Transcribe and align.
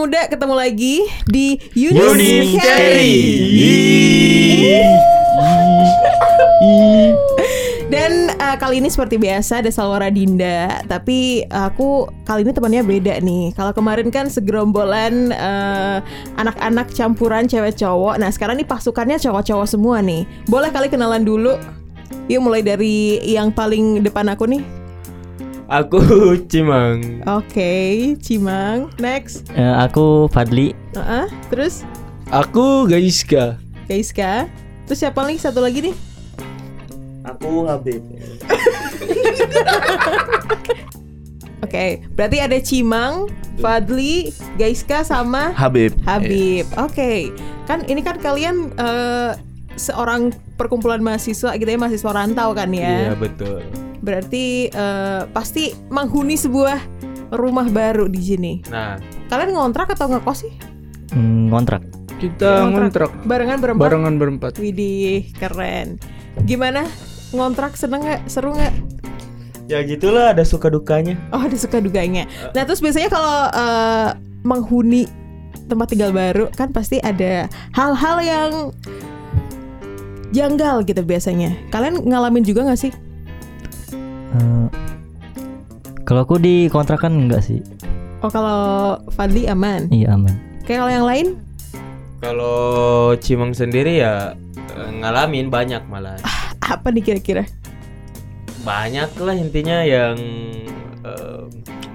Muda 0.00 0.32
ketemu 0.32 0.56
lagi 0.56 1.04
di 1.28 1.60
Yunis 1.76 2.56
Carry. 2.56 3.20
Dan 7.92 8.32
uh, 8.40 8.56
kali 8.56 8.80
ini 8.80 8.88
seperti 8.88 9.20
biasa 9.20 9.60
ada 9.60 9.68
Salwara 9.68 10.08
Dinda, 10.08 10.80
tapi 10.88 11.44
aku 11.52 12.08
kali 12.24 12.48
ini 12.48 12.52
temannya 12.56 12.80
beda 12.80 13.20
nih. 13.20 13.52
Kalau 13.52 13.76
kemarin 13.76 14.08
kan 14.08 14.32
segerombolan 14.32 15.36
uh, 15.36 16.00
anak-anak 16.40 16.88
campuran 16.96 17.44
cewek 17.44 17.76
cowok. 17.76 18.16
Nah 18.24 18.32
sekarang 18.32 18.56
nih 18.56 18.64
pasukannya 18.64 19.20
cowok-cowok 19.20 19.68
semua 19.68 20.00
nih. 20.00 20.24
Boleh 20.48 20.72
kali 20.72 20.88
kenalan 20.88 21.28
dulu. 21.28 21.60
Yuk 22.32 22.40
mulai 22.40 22.64
dari 22.64 23.20
yang 23.20 23.52
paling 23.52 24.00
depan 24.00 24.32
aku 24.32 24.48
nih. 24.48 24.79
Aku 25.70 26.02
Cimang. 26.50 27.22
Oke, 27.30 27.70
Cimang. 28.18 28.90
Next. 28.98 29.46
Eh, 29.54 29.62
aku 29.62 30.26
Fadli. 30.26 30.74
Uh-uh. 30.92 31.30
Terus 31.46 31.86
Aku 32.26 32.86
Gaiska. 32.86 33.54
Kaiska. 33.86 34.50
Terus 34.86 34.98
siapa 34.98 35.22
lagi 35.22 35.38
satu 35.38 35.62
lagi 35.62 35.90
nih? 35.90 35.94
Aku 37.22 37.66
Habib. 37.66 38.02
Oke, 41.62 42.02
berarti 42.16 42.38
ada 42.40 42.58
Cimang, 42.58 43.30
Fadli, 43.58 44.34
Gaiska 44.56 45.06
sama 45.06 45.54
Habib. 45.54 45.94
Habib. 46.02 46.66
Oke, 46.74 47.30
kan 47.70 47.86
ini 47.86 48.02
kan 48.02 48.18
kalian 48.18 48.74
eh, 48.74 49.38
seorang 49.78 50.34
perkumpulan 50.58 50.98
mahasiswa 50.98 51.54
gitu 51.54 51.68
ya, 51.68 51.78
mahasiswa 51.78 52.10
rantau 52.10 52.50
kan 52.56 52.74
Iya 52.74 53.14
ya. 53.14 53.14
betul. 53.14 53.62
Berarti 54.00 54.68
eh, 54.68 55.22
pasti 55.30 55.70
menghuni 55.88 56.34
sebuah 56.34 56.78
rumah 57.30 57.68
baru 57.68 58.10
di 58.10 58.20
sini. 58.20 58.52
Nah 58.68 58.98
Kalian 59.30 59.54
ngontrak 59.54 59.94
atau 59.94 60.10
ngekos 60.10 60.38
sih? 60.42 60.54
Hmm, 61.14 61.46
kontrak. 61.48 61.86
kita 62.18 62.68
Ngontrak. 62.68 63.08
ngontrak 63.08 63.10
Barengan 63.24 63.58
berempat. 63.62 63.84
barengan 63.86 64.14
berempat. 64.18 64.52
Widih, 64.58 65.30
keren. 65.38 65.96
Gimana? 66.44 66.84
Ngontrak 67.30 67.78
seneng 67.78 68.02
nggak? 68.02 68.26
Seru 68.26 68.52
nggak? 68.52 68.74
Ya 69.70 69.80
gitulah 69.86 70.34
ada 70.34 70.42
suka 70.42 70.66
dukanya. 70.66 71.14
Oh, 71.30 71.38
ada 71.38 71.54
suka 71.54 71.78
duganya. 71.78 72.26
Nah, 72.52 72.66
terus 72.66 72.82
biasanya 72.82 73.08
kalau 73.08 73.38
eh, 73.48 74.08
menghuni 74.42 75.06
tempat 75.64 75.94
tinggal 75.94 76.10
baru 76.10 76.50
kan 76.50 76.74
pasti 76.74 76.98
ada 76.98 77.46
hal-hal 77.72 78.16
yang 78.18 78.52
janggal 80.30 80.82
gitu 80.84 81.02
biasanya. 81.02 81.54
Kalian 81.70 82.02
ngalamin 82.02 82.42
juga 82.42 82.66
nggak 82.66 82.80
sih? 82.80 82.92
Eh, 84.30 84.66
kalau 86.06 86.22
aku 86.22 86.38
di 86.38 86.66
kontrakan 86.70 87.26
enggak 87.26 87.42
sih. 87.42 87.60
Oh, 88.20 88.28
kalau 88.28 88.96
Fadli 89.14 89.48
aman. 89.48 89.88
Iya 89.88 90.14
aman. 90.14 90.34
Kayak 90.68 90.78
kalau 90.86 90.92
yang 90.92 91.06
lain? 91.08 91.26
Kalau 92.20 92.58
Cimang 93.16 93.56
sendiri 93.56 94.02
ya 94.02 94.36
eh, 94.76 94.90
ngalamin 95.00 95.48
banyak 95.48 95.82
malah. 95.88 96.20
Apa 96.62 96.92
nih 96.92 97.02
kira-kira? 97.02 97.44
Banyak 98.62 99.16
lah 99.18 99.34
intinya 99.34 99.80
yang 99.80 100.20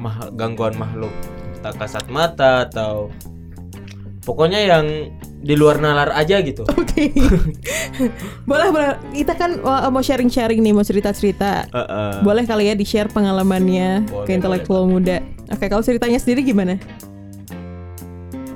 mah- 0.05 0.29
gangguan 0.37 0.77
makhluk 0.77 1.09
tak 1.65 1.81
kasat 1.81 2.05
mata 2.13 2.69
atau 2.69 3.09
pokoknya 4.21 4.61
yang 4.61 4.85
di 5.45 5.53
luar 5.53 5.77
nalar 5.77 6.09
aja 6.11 6.41
gitu. 6.41 6.65
Oke. 6.73 7.13
boleh, 8.43 8.67
boleh. 8.73 8.87
Kita 9.13 9.37
kan 9.37 9.61
uh, 9.61 9.85
mau 9.87 10.01
sharing-sharing 10.01 10.57
nih, 10.57 10.73
mau 10.73 10.81
cerita-cerita. 10.81 11.69
Eh, 11.69 11.77
eh. 11.77 12.13
Boleh 12.25 12.43
kali 12.43 12.65
ya 12.65 12.73
di-share 12.73 13.07
pengalamannya 13.07 14.09
Boleh, 14.09 14.25
ke 14.25 14.31
intelektual 14.33 14.89
muda. 14.89 15.21
Oke, 15.47 15.69
kalau 15.69 15.85
ceritanya 15.85 16.17
sendiri 16.17 16.41
gimana? 16.41 16.81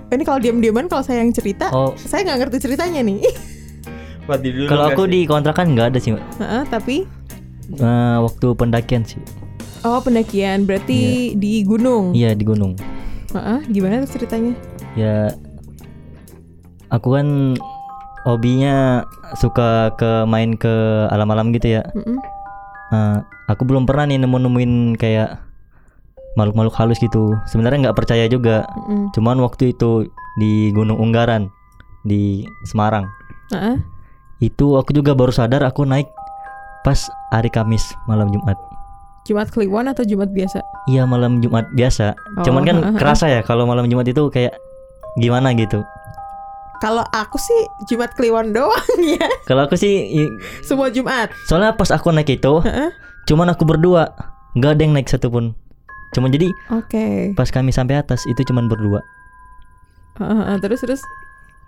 Ini 0.10 0.24
kalau 0.26 0.42
diam-diaman 0.42 0.90
kalau 0.90 1.06
saya 1.06 1.22
yang 1.22 1.30
cerita, 1.30 1.70
Oh. 1.70 1.94
saya 1.96 2.26
nggak 2.26 2.50
ngerti 2.50 2.58
ceritanya 2.66 3.06
nih. 3.06 3.22
Kalau 4.30 4.86
nggak 4.86 4.94
aku 4.94 5.04
sih? 5.06 5.12
di 5.12 5.20
kontrakan 5.26 5.74
enggak 5.74 5.90
ada 5.90 5.98
sih, 5.98 6.14
Mbak. 6.14 6.24
Heeh, 6.38 6.64
tapi 6.70 6.96
Eh, 7.70 8.18
waktu 8.22 8.48
pendakian 8.54 9.02
sih. 9.02 9.18
oh 9.82 9.98
pendakian 10.02 10.66
berarti 10.66 11.34
di 11.34 11.66
gunung. 11.66 12.14
Iya 12.14 12.38
di 12.38 12.46
gunung. 12.46 12.78
Heeh, 13.34 13.60
gimana 13.70 14.06
tuh 14.06 14.18
ceritanya? 14.18 14.54
Ya 14.94 15.34
aku 16.90 17.18
kan 17.18 17.58
hobinya 18.28 19.06
suka 19.40 19.94
ke 19.96 20.26
main 20.28 20.58
ke 20.60 21.08
alam-alam 21.10 21.56
gitu 21.56 21.80
ya. 21.80 21.84
Mm-mm. 21.96 22.18
Eh, 22.90 23.18
aku 23.48 23.64
belum 23.64 23.86
pernah 23.86 24.10
nih 24.10 24.20
nemu-nemuin 24.22 24.98
kayak 24.98 25.40
makhluk-makhluk 26.38 26.76
halus 26.78 27.00
gitu. 27.02 27.38
Sebenarnya 27.50 27.90
nggak 27.90 27.98
percaya 27.98 28.26
juga. 28.28 28.66
Mm-mm. 28.86 29.14
Cuman 29.16 29.40
waktu 29.42 29.74
itu 29.74 30.10
di 30.42 30.74
Gunung 30.74 31.00
Unggaran 31.00 31.50
di 32.04 32.46
Semarang. 32.68 33.08
Heeh. 33.54 33.78
Itu 34.40 34.80
aku 34.80 34.96
juga 34.96 35.14
baru 35.14 35.34
sadar 35.36 35.66
aku 35.68 35.84
naik 35.84 36.08
pas 36.88 36.98
hari 37.34 37.52
Kamis 37.52 37.84
malam 38.08 38.32
Jumat. 38.32 38.56
Jumat 39.28 39.52
Kliwon 39.52 39.92
atau 39.92 40.02
Jumat 40.08 40.32
biasa? 40.32 40.64
Iya 40.90 41.04
malam 41.06 41.44
Jumat 41.44 41.68
biasa. 41.76 42.16
Oh, 42.40 42.44
Cuman 42.48 42.64
kan 42.66 42.78
heeh, 42.82 42.98
kerasa 42.98 43.26
ya 43.30 43.42
kalau 43.44 43.68
malam 43.68 43.86
Jumat 43.92 44.08
itu 44.08 44.32
kayak 44.32 44.56
gimana 45.20 45.52
gitu. 45.54 45.84
Kalau 46.80 47.04
aku 47.06 47.36
sih 47.36 47.60
Jumat 47.86 48.16
Kliwon 48.16 48.52
doang 48.52 48.80
ya. 49.04 49.28
Kalau 49.44 49.68
aku 49.68 49.76
sih 49.76 50.08
Semua 50.64 50.88
Jumat. 50.90 51.28
soalnya 51.46 51.76
pas 51.76 51.92
aku 51.92 52.10
naik 52.10 52.32
itu 52.32 52.64
Heeh. 52.64 52.90
cuman 53.28 53.52
aku 53.52 53.64
berdua, 53.64 54.16
nggak 54.56 54.72
ada 54.74 54.82
yang 54.82 54.94
naik 54.96 55.08
satupun. 55.08 55.52
Cuman 56.12 56.32
jadi 56.32 56.50
Oke. 56.72 57.36
pas 57.36 57.48
kami 57.48 57.70
sampai 57.70 58.00
atas 58.00 58.24
itu 58.26 58.42
cuman 58.44 58.66
berdua. 58.66 59.04
Heeh, 60.18 60.34
heeh. 60.36 60.58
Terus 60.60 60.80
terus. 60.82 61.02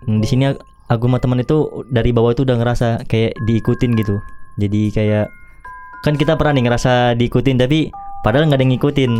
Hmm, 0.02 0.18
Di 0.18 0.26
sini 0.26 0.50
aku 0.88 1.04
sama 1.06 1.20
teman 1.20 1.38
itu 1.38 1.62
dari 1.88 2.10
bawah 2.10 2.32
itu 2.32 2.42
udah 2.42 2.58
ngerasa 2.58 3.06
kayak 3.06 3.38
diikutin 3.44 3.94
gitu. 3.94 4.18
Jadi 4.58 4.90
kayak 4.90 5.30
kan 6.02 6.18
kita 6.18 6.34
pernah 6.34 6.58
nih 6.58 6.64
ngerasa 6.66 6.92
diikutin 7.14 7.56
tapi 7.56 7.88
padahal 8.20 8.50
nggak 8.50 8.58
ada 8.58 8.64
yang 8.66 8.72
ngikutin. 8.74 9.12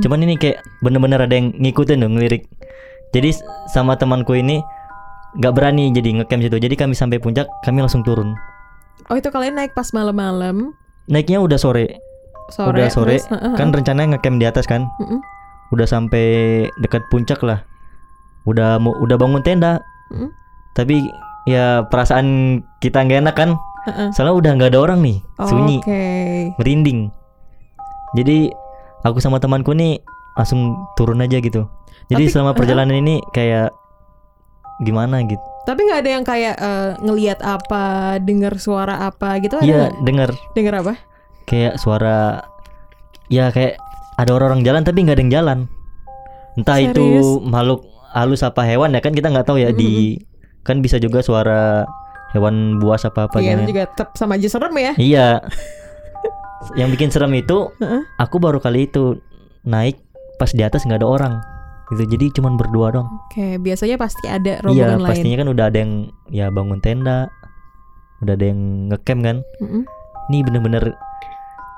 Cuman 0.00 0.24
ini 0.24 0.34
kayak 0.34 0.64
bener-bener 0.80 1.20
ada 1.20 1.34
yang 1.34 1.52
ngikutin 1.52 2.00
dong 2.00 2.16
ngelirik. 2.16 2.48
Jadi 3.12 3.36
sama 3.68 3.94
temanku 3.94 4.34
ini 4.34 4.64
nggak 5.36 5.52
berani 5.52 5.92
jadi 5.92 6.20
ngecamp 6.20 6.42
situ. 6.42 6.56
Jadi 6.56 6.74
kami 6.74 6.94
sampai 6.96 7.18
puncak 7.18 7.46
kami 7.62 7.80
langsung 7.80 8.00
turun. 8.02 8.32
Oh 9.06 9.14
itu 9.14 9.28
kalian 9.28 9.54
naik 9.54 9.72
pas 9.72 9.92
malam-malam 9.92 10.72
Naiknya 11.06 11.38
udah 11.38 11.54
sore. 11.56 12.02
sore. 12.50 12.74
udah 12.74 12.86
sore. 12.90 13.18
terus, 13.18 13.30
Kan 13.54 13.70
rencananya 13.70 14.16
ngecamp 14.16 14.38
di 14.38 14.46
atas 14.46 14.66
kan. 14.66 14.86
Mm-mm. 14.98 15.18
Udah 15.70 15.86
sampai 15.86 16.26
dekat 16.82 17.02
puncak 17.10 17.38
lah. 17.42 17.62
Udah 18.46 18.78
mau 18.78 18.94
udah 18.98 19.14
bangun 19.14 19.42
tenda. 19.42 19.78
Mm-mm. 20.10 20.30
Tapi 20.74 20.98
ya 21.46 21.86
perasaan 21.86 22.58
kita 22.82 23.02
nggak 23.02 23.22
enak 23.22 23.34
kan. 23.34 23.50
Heeh. 23.86 24.10
Soalnya 24.10 24.34
udah 24.34 24.50
nggak 24.58 24.70
ada 24.74 24.80
orang 24.82 24.98
nih, 24.98 25.22
sunyi, 25.46 25.78
Oke. 25.78 26.02
merinding. 26.58 27.06
Jadi 28.18 28.50
aku 29.06 29.22
sama 29.22 29.38
temanku 29.38 29.70
nih 29.70 30.02
langsung 30.34 30.74
turun 30.98 31.22
aja 31.22 31.38
gitu. 31.38 31.70
Jadi 32.10 32.26
Tapi- 32.26 32.32
selama 32.34 32.50
perjalanan 32.50 32.98
ini 32.98 33.22
kayak 33.30 33.70
gimana 34.78 35.22
gitu. 35.22 35.40
Tapi 35.64 35.80
nggak 35.82 36.00
ada 36.00 36.10
yang 36.10 36.22
kayak 36.22 36.54
eh, 36.56 36.90
ngelihat 37.00 37.38
apa, 37.40 37.84
dengar 38.18 38.54
suara 38.56 39.02
apa 39.02 39.40
gitu 39.40 39.56
ada 39.56 39.64
Iya, 39.64 39.84
denger 40.00 40.30
Dengar 40.52 40.74
apa? 40.80 40.94
kayak 41.46 41.78
suara 41.78 42.42
ya 43.28 43.48
kayak 43.48 43.78
ada 44.16 44.30
orang-orang 44.32 44.62
jalan 44.62 44.82
tapi 44.82 45.02
nggak 45.02 45.16
ada 45.16 45.22
yang 45.22 45.34
jalan. 45.34 45.58
Entah 46.54 46.78
Serius? 46.78 46.94
itu 46.94 47.06
makhluk 47.42 47.80
halus 48.10 48.40
apa 48.40 48.64
hewan 48.64 48.90
ya 48.90 49.00
kan 49.00 49.12
kita 49.12 49.28
nggak 49.28 49.44
tahu 49.44 49.58
ya 49.58 49.70
di 49.70 50.16
kan 50.62 50.80
bisa 50.80 50.96
juga 50.96 51.20
suara 51.20 51.84
hewan 52.32 52.80
buas 52.80 53.04
apa 53.04 53.28
apa 53.28 53.38
Iya 53.38 53.54
gitu. 53.54 53.60
itu 53.60 53.70
juga 53.70 53.82
tetap 53.86 54.08
sama 54.14 54.34
aja 54.34 54.48
serem 54.48 54.74
ya. 54.74 54.92
Iya. 54.96 55.28
yang 56.80 56.90
bikin 56.90 57.08
serem 57.08 57.30
itu 57.32 57.70
aku 58.16 58.36
baru 58.36 58.58
kali 58.58 58.86
itu 58.86 59.20
naik 59.62 60.02
pas 60.34 60.50
di 60.50 60.60
atas 60.60 60.82
nggak 60.82 60.98
ada 60.98 61.08
orang 61.08 61.34
gitu 61.88 62.02
jadi 62.08 62.26
cuman 62.32 62.54
berdua 62.54 62.90
dong 62.90 63.06
Oke, 63.24 63.56
biasanya 63.56 63.94
pasti 63.94 64.26
ada 64.26 64.58
iya 64.58 64.62
rombongan 64.62 64.98
lain. 64.98 65.08
pastinya 65.08 65.36
kan 65.38 65.48
udah 65.48 65.64
ada 65.66 65.78
yang 65.78 65.92
ya 66.28 66.46
bangun 66.48 66.78
tenda 66.78 67.30
udah 68.18 68.32
ada 68.32 68.44
yang 68.44 68.60
ngecamp 68.88 69.20
kan 69.22 69.36
Mm-mm. 69.58 69.82
ini 70.26 70.38
bener-bener 70.42 70.84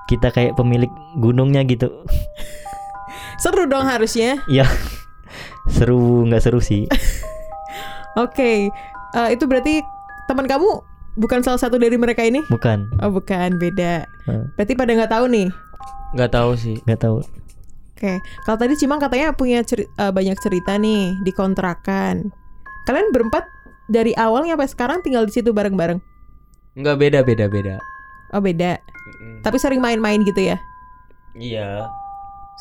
kita 0.07 0.29
kayak 0.29 0.55
pemilik 0.55 0.89
gunungnya 1.15 1.61
gitu 1.63 1.93
Seru 3.39 3.65
dong 3.65 3.85
harusnya. 3.85 4.43
Iya 4.47 4.67
seru 5.69 6.25
nggak 6.25 6.41
seru 6.41 6.59
sih 6.59 6.89
Oke, 8.19 8.67
eh, 9.13 9.29
itu 9.31 9.45
berarti 9.45 9.79
teman 10.27 10.45
kamu 10.45 10.83
bukan 11.15 11.41
salah 11.41 11.57
satu 11.57 11.77
dari 11.77 11.95
mereka 11.95 12.21
ini? 12.21 12.43
bukan 12.49 12.91
Oh 12.99 13.11
bukan, 13.11 13.55
beda. 13.57 14.03
Eh, 14.27 14.43
Berarti 14.55 14.75
pada 14.75 14.91
nggak 14.93 15.13
tahu 15.13 15.25
nih. 15.29 15.49
Nggak 16.11 16.31
tahu 16.33 16.51
sih. 16.55 16.77
nggak 16.83 16.99
tahu 16.99 17.23
Oke, 17.99 18.23
kalau 18.47 18.55
tadi 18.55 18.79
Cimang 18.79 19.03
katanya 19.03 19.35
punya 19.35 19.59
ceri- 19.67 19.91
eh, 19.91 20.13
banyak 20.15 20.39
cerita 20.39 20.79
nih 20.79 21.19
di 21.19 21.35
kontrakan. 21.35 22.31
Kalian 22.87 23.11
berempat 23.11 23.43
dari 23.91 24.15
awalnya 24.15 24.55
sampai 24.55 24.71
sekarang 24.71 24.99
tinggal 25.03 25.27
di 25.27 25.35
situ 25.35 25.51
bareng-bareng. 25.51 25.99
Nggak 26.79 26.95
beda 26.95 27.19
beda 27.27 27.51
beda. 27.51 27.75
Oh 28.31 28.39
beda. 28.39 28.79
Mm-mm. 28.79 29.43
Tapi 29.43 29.59
sering 29.59 29.83
main-main 29.83 30.23
gitu 30.23 30.39
ya. 30.39 30.63
Iya. 31.35 31.91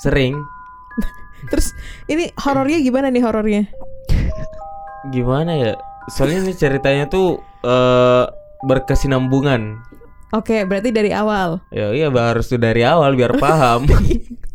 Sering. 0.02 0.34
Terus 1.54 1.70
ini 2.10 2.34
horornya 2.42 2.82
gimana 2.82 3.14
nih 3.14 3.22
horornya? 3.22 3.70
Gimana 5.14 5.54
ya? 5.54 5.78
Soalnya 6.10 6.50
ini 6.50 6.58
ceritanya 6.58 7.06
tuh 7.14 7.38
eh 7.62 8.26
berkesinambungan. 8.66 9.86
Oke, 10.34 10.66
berarti 10.66 10.90
dari 10.90 11.14
awal. 11.14 11.62
Ya 11.70 11.94
iya 11.94 12.10
harus 12.10 12.50
dari 12.58 12.82
awal 12.82 13.14
biar 13.14 13.38
paham. 13.38 13.86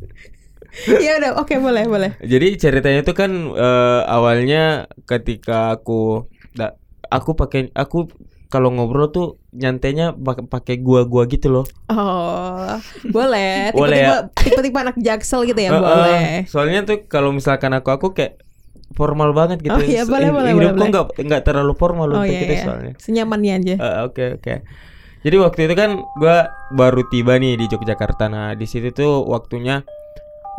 ya 0.89 1.21
udah, 1.21 1.31
oke 1.39 1.55
boleh 1.59 1.85
boleh. 1.85 2.11
Jadi 2.21 2.57
ceritanya 2.57 3.01
itu 3.05 3.13
kan 3.13 3.31
eh, 3.53 4.01
awalnya 4.09 4.89
ketika 5.05 5.77
aku 5.77 6.27
da- 6.53 6.77
aku 7.09 7.37
pakai 7.37 7.69
aku 7.73 8.09
kalau 8.49 8.69
ngobrol 8.69 9.09
tuh 9.09 9.41
nyantainya 9.53 10.13
pak- 10.13 10.49
pakai 10.49 10.81
gua-gua 10.81 11.25
gitu 11.25 11.49
loh. 11.49 11.65
Oh, 11.89 12.77
boleh. 13.09 13.73
Boleh 13.77 13.99
ya? 14.01 14.29
tipe-tipe 14.33 14.77
anak 14.77 14.97
jaksel 15.01 15.49
gitu 15.49 15.57
ya, 15.57 15.73
eh, 15.73 15.81
boleh. 15.81 16.29
soalnya 16.49 16.85
tuh 16.85 17.05
kalau 17.09 17.33
misalkan 17.33 17.73
aku 17.73 17.89
aku 17.93 18.07
kayak 18.13 18.41
formal 18.93 19.33
banget 19.33 19.65
gitu. 19.65 19.73
Oh, 19.73 19.81
iya, 19.81 20.05
boleh, 20.05 20.29
boleh, 20.29 20.53
Hidupku 20.53 20.85
nggak 20.85 21.07
nggak 21.25 21.43
terlalu 21.49 21.73
formal 21.81 22.13
Oh 22.13 22.21
untuk 22.21 22.33
iya, 22.33 22.45
itu 22.45 22.55
iya. 22.61 22.65
soalnya. 22.65 22.93
Senyamannya 23.01 23.53
aja. 23.57 23.75
Oke 24.05 24.37
oke. 24.37 24.55
Jadi 25.23 25.37
waktu 25.41 25.61
itu 25.71 25.75
kan 25.79 25.91
gua 26.19 26.53
baru 26.77 27.01
tiba 27.09 27.41
nih 27.41 27.57
di 27.57 27.73
Yogyakarta. 27.73 28.29
Nah 28.29 28.53
di 28.53 28.69
situ 28.69 28.93
tuh 28.93 29.25
waktunya 29.25 29.81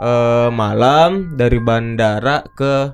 eh 0.01 0.49
malam 0.49 1.37
dari 1.37 1.59
bandara 1.61 2.41
ke 2.57 2.89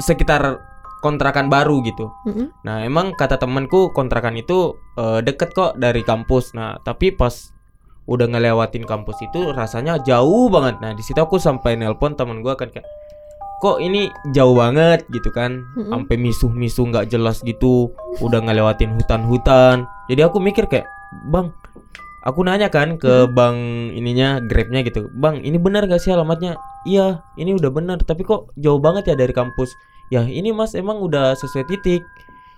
sekitar 0.00 0.56
kontrakan 1.04 1.48
baru 1.52 1.80
gitu. 1.84 2.08
Mm-mm. 2.28 2.52
Nah 2.64 2.84
emang 2.84 3.12
kata 3.16 3.36
temanku 3.40 3.92
kontrakan 3.92 4.36
itu 4.40 4.76
eh, 4.96 5.20
deket 5.20 5.52
kok 5.52 5.76
dari 5.76 6.00
kampus. 6.04 6.56
Nah 6.56 6.80
tapi 6.80 7.12
pas 7.12 7.52
udah 8.08 8.26
ngelewatin 8.26 8.88
kampus 8.88 9.20
itu 9.22 9.52
rasanya 9.52 10.00
jauh 10.00 10.48
banget. 10.48 10.80
Nah 10.80 10.96
di 10.96 11.02
situ 11.04 11.20
aku 11.20 11.36
sampai 11.36 11.76
nelpon 11.76 12.16
teman 12.16 12.40
gua 12.40 12.56
kan 12.56 12.72
kayak 12.72 12.88
kok 13.60 13.76
ini 13.76 14.08
jauh 14.32 14.56
banget 14.56 15.04
gitu 15.12 15.28
kan 15.36 15.60
Mm-mm. 15.76 15.92
sampai 15.92 16.16
misuh-misuh 16.16 16.88
nggak 16.88 17.12
jelas 17.12 17.44
gitu 17.44 17.92
udah 18.24 18.40
ngelewatin 18.40 18.96
hutan-hutan 18.96 19.84
jadi 20.08 20.32
aku 20.32 20.40
mikir 20.40 20.64
kayak 20.64 20.88
bang 21.28 21.52
aku 22.20 22.44
nanya 22.44 22.68
kan 22.68 23.00
ke 23.00 23.28
bang 23.32 23.90
ininya 23.96 24.40
grabnya 24.44 24.84
gitu. 24.84 25.08
Bang 25.16 25.40
ini 25.40 25.56
benar 25.56 25.88
gak 25.88 26.00
sih 26.00 26.12
alamatnya? 26.12 26.56
Iya 26.84 27.24
ini 27.40 27.56
udah 27.56 27.70
benar 27.72 28.00
tapi 28.04 28.24
kok 28.24 28.52
jauh 28.60 28.80
banget 28.80 29.12
ya 29.12 29.14
dari 29.16 29.32
kampus. 29.32 29.72
Ya 30.12 30.26
ini 30.26 30.52
mas 30.52 30.76
emang 30.76 31.00
udah 31.00 31.32
sesuai 31.38 31.64
titik. 31.70 32.02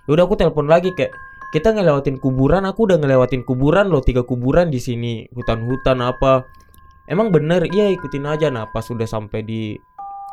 Ya 0.07 0.09
udah 0.11 0.27
aku 0.27 0.35
telepon 0.35 0.67
lagi 0.67 0.91
kayak 0.95 1.13
kita 1.53 1.69
ngelewatin 1.69 2.17
kuburan 2.17 2.65
aku 2.65 2.89
udah 2.89 2.97
ngelewatin 2.97 3.45
kuburan 3.45 3.87
loh 3.87 4.01
tiga 4.01 4.25
kuburan 4.25 4.73
di 4.73 4.81
sini. 4.81 5.29
Hutan-hutan 5.31 6.01
apa? 6.03 6.43
Emang 7.07 7.29
bener 7.31 7.67
iya 7.71 7.87
ikutin 7.93 8.25
aja. 8.27 8.51
Nah 8.51 8.67
pas 8.73 8.83
udah 8.89 9.07
sampai 9.07 9.45
di 9.45 9.77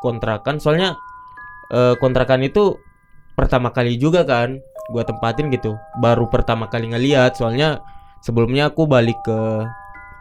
kontrakan 0.01 0.59
soalnya 0.59 0.97
eh, 1.71 1.95
kontrakan 2.01 2.43
itu 2.43 2.81
pertama 3.37 3.71
kali 3.71 4.01
juga 4.01 4.27
kan 4.27 4.59
gua 4.91 5.07
tempatin 5.07 5.53
gitu. 5.55 5.79
Baru 6.03 6.27
pertama 6.27 6.67
kali 6.67 6.91
ngeliat 6.91 7.37
soalnya 7.39 7.79
sebelumnya 8.21 8.69
aku 8.69 8.85
balik 8.85 9.19
ke 9.21 9.41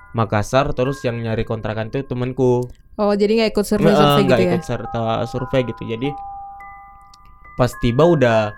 Makassar 0.10 0.74
terus 0.74 1.00
yang 1.01 1.18
nyari 1.18 1.44
kontrakan 1.44 1.88
itu 1.88 2.01
temanku 2.04 2.66
Oh, 2.96 3.13
jadi 3.13 3.31
nggak 3.34 3.50
ikut 3.54 3.63
Eh, 3.63 3.69
survei-survei 3.69 4.22
nggak 4.22 4.36
gitu 4.36 4.44
ya? 4.44 4.51
ikut 4.51 4.63
serta 4.66 5.04
survei 5.25 5.62
gitu 5.63 5.84
jadi 5.86 6.10
pas 7.56 7.72
tiba 7.78 8.04
udah 8.04 8.51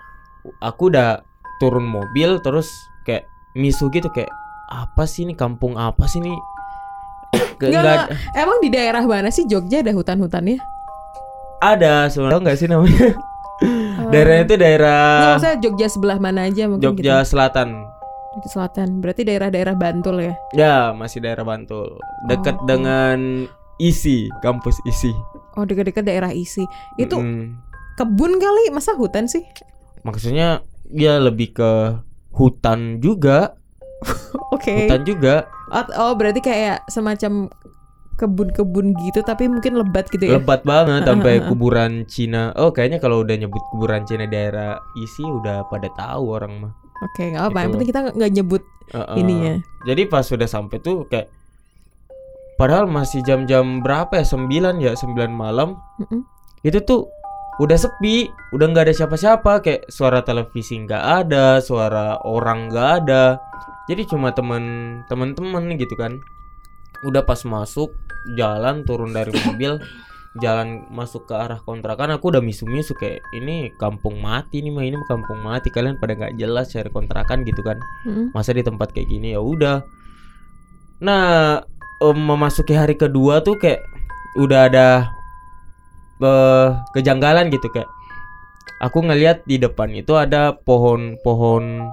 aku 0.60 0.88
udah 0.88 1.22
turun 1.58 1.84
mobil 1.84 2.40
terus 2.40 2.66
kayak 3.00 3.22
misu 3.52 3.86
gitu 3.88 4.08
kayak 4.08 4.30
apa 4.68 5.04
sih 5.04 5.22
ini 5.22 5.34
kampung 5.34 5.74
apa 5.74 6.06
sih 6.06 6.18
ini 6.18 6.34
Nggak, 7.54 7.70
nggak 7.70 7.82
nggak. 7.84 8.08
Emang 8.34 8.58
di 8.58 8.68
daerah 8.68 9.02
mana 9.02 9.28
sih 9.28 9.44
Jogja 9.44 9.78
ada 9.80 9.92
hutan-hutannya? 9.92 10.58
ada 11.60 12.10
sebenarnya 12.10 12.40
nggak 12.42 12.56
sih 12.56 12.66
namanya 12.66 13.08
Oh. 13.62 14.10
daerahnya 14.10 14.42
itu 14.42 14.50
Nggak, 14.50 14.62
daerah 14.66 15.22
maksudnya 15.30 15.58
Jogja 15.60 15.86
sebelah 15.86 16.18
mana 16.18 16.40
aja 16.44 16.66
mungkin 16.66 16.82
Jogja 16.84 17.22
gitu. 17.22 17.28
Selatan 17.28 17.86
Jogja 18.32 18.48
Selatan. 18.50 19.00
Berarti 19.00 19.22
daerah-daerah 19.22 19.74
Bantul 19.74 20.16
ya? 20.22 20.34
ya 20.52 20.76
masih 20.90 21.20
daerah 21.20 21.44
Bantul 21.44 21.96
dekat 22.26 22.56
Oh. 22.56 22.64
dengan 22.64 23.44
isi 23.76 24.26
kampus 24.40 24.78
isi 24.84 25.12
Oh, 25.52 25.68
dekat-dekat 25.68 26.02
daerah 26.02 26.32
isi. 26.32 26.64
Itu 26.96 27.20
Mm-mm. 27.20 27.60
kebun 27.94 28.40
kali, 28.40 28.72
masa 28.72 28.96
hutan 28.96 29.28
sih? 29.28 29.44
maksudnya 30.02 30.66
ya 30.90 31.22
lebih 31.22 31.54
ke 31.54 31.70
hutan 32.34 32.98
juga 32.98 33.54
Oke. 34.50 34.74
hutan 34.84 35.06
juga 35.06 35.46
oh, 35.94 36.18
berarti 36.18 36.42
kayak 36.42 36.82
semacam 36.90 37.46
kebun-kebun 38.12 38.98
gitu 38.98 39.22
tapi 39.22 39.46
mungkin 39.46 39.78
lebat 39.78 40.10
gitu 40.10 40.26
ya? 40.26 40.42
lebat 40.42 40.66
banget 40.66 41.06
sampai 41.06 41.38
kuburan 41.48 42.02
Cina 42.06 42.50
oh 42.58 42.74
kayaknya 42.74 42.98
kalau 42.98 43.22
udah 43.22 43.38
nyebut 43.38 43.62
kuburan 43.70 44.02
Cina 44.02 44.26
daerah 44.26 44.74
isi 44.98 45.22
udah 45.22 45.70
pada 45.70 45.86
tahu 45.94 46.34
orang 46.34 46.52
mah 46.58 46.72
Oke, 47.02 47.22
nggak 47.28 47.44
apa. 47.44 47.56
Yang 47.56 47.62
Gitu. 47.62 47.72
penting 47.74 47.88
kita 47.88 48.00
nggak- 48.08 48.32
nyebut 48.32 48.62
Heeh. 48.88 49.16
ininya. 49.16 49.54
jadi 49.82 50.02
pas 50.04 50.22
sudah 50.22 50.46
sampai 50.46 50.78
tuh 50.78 51.06
kayak 51.06 51.26
padahal 52.54 52.86
masih 52.86 53.18
jam-jam 53.20 53.80
berapa 53.80 54.12
ya 54.14 54.24
9 54.24 54.46
ya 54.78 54.92
9 54.92 55.10
malam 55.28 55.80
Mm-mm. 55.98 56.22
itu 56.62 56.78
tuh 56.80 57.08
udah 57.58 57.74
sepi 57.74 58.26
udah 58.50 58.66
nggak 58.66 58.84
ada 58.86 58.94
siapa-siapa 58.94 59.52
kayak 59.60 59.88
suara 59.88 60.20
televisi 60.20 60.78
nggak 60.78 61.02
ada 61.20 61.58
suara 61.58 62.20
orang 62.22 62.68
nggak 62.68 62.88
ada 63.00 63.40
jadi 63.84 64.04
cuma 64.04 64.30
temen 64.30 64.62
temen-temen 65.06 65.74
gitu 65.76 65.94
kan 65.94 66.20
udah 67.02 67.22
pas 67.22 67.42
masuk 67.42 67.90
jalan 68.32 68.84
turun 68.84 69.10
dari 69.10 69.32
mobil 69.44 69.82
jalan 70.40 70.88
masuk 70.88 71.28
ke 71.28 71.34
arah 71.36 71.60
kontrakan 71.60 72.16
aku 72.16 72.32
udah 72.32 72.40
misu-misu 72.40 72.96
kayak 72.96 73.20
ini 73.36 73.68
kampung 73.76 74.16
mati 74.16 74.64
nih 74.64 74.72
mah 74.72 74.80
ini 74.80 74.96
kampung 75.04 75.44
mati. 75.44 75.68
Kalian 75.68 76.00
pada 76.00 76.16
nggak 76.16 76.40
jelas 76.40 76.72
cari 76.72 76.88
kontrakan 76.88 77.44
gitu 77.44 77.60
kan. 77.60 77.76
Mm-mm. 78.08 78.32
masa 78.32 78.56
di 78.56 78.64
tempat 78.64 78.96
kayak 78.96 79.12
gini? 79.12 79.36
Ya 79.36 79.44
udah. 79.44 79.84
Nah 81.04 81.60
em, 82.00 82.16
memasuki 82.16 82.72
hari 82.72 82.96
kedua 82.96 83.44
tuh 83.44 83.60
kayak 83.60 83.84
udah 84.40 84.72
ada 84.72 84.86
eh, 86.22 86.68
kejanggalan 86.94 87.50
gitu 87.50 87.68
kayak 87.68 87.90
aku 88.80 89.02
ngelihat 89.04 89.42
di 89.44 89.58
depan 89.58 89.90
itu 89.92 90.14
ada 90.16 90.54
pohon-pohon 90.56 91.90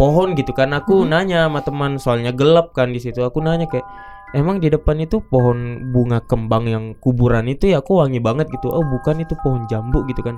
pohon 0.00 0.28
gitu 0.34 0.50
kan. 0.56 0.72
Aku 0.72 1.04
Mhm. 1.04 1.08
nanya 1.12 1.40
sama 1.46 1.60
teman 1.60 1.92
soalnya 2.00 2.32
gelap 2.32 2.72
kan 2.72 2.90
di 2.90 2.98
situ. 2.98 3.20
Aku 3.20 3.38
nanya 3.38 3.68
kayak 3.68 3.84
emang 4.32 4.58
di 4.58 4.68
depan 4.68 4.96
itu 4.98 5.20
pohon 5.20 5.58
bunga 5.88 6.20
kembang 6.20 6.64
yang 6.64 6.84
kuburan 6.96 7.46
itu 7.46 7.68
ya 7.68 7.78
aku 7.78 7.98
wangi 7.98 8.18
banget 8.18 8.48
gitu 8.48 8.68
oh 8.68 8.82
bukan 8.82 9.20
itu 9.20 9.36
pohon 9.38 9.64
jambu 9.66 10.04
gitu 10.04 10.20
kan 10.20 10.36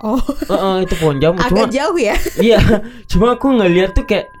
Oh, 0.00 0.16
Heeh, 0.16 0.88
itu 0.88 0.96
pohon 0.96 1.20
jambu 1.20 1.44
cuma 1.44 1.68
agak 1.68 1.76
jauh 1.76 1.92
ya? 1.94 2.16
Iya, 2.40 2.56
cuma 3.04 3.36
aku 3.36 3.52
ngeliat 3.52 3.92
tuh 3.92 4.08
kayak 4.08 4.32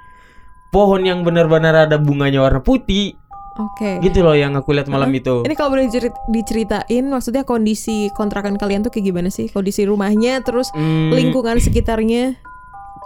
pohon 0.70 1.04
yang 1.04 1.20
benar-benar 1.20 1.84
ada 1.84 2.00
bunganya 2.00 2.40
warna 2.40 2.64
putih, 2.64 3.12
Oke. 3.58 4.00
gitu 4.00 4.24
loh 4.24 4.32
yang 4.32 4.56
aku 4.56 4.72
lihat 4.72 4.88
malam 4.88 5.12
itu. 5.12 5.44
Ini 5.44 5.52
kalau 5.52 5.76
boleh 5.76 5.84
dicerit- 5.84 6.16
diceritain, 6.26 7.04
maksudnya 7.04 7.44
kondisi 7.44 8.08
kontrakan 8.10 8.56
kalian 8.56 8.80
tuh 8.80 8.88
kayak 8.88 9.12
gimana 9.12 9.28
sih? 9.28 9.52
Kondisi 9.52 9.84
rumahnya, 9.84 10.40
terus 10.40 10.72
Hmm, 10.72 11.12
lingkungan 11.12 11.60
sekitarnya. 11.60 12.40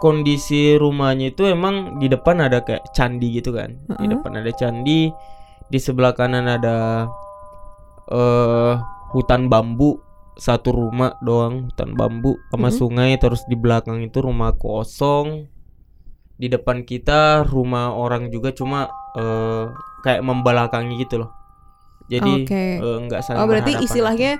Kondisi 0.05 0.77
rumahnya 0.77 1.33
itu 1.33 1.49
emang 1.49 1.97
di 1.97 2.13
depan 2.13 2.45
ada 2.45 2.61
kayak 2.61 2.93
candi 2.93 3.41
gitu 3.41 3.57
kan. 3.57 3.81
Di 3.89 4.05
Heeh. 4.05 4.13
depan 4.13 4.37
ada 4.37 4.53
candi, 4.53 5.09
di 5.73 5.79
sebelah 5.81 6.13
kanan 6.13 6.45
ada 6.45 7.09
eh 8.13 8.75
hutan 9.17 9.49
bambu, 9.49 9.97
satu 10.37 10.77
rumah 10.77 11.17
doang 11.25 11.73
hutan 11.73 11.97
bambu 11.97 12.37
sama 12.53 12.69
Mhm. 12.69 12.77
sungai 12.77 13.11
terus 13.17 13.41
di 13.49 13.57
belakang 13.57 14.05
itu 14.05 14.21
rumah 14.21 14.53
kosong. 14.53 15.49
Di 16.37 16.53
depan 16.53 16.85
kita 16.85 17.47
rumah 17.49 17.97
orang 17.97 18.29
juga 18.29 18.53
cuma 18.53 18.91
eh 19.17 19.65
kayak 20.05 20.21
membelakangi 20.21 21.01
gitu 21.01 21.25
loh. 21.25 21.31
Jadi 22.13 22.45
eh, 22.53 22.99
nggak 23.09 23.25
saling 23.25 23.41
Oh, 23.41 23.49
berarti 23.49 23.81
istilahnya 23.81 24.37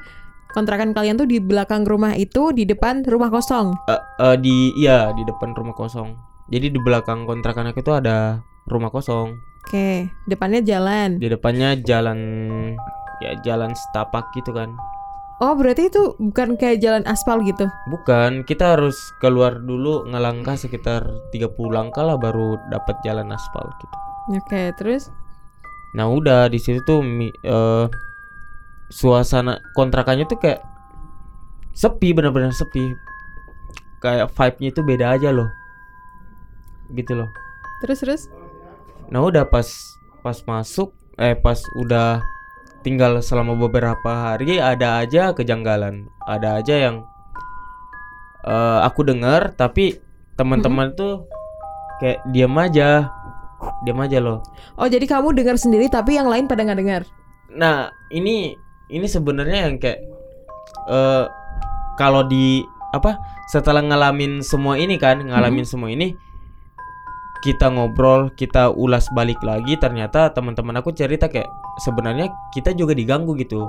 kontrakan 0.55 0.95
kalian 0.95 1.19
tuh 1.19 1.27
di 1.27 1.43
belakang 1.43 1.83
rumah 1.83 2.15
itu, 2.15 2.55
di 2.55 2.63
depan 2.63 3.03
rumah 3.03 3.29
kosong. 3.29 3.75
Eh, 3.91 4.01
eh, 4.23 4.37
di 4.39 4.71
iya 4.79 5.11
di 5.11 5.27
depan 5.27 5.53
rumah 5.53 5.75
kosong. 5.75 6.15
Jadi 6.47 6.71
di 6.71 6.79
belakang 6.79 7.27
kontrakan 7.27 7.75
aku 7.75 7.83
itu 7.83 7.93
ada 7.93 8.39
rumah 8.71 8.95
kosong. 8.95 9.35
Oke, 9.67 10.07
depannya 10.31 10.63
jalan. 10.63 11.19
Di 11.19 11.27
depannya 11.27 11.75
jalan 11.83 12.19
ya 13.19 13.35
jalan 13.43 13.75
setapak 13.75 14.31
gitu 14.39 14.55
kan. 14.55 14.71
Oh, 15.43 15.59
berarti 15.59 15.91
itu 15.91 16.15
bukan 16.23 16.55
kayak 16.55 16.79
jalan 16.79 17.03
aspal 17.11 17.43
gitu. 17.43 17.67
Bukan, 17.91 18.47
kita 18.47 18.79
harus 18.79 18.95
keluar 19.19 19.59
dulu 19.59 20.07
ngelangkah 20.07 20.55
sekitar 20.55 21.03
30 21.35 21.75
langkah 21.75 22.07
lah 22.07 22.15
baru 22.15 22.55
dapat 22.71 22.95
jalan 23.03 23.35
aspal 23.35 23.67
gitu. 23.83 23.97
Oke, 24.39 24.71
terus 24.79 25.11
Nah, 25.95 26.11
udah 26.11 26.51
di 26.51 26.59
situ 26.59 26.83
tuh 26.83 27.01
eh, 27.23 27.85
suasana 28.93 29.61
kontrakannya 29.77 30.29
tuh 30.29 30.39
kayak 30.41 30.61
sepi 31.73 32.13
benar-benar 32.13 32.53
sepi. 32.53 32.93
Kayak 34.05 34.33
vibe-nya 34.37 34.69
itu 34.69 34.81
beda 34.85 35.07
aja 35.17 35.29
loh. 35.33 35.49
Gitu 36.93 37.17
loh. 37.17 37.29
terus 37.83 38.01
terus 38.01 38.23
Nah 39.13 39.21
udah 39.21 39.45
pas 39.45 39.67
pas 40.25 40.39
masuk 40.49 40.97
eh 41.21 41.37
pas 41.37 41.61
udah 41.77 42.25
tinggal 42.81 43.21
selama 43.21 43.57
beberapa 43.57 44.09
hari 44.09 44.57
ada 44.57 45.05
aja 45.05 45.37
kejanggalan 45.37 46.09
ada 46.25 46.61
aja 46.61 46.89
yang 46.89 47.05
eh, 48.49 48.79
aku 48.85 49.05
dengar 49.05 49.53
tapi 49.53 50.01
teman-teman 50.37 50.97
tuh 50.97 51.29
kayak 52.01 52.25
diam 52.33 52.57
aja 52.57 53.13
diam 53.85 54.01
aja 54.01 54.17
loh 54.21 54.41
Oh 54.75 54.91
jadi 54.91 55.07
kamu 55.07 55.39
dengar 55.39 55.55
sendiri 55.55 55.87
tapi 55.87 56.19
yang 56.19 56.27
lain 56.27 56.51
pada 56.51 56.67
nggak 56.67 56.81
dengar. 56.83 57.03
Nah, 57.55 57.95
ini 58.11 58.59
ini 58.93 59.07
sebenarnya 59.09 59.69
yang 59.69 59.77
kayak 59.81 60.01
eh 60.91 61.25
kalau 61.97 62.27
di 62.27 62.61
apa? 62.93 63.19
Setelah 63.51 63.85
ngalamin 63.85 64.41
semua 64.41 64.81
ini 64.81 64.97
kan, 64.97 65.21
ngalamin 65.21 65.69
semua 65.69 65.93
ini 65.93 66.17
kita 67.45 67.69
ngobrol, 67.69 68.33
kita 68.33 68.73
ulas 68.73 69.05
balik 69.13 69.37
lagi 69.45 69.77
ternyata 69.77 70.33
teman-teman 70.33 70.81
aku 70.81 70.97
cerita 70.97 71.29
kayak 71.29 71.47
sebenarnya 71.85 72.33
kita 72.57 72.73
juga 72.73 72.97
diganggu 72.97 73.37
gitu. 73.37 73.69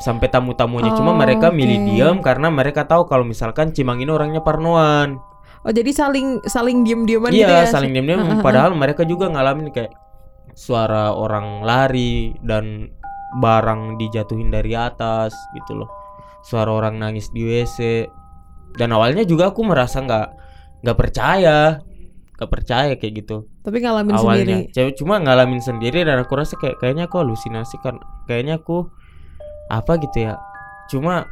Sampai 0.00 0.32
tamu-tamunya 0.32 0.96
cuma 0.96 1.12
Oh, 1.12 1.18
mereka 1.20 1.52
milih 1.52 1.78
oke. 1.78 1.88
diam 1.92 2.16
karena 2.24 2.48
mereka 2.48 2.88
tahu 2.88 3.04
kalau 3.04 3.22
misalkan 3.28 3.76
Cimang 3.76 4.00
ini 4.00 4.08
orangnya 4.08 4.40
parnoan. 4.40 5.20
Oh 5.62 5.70
jadi 5.70 5.92
saling 5.92 6.42
saling 6.48 6.82
diem-dieman 6.82 7.30
gitu 7.30 7.44
ya? 7.46 7.68
Iya, 7.68 7.70
saling 7.70 7.92
diam-diam 7.94 8.24
Heeh, 8.24 8.40
padahal 8.42 8.74
mereka 8.74 9.04
juga 9.06 9.28
ngalamin 9.30 9.70
kayak 9.70 9.92
suara 10.56 11.12
orang 11.12 11.62
lari 11.62 12.34
dan 12.42 12.90
barang 13.40 13.96
dijatuhin 13.96 14.52
dari 14.52 14.76
atas 14.76 15.32
gitu 15.56 15.84
loh. 15.84 15.90
Suara 16.42 16.74
orang 16.74 16.98
nangis 16.98 17.30
di 17.30 17.46
WC. 17.46 18.08
Dan 18.76 18.92
awalnya 18.96 19.22
juga 19.22 19.52
aku 19.52 19.62
merasa 19.62 20.00
nggak 20.00 20.28
nggak 20.82 20.98
percaya, 20.98 21.78
nggak 22.40 22.50
percaya 22.50 22.92
kayak 22.96 23.14
gitu. 23.24 23.46
Tapi 23.62 23.78
ngalamin 23.78 24.14
awalnya, 24.16 24.58
sendiri. 24.66 24.96
Cuma 24.98 25.20
ngalamin 25.20 25.62
sendiri 25.62 26.02
dan 26.02 26.18
aku 26.18 26.34
rasa 26.34 26.58
kayak 26.58 26.80
kayaknya 26.82 27.06
aku 27.06 27.20
halusinasi 27.22 27.76
kan, 27.84 28.00
kayaknya 28.26 28.58
aku 28.58 28.88
apa 29.68 30.00
gitu 30.00 30.32
ya. 30.32 30.34
Cuma 30.90 31.28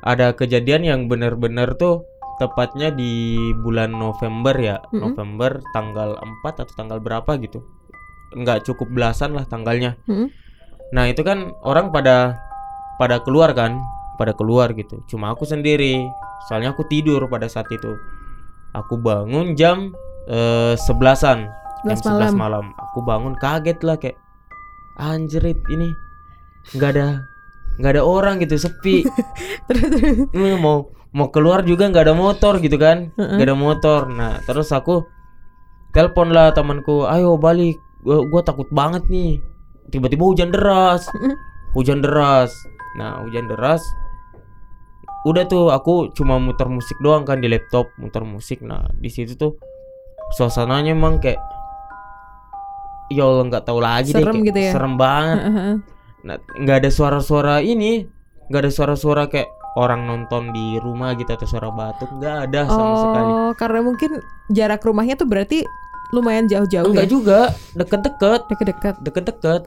ada 0.00 0.32
kejadian 0.32 0.82
yang 0.82 1.00
benar-benar 1.06 1.76
tuh 1.76 2.08
tepatnya 2.40 2.88
di 2.88 3.36
bulan 3.60 3.92
November 3.92 4.56
ya 4.56 4.80
Mm-mm. 4.88 5.12
November 5.12 5.60
tanggal 5.76 6.16
4 6.16 6.64
atau 6.64 6.72
tanggal 6.72 6.96
berapa 6.96 7.36
gitu 7.36 7.60
nggak 8.32 8.64
cukup 8.64 8.88
belasan 8.88 9.36
lah 9.36 9.44
tanggalnya 9.44 10.00
Mm-mm. 10.08 10.32
Nah 10.90 11.06
itu 11.06 11.22
kan 11.22 11.54
orang 11.62 11.94
pada 11.94 12.38
pada 12.98 13.22
keluar 13.22 13.54
kan 13.54 13.80
pada 14.20 14.36
keluar 14.36 14.76
gitu. 14.76 15.00
Cuma 15.08 15.32
aku 15.32 15.48
sendiri 15.48 16.04
soalnya 16.50 16.76
aku 16.76 16.84
tidur 16.84 17.24
pada 17.32 17.48
saat 17.48 17.70
itu. 17.72 17.96
Aku 18.76 19.00
bangun 19.00 19.56
jam 19.56 19.96
eh, 20.28 20.76
sebelasan 20.76 21.48
jam 21.88 21.96
11 21.96 22.36
11 22.36 22.36
malam. 22.36 22.76
aku 22.76 23.00
bangun 23.00 23.32
kaget 23.40 23.80
lah 23.80 23.96
kayak 23.96 24.20
anjrit 25.00 25.56
ini 25.72 25.96
nggak 26.76 26.90
ada 26.92 27.24
nggak 27.80 27.92
ada 27.96 28.02
orang 28.04 28.36
gitu 28.44 28.60
sepi. 28.60 29.08
Terus 29.66 29.88
mau 30.60 30.92
mau 31.10 31.32
keluar 31.32 31.64
juga 31.64 31.88
nggak 31.88 32.04
ada 32.06 32.14
motor 32.14 32.60
gitu 32.60 32.76
kan 32.76 33.10
nggak 33.16 33.48
ada 33.48 33.56
motor. 33.56 34.00
Nah 34.12 34.38
terus 34.44 34.70
aku 34.70 35.08
telepon 35.90 36.30
lah 36.30 36.54
temanku 36.54 37.08
ayo 37.08 37.34
balik 37.34 37.80
gua, 38.04 38.22
gua 38.30 38.42
takut 38.46 38.68
banget 38.70 39.02
nih 39.10 39.42
tiba-tiba 39.90 40.22
hujan 40.22 40.48
deras 40.48 41.04
hujan 41.74 42.00
deras 42.00 42.50
nah 42.94 43.20
hujan 43.20 43.46
deras 43.46 43.82
udah 45.22 45.44
tuh 45.44 45.68
aku 45.68 46.08
cuma 46.10 46.40
muter 46.40 46.66
musik 46.66 46.96
doang 46.98 47.22
kan 47.22 47.38
di 47.38 47.46
laptop 47.46 47.92
muter 47.94 48.22
musik 48.22 48.62
nah 48.62 48.88
di 48.94 49.06
situ 49.06 49.34
tuh 49.34 49.52
suasananya 50.32 50.90
emang 50.90 51.18
kayak 51.18 51.38
ya 53.10 53.26
Allah 53.26 53.44
nggak 53.46 53.64
tahu 53.64 53.78
lagi 53.78 54.10
deh 54.10 54.22
Serem 54.22 54.34
kayak 54.36 54.46
gitu 54.48 54.60
ya? 54.60 54.72
serem 54.72 54.94
banget 54.96 55.38
Heeh. 55.40 55.74
Nah, 56.20 56.36
nggak 56.36 56.84
ada 56.84 56.90
suara-suara 56.92 57.64
ini, 57.64 58.04
nggak 58.52 58.60
ada 58.60 58.68
suara-suara 58.68 59.24
kayak 59.24 59.48
orang 59.72 60.04
nonton 60.04 60.52
di 60.52 60.76
rumah 60.76 61.16
gitu 61.16 61.32
atau 61.32 61.48
suara 61.48 61.72
batuk, 61.72 62.12
nggak 62.12 62.36
ada 62.44 62.68
sama 62.68 62.94
sekali. 63.00 63.30
Oh 63.32 63.52
karena 63.56 63.80
mungkin 63.80 64.10
jarak 64.52 64.84
rumahnya 64.84 65.16
tuh 65.16 65.24
berarti 65.24 65.64
lumayan 66.12 66.44
jauh-jauh 66.44 66.92
Enggak 66.92 67.08
ya? 67.08 67.10
juga, 67.10 67.40
deket-deket, 67.72 68.40
Deket-deket. 68.52 68.94
deket-deket. 69.00 69.62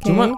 Oke. 0.00 0.08
Cuma 0.08 0.32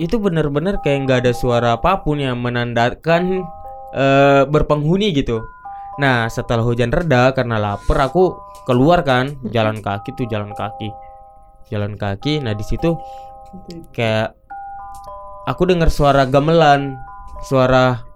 itu 0.00 0.16
bener-bener 0.16 0.80
kayak 0.80 1.04
nggak 1.04 1.18
ada 1.26 1.32
suara 1.36 1.76
apa 1.76 2.00
pun 2.00 2.16
yang 2.16 2.40
menandakan 2.40 3.44
eh, 3.92 4.42
berpenghuni 4.48 5.12
gitu. 5.12 5.44
Nah, 5.98 6.30
setelah 6.30 6.62
hujan 6.62 6.94
reda 6.94 7.34
karena 7.34 7.58
lapar 7.58 8.08
aku 8.08 8.38
keluar 8.64 9.02
kan, 9.02 9.34
jalan 9.50 9.82
kaki 9.82 10.14
tuh 10.14 10.30
jalan 10.30 10.54
kaki. 10.54 10.94
Jalan 11.68 11.98
kaki. 11.98 12.38
Nah, 12.38 12.54
di 12.54 12.62
situ 12.62 12.94
kayak 13.90 14.32
aku 15.50 15.66
dengar 15.66 15.90
suara 15.90 16.22
gamelan, 16.24 16.94
suara 17.44 18.06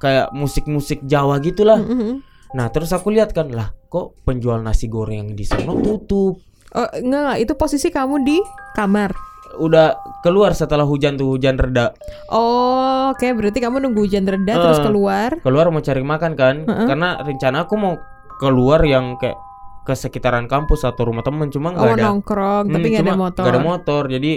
kayak 0.00 0.32
musik-musik 0.32 1.04
Jawa 1.04 1.36
gitulah. 1.44 1.78
Mm-mm. 1.78 2.24
Nah, 2.56 2.72
terus 2.72 2.90
aku 2.96 3.12
lihat 3.12 3.36
kan, 3.36 3.52
lah 3.52 3.76
kok 3.92 4.16
penjual 4.24 4.64
nasi 4.64 4.88
goreng 4.88 5.20
yang 5.20 5.30
di 5.36 5.44
sono 5.44 5.76
tutup. 5.84 6.40
Oh 6.72 6.88
enggak, 6.96 7.20
enggak 7.28 7.38
itu 7.44 7.52
posisi 7.60 7.92
kamu 7.92 8.24
di 8.24 8.40
kamar. 8.72 9.12
Udah 9.54 9.94
keluar 10.20 10.52
setelah 10.52 10.82
hujan 10.82 11.14
tuh 11.14 11.28
hujan 11.30 11.54
reda. 11.54 11.92
Oh 12.28 13.10
oke 13.10 13.26
berarti 13.30 13.58
kamu 13.58 13.80
nunggu 13.80 14.00
hujan 14.02 14.24
reda 14.24 14.54
terus 14.54 14.78
Eh. 14.78 14.84
keluar. 14.84 15.30
Keluar 15.38 15.68
mau 15.68 15.80
cari 15.80 16.00
makan 16.00 16.32
kan? 16.32 16.56
Heeh. 16.62 16.86
Karena 16.86 17.18
rencana 17.18 17.64
aku 17.64 17.74
mau 17.74 17.94
keluar 18.36 18.80
yang 18.80 19.14
kayak 19.16 19.36
ke 19.82 19.92
sekitaran 19.92 20.46
kampus 20.46 20.82
atau 20.82 21.04
rumah 21.04 21.20
temen 21.20 21.48
cuma 21.48 21.70
nggak 21.70 21.82
Oh 21.82 21.92
ada 21.92 22.06
nongkrong 22.06 22.64
Hmm, 22.64 22.72
tapi 22.72 22.86
nggak 22.88 23.02
ada 23.02 23.16
motor. 23.16 23.42
nggak 23.42 23.52
ada 23.52 23.64
motor 23.64 24.02
jadi 24.06 24.32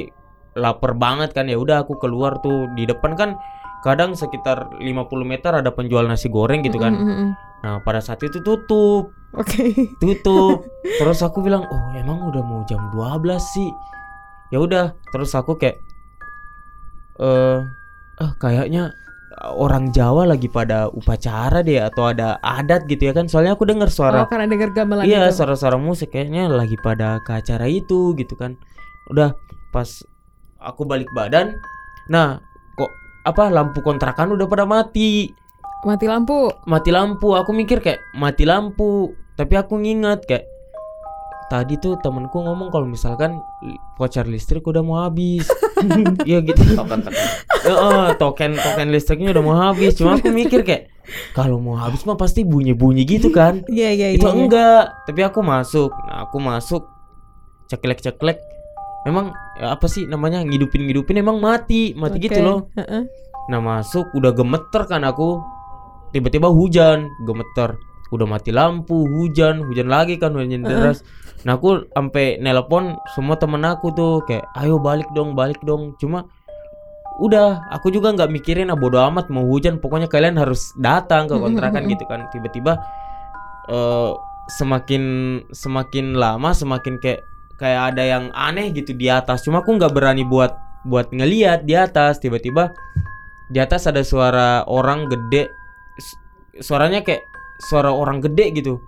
lapar 0.56 0.92
banget 0.94 1.30
kan 1.32 1.46
ya 1.46 1.56
udah 1.56 1.78
aku 1.80 1.94
keluar 1.96 2.40
tuh 2.40 2.66
di 2.74 2.84
depan 2.84 3.14
kan 3.14 3.30
kadang 3.82 4.14
sekitar 4.14 4.74
50 4.76 4.90
meter 5.22 5.54
ada 5.54 5.70
penjual 5.70 6.02
nasi 6.04 6.26
goreng 6.28 6.60
gitu 6.60 6.76
kan 6.76 6.94
Mm-mm. 6.94 7.30
nah 7.62 7.78
pada 7.80 8.00
saat 8.00 8.18
itu 8.20 8.42
tutup 8.42 9.14
Oke. 9.32 9.70
tutup 10.00 10.66
terus 10.98 11.22
aku 11.22 11.40
bilang 11.40 11.62
oh 11.64 11.84
emang 11.94 12.26
udah 12.26 12.42
mau 12.42 12.66
jam 12.66 12.82
12 12.90 13.06
sih 13.38 13.70
ya 14.50 14.58
udah 14.62 14.86
terus 15.10 15.34
aku 15.34 15.58
kayak 15.58 15.82
eh 17.20 17.60
ah 18.20 18.32
kayaknya 18.40 18.92
orang 19.52 19.92
Jawa 19.92 20.24
lagi 20.24 20.48
pada 20.48 20.88
upacara 20.88 21.60
deh 21.60 21.84
atau 21.84 22.08
ada 22.08 22.40
adat 22.40 22.88
gitu 22.88 23.12
ya 23.12 23.14
kan 23.14 23.28
soalnya 23.28 23.56
aku 23.60 23.68
dengar 23.68 23.92
Oh 23.92 23.96
suara 23.96 24.24
karena 24.32 24.48
dengar 24.48 24.72
gamelan 24.72 25.04
iya 25.04 25.28
itu. 25.28 25.36
suara-suara 25.44 25.76
musik 25.76 26.16
kayaknya 26.16 26.48
lagi 26.48 26.80
pada 26.80 27.20
ke 27.20 27.36
acara 27.44 27.68
itu 27.68 28.16
gitu 28.16 28.34
kan 28.40 28.56
udah 29.12 29.36
pas 29.76 29.88
aku 30.64 30.88
balik 30.88 31.12
badan 31.12 31.52
nah 32.08 32.40
kok 32.80 32.92
apa 33.28 33.52
lampu 33.52 33.84
kontrakan 33.84 34.32
udah 34.36 34.48
pada 34.48 34.64
mati 34.64 35.32
Mati 35.86 36.10
lampu. 36.10 36.50
mati 36.66 36.90
lampu 36.90 37.38
aku 37.38 37.54
mikir 37.54 37.78
kayak 37.78 38.02
mati 38.18 38.42
lampu 38.42 39.14
tapi 39.38 39.54
aku 39.54 39.78
nginget 39.78 40.26
kayak 40.26 40.50
tadi 41.48 41.78
tuh 41.78 42.02
temenku 42.02 42.42
ngomong 42.42 42.74
kalau 42.74 42.90
misalkan 42.90 43.38
voucher 43.98 44.26
listrik 44.26 44.66
udah 44.66 44.82
mau 44.82 45.06
habis. 45.06 45.46
Iya 46.24 46.40
gitu. 46.42 46.64
Token 46.72 47.04
token. 47.04 47.26
Heeh, 47.68 48.06
token 48.16 48.52
token 48.56 48.88
listriknya 48.96 49.36
udah 49.36 49.44
mau 49.44 49.56
habis. 49.60 49.94
Cuma 50.00 50.18
aku 50.18 50.32
mikir 50.32 50.64
kayak 50.64 50.90
kalau 51.36 51.62
mau 51.62 51.78
habis 51.78 52.02
mah 52.08 52.18
pasti 52.18 52.48
bunyi 52.48 52.72
bunyi 52.72 53.04
gitu 53.04 53.30
kan? 53.30 53.62
Iya 53.68 53.92
iya 53.94 54.08
itu 54.16 54.24
iya. 54.24 54.32
iya. 54.32 54.40
enggak. 54.40 54.84
Tapi 55.04 55.22
aku 55.22 55.44
masuk. 55.44 55.92
Nah 56.08 56.26
aku 56.26 56.38
masuk. 56.40 56.88
Ceklek 57.68 58.02
ceklek 58.02 58.40
memang 59.06 59.36
ya 59.60 59.76
apa 59.76 59.86
sih 59.86 60.08
namanya 60.08 60.42
ngidupin 60.48 60.88
ngidupin 60.88 61.20
emang 61.20 61.44
mati. 61.44 61.92
Mati 61.94 62.18
gitu 62.24 62.40
Oke. 62.40 62.48
loh. 62.48 62.60
Heeh. 62.80 63.04
Nah 63.52 63.60
masuk. 63.60 64.10
Udah 64.16 64.32
gemeter 64.32 64.88
kan 64.88 65.04
aku. 65.04 65.44
Tiba-tiba 66.16 66.50
hujan. 66.50 67.12
Gemeter 67.28 67.76
Udah 68.14 68.30
mati 68.30 68.54
lampu 68.54 69.06
Hujan 69.10 69.66
Hujan 69.66 69.90
lagi 69.90 70.22
kan 70.22 70.38
Hujan 70.38 70.62
deras. 70.62 71.02
Nah 71.42 71.58
aku 71.58 71.90
sampai 71.90 72.38
nelpon 72.38 72.94
Semua 73.18 73.34
temen 73.38 73.66
aku 73.66 73.90
tuh 73.98 74.22
Kayak 74.30 74.46
ayo 74.62 74.78
balik 74.78 75.10
dong 75.18 75.34
Balik 75.34 75.58
dong. 75.66 75.98
Cuma 75.98 76.30
Udah 77.18 77.66
Aku 77.74 77.90
juga 77.90 78.14
nggak 78.14 78.30
mikirin 78.30 78.70
ah 78.70 78.78
bodo 78.78 79.02
amat 79.02 79.34
Mau 79.34 79.50
hujan. 79.50 79.82
Pokoknya 79.82 80.06
kalian 80.06 80.38
harus 80.38 80.70
datang 80.78 81.26
ke 81.26 81.34
kontrakan 81.34 81.90
gitu 81.90 82.06
kan. 82.06 82.30
Tiba-tiba 82.30 82.78
eh 83.74 84.12
Semakin 84.54 85.04
Semakin 85.50 86.14
lama 86.14 86.54
Semakin 86.54 87.02
kayak 87.02 87.26
Kayak 87.56 87.96
ada 87.96 88.04
yang 88.04 88.24
aneh 88.36 88.70
gitu 88.76 88.92
di 88.92 89.08
atas. 89.08 89.48
Cuma 89.48 89.64
aku 89.66 89.80
nggak 89.80 89.96
berani 89.96 90.22
buat 90.28 90.54
Buat 90.86 91.10
ngeliat 91.10 91.66
di 91.66 91.74
atas. 91.74 92.22
Tiba-tiba 92.22 92.70
di 93.50 93.58
atas 93.62 93.90
ada 93.90 94.06
suara 94.06 94.62
orang 94.70 95.10
gede. 95.10 95.50
Su- 95.98 96.20
suaranya 96.62 97.02
kayak 97.02 97.35
suara 97.62 97.90
orang 97.90 98.20
gede 98.20 98.52
gitu 98.54 98.80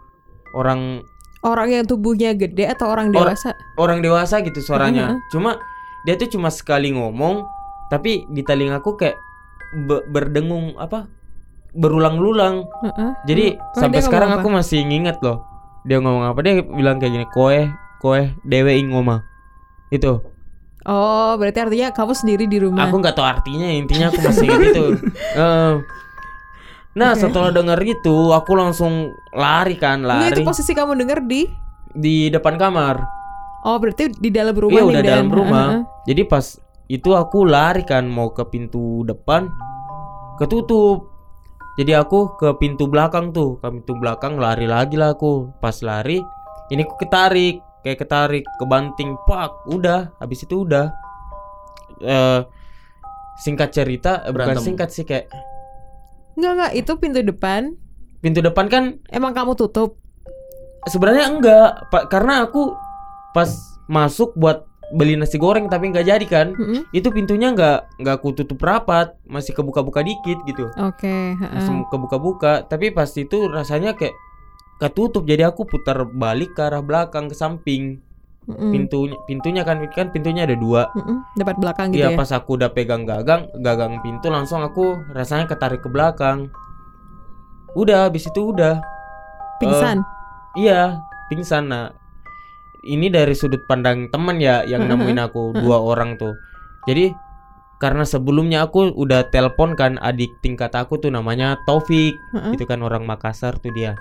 orang 0.51 1.03
Orang 1.37 1.69
yang 1.69 1.85
tubuhnya 1.85 2.33
gede 2.33 2.65
atau 2.65 2.89
orang 2.89 3.13
Or- 3.13 3.29
dewasa? 3.29 3.53
orang 3.77 4.01
dewasa 4.01 4.41
gitu 4.41 4.57
suaranya 4.59 5.13
Heeh. 5.13 5.19
cuma 5.29 5.61
dia 6.03 6.15
tuh 6.15 6.27
cuma 6.27 6.49
sekali 6.49 6.89
ngomong 6.89 7.45
tapi 7.87 8.25
di 8.27 8.41
telingaku 8.41 8.97
kayak 8.97 9.15
be- 9.79 10.03
berdengung 10.07 10.73
apa 10.75 11.05
berulang-ulang 11.71 12.65
Heeh. 12.81 13.11
jadi 13.23 13.45
Kok 13.55 13.79
sampai 13.79 14.01
sekarang 14.01 14.33
aku 14.33 14.49
masih 14.49 14.81
nginget 14.81 15.21
loh 15.21 15.45
dia 15.83 15.97
ngomong 15.97 16.25
apa 16.25 16.39
dia 16.41 16.59
bilang 16.59 16.97
kayak 16.97 17.13
gini 17.13 17.27
koe 17.29 17.69
koe 17.97 18.33
dewe 18.43 18.75
ing 18.75 18.91
ngoma 18.91 19.23
itu 19.87 20.19
Oh, 20.83 21.35
berarti 21.35 21.59
artinya 21.59 21.91
kamu 21.91 22.15
sendiri 22.15 22.47
di 22.47 22.63
rumah. 22.63 22.87
Aku 22.87 23.03
nggak 23.03 23.11
tahu 23.11 23.27
artinya, 23.27 23.67
intinya 23.67 24.07
aku 24.07 24.23
masih 24.23 24.47
ingat 24.47 24.71
itu. 24.71 24.85
Nah, 26.97 27.13
Oke. 27.13 27.29
setelah 27.29 27.53
dengar 27.53 27.77
itu, 27.85 28.33
aku 28.33 28.57
langsung 28.57 29.13
lari 29.37 29.77
kan, 29.77 30.01
Enggak, 30.01 30.33
itu 30.33 30.41
lari 30.41 30.49
posisi 30.49 30.73
kamu 30.73 30.97
denger 30.97 31.19
di 31.29 31.45
di 31.93 32.33
depan 32.33 32.57
kamar. 32.57 32.97
Oh, 33.61 33.77
berarti 33.77 34.09
di 34.17 34.33
dalam 34.33 34.57
rumah 34.57 34.81
Iya 34.81 34.83
udah 34.89 35.01
Dan. 35.05 35.09
dalam 35.13 35.29
rumah. 35.29 35.67
Heeh. 35.77 35.81
Jadi 36.09 36.21
pas 36.25 36.45
itu 36.89 37.09
aku 37.13 37.45
lari 37.45 37.85
kan 37.85 38.09
mau 38.09 38.33
ke 38.33 38.41
pintu 38.49 39.05
depan, 39.05 39.45
ketutup. 40.41 41.13
Jadi 41.77 41.93
aku 41.93 42.33
ke 42.33 42.57
pintu 42.57 42.89
belakang 42.89 43.29
tuh, 43.29 43.61
ke 43.61 43.69
pintu 43.69 43.93
belakang 44.01 44.41
lari 44.41 44.65
lagi 44.65 44.97
lah 44.97 45.13
aku. 45.13 45.53
Pas 45.61 45.77
lari, 45.85 46.17
ini 46.73 46.81
aku 46.81 46.97
ketarik, 46.97 47.61
kayak 47.85 48.01
ketarik, 48.01 48.45
kebanting, 48.57 49.13
pak, 49.29 49.53
udah. 49.69 50.09
Habis 50.17 50.49
itu 50.49 50.65
udah. 50.65 50.89
Eh 52.01 52.41
singkat 53.37 53.69
cerita, 53.69 54.25
eh, 54.25 54.33
bukan 54.33 54.57
Berantem. 54.57 54.65
singkat 54.65 54.89
sih 54.89 55.05
kayak 55.05 55.29
Enggak, 56.37 56.51
enggak, 56.53 56.71
itu 56.77 56.91
pintu 57.01 57.19
depan 57.25 57.61
pintu 58.17 58.41
depan 58.41 58.65
kan 58.65 58.83
emang 59.13 59.33
kamu 59.33 59.53
tutup. 59.53 59.97
sebenarnya 60.87 61.27
enggak, 61.27 61.69
Pak, 61.91 62.07
karena 62.07 62.47
aku 62.47 62.71
pas 63.35 63.49
masuk 63.85 64.31
buat 64.39 64.63
beli 64.95 65.19
nasi 65.19 65.35
goreng 65.35 65.67
tapi 65.67 65.91
nggak 65.91 66.07
jadi 66.07 66.25
kan. 66.25 66.47
Mm-mm. 66.55 66.87
itu 66.95 67.11
pintunya 67.11 67.51
nggak 67.51 67.99
nggak 67.99 68.15
aku 68.23 68.31
tutup 68.39 68.63
rapat 68.63 69.11
masih 69.27 69.51
kebuka-buka 69.51 69.99
dikit 69.99 70.39
gitu 70.47 70.71
Oke, 70.79 71.35
heeh. 71.35 71.51
masih 71.59 71.83
kebuka-buka 71.91 72.63
tapi 72.63 72.95
pas 72.95 73.11
itu 73.11 73.51
rasanya 73.51 73.99
kayak 73.99 74.15
ketutup 74.79 75.27
jadi 75.27 75.51
aku 75.51 75.67
putar 75.67 76.07
balik 76.07 76.55
ke 76.55 76.61
arah 76.63 76.79
belakang 76.79 77.27
ke 77.27 77.35
samping 77.35 77.99
Mm-mm. 78.47 78.71
pintunya 78.71 79.17
pintunya 79.27 79.61
kan 79.67 79.83
kan 79.91 80.07
pintunya 80.15 80.47
ada 80.47 80.55
dua. 80.55 80.87
Mm-mm. 80.95 81.19
Depan 81.35 81.55
belakang 81.59 81.91
gitu 81.91 82.07
Iya 82.07 82.15
ya. 82.15 82.17
pas 82.17 82.31
aku 82.31 82.55
udah 82.55 82.71
pegang 82.71 83.03
gagang 83.03 83.51
gagang 83.59 83.99
pintu 83.99 84.31
langsung 84.31 84.63
aku 84.63 84.95
rasanya 85.11 85.51
ketarik 85.51 85.83
ke 85.83 85.89
belakang. 85.91 86.47
Udah 87.75 88.07
habis 88.07 88.23
itu 88.31 88.55
udah. 88.55 88.79
Pingsan. 89.59 90.05
iya 90.55 91.01
pingsan. 91.27 91.67
Nah 91.67 91.91
ini 92.87 93.11
dari 93.11 93.35
sudut 93.35 93.59
pandang 93.67 94.07
teman 94.13 94.39
ya 94.39 94.63
yang 94.63 94.87
nemuin 94.87 95.19
aku 95.27 95.51
dua 95.59 95.83
orang 95.83 96.15
tuh. 96.15 96.31
Jadi 96.87 97.11
karena 97.83 98.07
sebelumnya 98.07 98.63
aku 98.63 98.95
udah 98.95 99.27
telepon 99.27 99.75
kan 99.75 99.99
adik 99.99 100.31
tingkat 100.39 100.71
aku 100.71 100.95
tuh 101.03 101.11
namanya 101.11 101.59
Taufik. 101.67 102.15
Itu 102.55 102.63
kan 102.63 102.79
orang 102.79 103.03
Makassar 103.03 103.59
tuh 103.59 103.75
dia. 103.75 103.91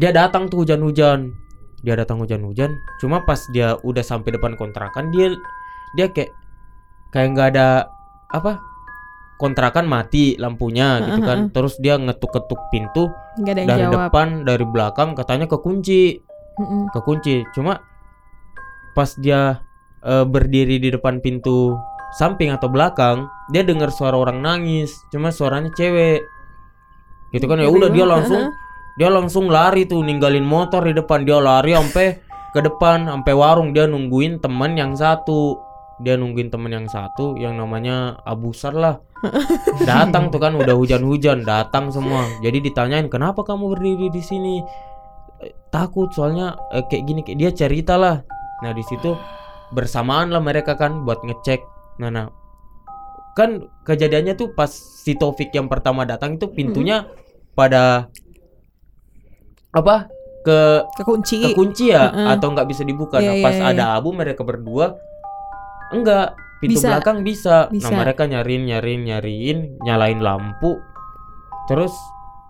Dia 0.00 0.16
datang 0.16 0.48
tuh 0.48 0.64
hujan-hujan 0.64 1.49
dia 1.80 1.94
datang 1.96 2.20
hujan-hujan 2.20 2.70
cuma 3.00 3.24
pas 3.24 3.40
dia 3.50 3.76
udah 3.80 4.04
sampai 4.04 4.36
depan 4.36 4.54
kontrakan 4.56 5.08
dia 5.10 5.32
dia 5.96 6.06
kayak 6.12 6.30
kayak 7.10 7.28
nggak 7.34 7.48
ada 7.56 7.88
apa 8.30 8.60
kontrakan 9.40 9.88
mati 9.88 10.36
lampunya 10.36 11.00
gitu 11.00 11.20
kan. 11.24 11.38
terus 11.48 11.80
dia 11.80 11.96
ngetuk-ketuk 11.96 12.60
pintu 12.68 13.08
Enggak 13.40 13.52
ada 13.56 13.60
yang 13.64 13.68
dari 13.68 13.82
jawab. 13.88 13.94
depan 14.12 14.28
dari 14.44 14.64
belakang 14.68 15.08
katanya 15.16 15.46
kekunci. 15.48 16.20
Mm-mm. 16.60 16.92
kekunci 16.92 17.48
cuma 17.56 17.80
pas 18.92 19.08
dia 19.16 19.64
eh, 20.04 20.26
berdiri 20.28 20.76
di 20.76 20.92
depan 20.92 21.24
pintu 21.24 21.72
samping 22.20 22.52
atau 22.52 22.68
belakang 22.68 23.24
dia 23.48 23.64
dengar 23.64 23.88
suara 23.88 24.18
orang 24.20 24.44
nangis 24.44 24.92
cuma 25.08 25.32
suaranya 25.32 25.72
cewek. 25.72 26.20
Gitu 27.32 27.46
kan 27.48 27.62
ya 27.62 27.70
Ngeri 27.70 27.78
udah 27.80 27.88
dia 27.88 28.04
banget, 28.04 28.12
langsung 28.12 28.42
dia 28.98 29.08
langsung 29.12 29.46
lari 29.46 29.86
tuh 29.86 30.02
ninggalin 30.02 30.42
motor 30.42 30.82
di 30.82 30.96
depan. 30.96 31.22
Dia 31.22 31.38
lari 31.38 31.76
sampai 31.76 32.18
ke 32.50 32.60
depan 32.64 33.06
sampai 33.06 33.32
warung. 33.36 33.70
Dia 33.70 33.86
nungguin 33.86 34.42
teman 34.42 34.74
yang 34.74 34.98
satu. 34.98 35.60
Dia 36.00 36.16
nungguin 36.16 36.48
teman 36.48 36.72
yang 36.72 36.88
satu 36.88 37.36
yang 37.36 37.60
namanya 37.60 38.18
Abu 38.24 38.56
Sar 38.56 38.72
lah. 38.74 38.96
Datang 39.88 40.32
tuh 40.32 40.40
kan 40.40 40.56
udah 40.56 40.72
hujan-hujan 40.72 41.44
datang 41.44 41.92
semua. 41.92 42.24
Jadi 42.40 42.72
ditanyain 42.72 43.04
kenapa 43.12 43.44
kamu 43.44 43.76
berdiri 43.76 44.08
di 44.08 44.22
sini? 44.24 44.64
Takut 45.68 46.08
soalnya 46.16 46.56
eh, 46.72 46.80
kayak 46.88 47.04
gini 47.04 47.20
kayak 47.20 47.38
dia 47.38 47.50
cerita 47.52 48.00
lah. 48.00 48.24
Nah 48.64 48.72
di 48.72 48.80
situ 48.80 49.12
bersamaan 49.76 50.32
lah 50.32 50.40
mereka 50.40 50.72
kan 50.72 51.04
buat 51.04 51.20
ngecek. 51.20 51.60
Nah 52.00 52.08
nah. 52.08 52.26
Kan 53.36 53.68
kejadiannya 53.84 54.34
tuh 54.40 54.56
pas 54.56 54.72
si 54.72 55.14
Taufik 55.14 55.52
yang 55.52 55.68
pertama 55.68 56.08
datang 56.08 56.40
itu 56.40 56.48
pintunya 56.50 57.06
pada 57.52 58.08
apa 59.70 60.10
ke 60.40 60.58
Kekunci. 60.96 61.44
kekunci 61.46 61.92
ya 61.92 62.08
Heeh. 62.08 62.28
atau 62.32 62.48
nggak 62.50 62.66
bisa 62.66 62.82
dibuka 62.82 63.20
Iya, 63.20 63.26
nah 63.26 63.34
iya, 63.36 63.44
pas 63.44 63.54
iya. 63.54 63.66
ada 63.70 63.84
abu 63.94 64.10
mereka 64.10 64.40
berdua 64.40 64.96
enggak 65.90 66.32
pintu 66.58 66.76
Bisa. 66.76 66.88
belakang 66.90 67.18
bisa. 67.20 67.56
Bisa. 67.68 67.88
nah 67.88 68.00
mereka 68.00 68.24
nyariin 68.24 68.64
nyariin 68.64 69.02
nyariin 69.04 69.58
nyalain 69.80 70.18
lampu 70.18 70.80
terus 71.66 71.92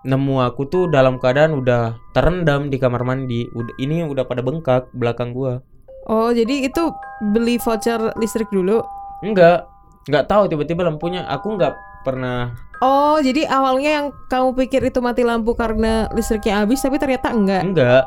nemu 0.01 0.41
aku 0.41 0.65
tuh 0.65 0.89
dalam 0.89 1.21
keadaan 1.21 1.53
udah 1.53 1.99
terendam 2.11 2.67
di 2.67 2.79
kamar 2.79 3.03
mandi 3.03 3.45
udah 3.51 3.75
ini 3.77 4.01
udah 4.03 4.25
pada 4.25 4.41
bengkak 4.41 4.89
belakang 4.93 5.33
gua 5.33 5.61
Oh, 6.03 6.33
jadi 6.33 6.65
itu 6.65 6.91
beli 7.31 7.61
voucher 7.61 8.01
listrik 8.17 8.49
dulu. 8.49 8.81
enggak 9.21 9.69
nggak 10.09 10.27
tahu 10.27 10.49
tiba-tiba 10.49 10.83
lampunya 10.83 11.23
aku 11.25 11.55
nggak 11.55 11.77
pernah. 12.03 12.55
Oh, 12.81 13.21
jadi 13.21 13.45
awalnya 13.45 13.91
yang 14.01 14.07
kamu 14.33 14.57
pikir 14.57 14.81
itu 14.89 15.05
mati 15.05 15.21
lampu 15.21 15.53
karena 15.53 16.09
listriknya 16.17 16.65
habis, 16.65 16.81
tapi 16.81 16.97
ternyata 16.97 17.29
enggak. 17.29 17.63
enggak. 17.63 18.05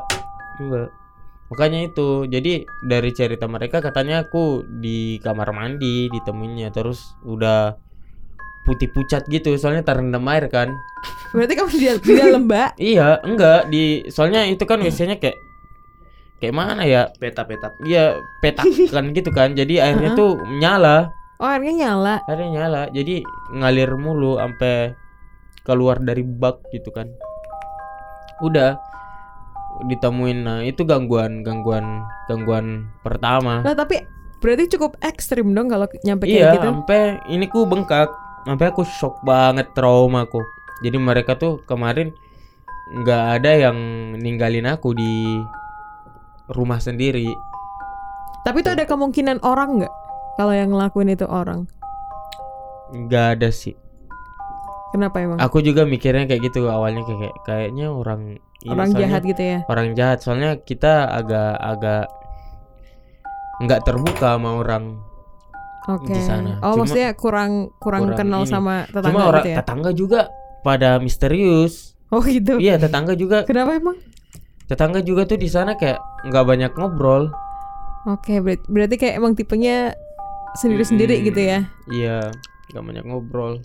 Enggak. 0.58 0.88
Makanya 1.54 1.80
itu. 1.86 2.26
Jadi 2.26 2.66
dari 2.82 3.10
cerita 3.14 3.46
mereka 3.46 3.78
katanya 3.78 4.26
aku 4.26 4.66
di 4.66 5.22
kamar 5.22 5.54
mandi 5.54 6.10
ditemuinnya. 6.10 6.74
Terus 6.74 7.14
udah 7.22 7.78
putih 8.64 8.88
pucat 8.90 9.28
gitu 9.28 9.54
soalnya 9.54 9.86
terendam 9.86 10.26
air 10.26 10.50
kan. 10.50 10.74
Berarti 11.30 11.54
kamu 11.54 11.70
di, 11.70 11.86
di 12.02 12.12
dalam 12.18 12.42
mbak. 12.50 12.70
iya 12.92 13.22
enggak. 13.22 13.70
Di 13.70 14.10
soalnya 14.10 14.42
itu 14.48 14.66
kan 14.66 14.82
biasanya 14.82 15.22
kayak 15.22 15.38
kayak 16.42 16.54
mana 16.54 16.82
ya? 16.82 17.14
Peta-peta. 17.14 17.70
iya 17.86 18.18
petak 18.42 18.66
kan 18.90 19.14
gitu 19.14 19.30
kan. 19.30 19.54
Jadi 19.54 19.78
airnya 19.78 20.18
tuh 20.18 20.42
nyala 20.58 21.14
Oh, 21.44 21.52
airnya 21.52 21.76
nyala. 21.76 22.24
airnya 22.24 22.48
nyala. 22.56 22.82
Jadi 22.88 23.20
ngalir 23.52 24.00
mulu 24.00 24.40
sampai 24.40 24.96
keluar 25.60 26.00
dari 26.00 26.24
bak 26.24 26.64
gitu 26.72 26.88
kan. 26.88 27.12
Udah 28.40 28.80
ditemuin. 29.84 30.40
Nah 30.40 30.64
itu 30.64 30.88
gangguan 30.88 31.44
gangguan 31.44 32.00
gangguan 32.32 32.88
pertama. 33.04 33.60
Nah, 33.60 33.76
tapi 33.76 34.00
berarti 34.40 34.72
cukup 34.72 34.96
ekstrim 35.04 35.52
dong 35.52 35.68
kalau 35.68 35.84
nyampe 36.00 36.24
kayak 36.24 36.32
iya 36.32 36.50
gitu. 36.56 36.64
sampai 36.64 37.20
ini 37.28 37.44
ku 37.44 37.68
bengkak. 37.68 38.08
Sampai 38.48 38.72
aku 38.72 38.80
shock 38.88 39.20
banget 39.20 39.68
trauma 39.76 40.24
aku. 40.24 40.40
Jadi 40.80 40.96
mereka 40.96 41.36
tuh 41.36 41.60
kemarin 41.68 42.08
nggak 43.04 43.22
ada 43.40 43.68
yang 43.68 43.76
ninggalin 44.16 44.64
aku 44.64 44.96
di 44.96 45.44
rumah 46.48 46.80
sendiri. 46.80 47.28
Tapi 48.48 48.64
itu 48.64 48.72
ada 48.72 48.88
kemungkinan 48.88 49.44
orang 49.44 49.84
nggak? 49.84 50.03
Kalau 50.34 50.50
yang 50.50 50.68
ngelakuin 50.68 51.10
itu 51.10 51.24
orang. 51.24 51.66
nggak 52.86 53.26
ada 53.34 53.48
sih 53.48 53.74
Kenapa 54.90 55.18
emang? 55.18 55.34
aku 55.36 55.58
juga 55.58 55.82
mikirnya 55.82 56.24
kayak 56.24 56.42
gitu 56.44 56.68
awalnya 56.68 57.02
kayak 57.02 57.18
kayak- 57.18 57.38
kayaknya 57.42 57.90
orang 57.90 58.38
orang 58.64 58.90
jahat 58.92 59.22
gitu 59.24 59.42
ya. 59.42 59.58
orang 59.66 59.88
jahat 59.92 60.18
soalnya 60.20 60.54
kita 60.56 61.08
agak 61.08 61.58
agak 61.58 62.06
nggak 63.58 63.80
terbuka 63.82 64.36
sama 64.36 64.50
orang 64.54 64.84
Oke. 65.84 66.08
di 66.08 66.20
sana. 66.22 66.60
Oh, 66.60 66.72
Cuma- 66.72 66.86
maksudnya 66.86 67.10
kurang 67.12 67.74
kurang, 67.76 68.08
kurang 68.08 68.16
kenal 68.16 68.42
ini. 68.42 68.48
sama 68.48 68.74
tetangga 68.86 69.08
cuma 69.10 69.20
orang 69.26 69.36
gitu 69.36 69.50
ya. 69.50 69.56
tetangga 69.58 69.90
juga 69.92 70.20
pada 70.60 70.90
misterius 70.96 71.74
Oh, 72.08 72.22
gitu. 72.22 72.56
iya 72.56 72.78
tetangga 72.78 73.12
juga 73.14 73.42
Kenapa 73.42 73.74
emang? 73.74 73.96
tetangga 74.64 75.00
juga 75.00 75.26
tuh 75.26 75.36
di 75.36 75.46
sana 75.46 75.74
kayak 75.74 75.98
nggak 76.24 76.44
banyak 76.44 76.70
ngobrol 76.72 77.32
Oke, 78.06 78.36
berarti, 78.38 78.64
berarti 78.66 78.94
kayak 78.96 79.14
emang 79.16 79.32
tipenya 79.32 79.96
sendiri-sendiri 80.54 81.14
Mm-mm. 81.16 81.26
gitu 81.28 81.40
ya. 81.42 81.58
iya 81.88 82.18
nggak 82.68 82.82
banyak 82.82 83.04
ngobrol 83.04 83.58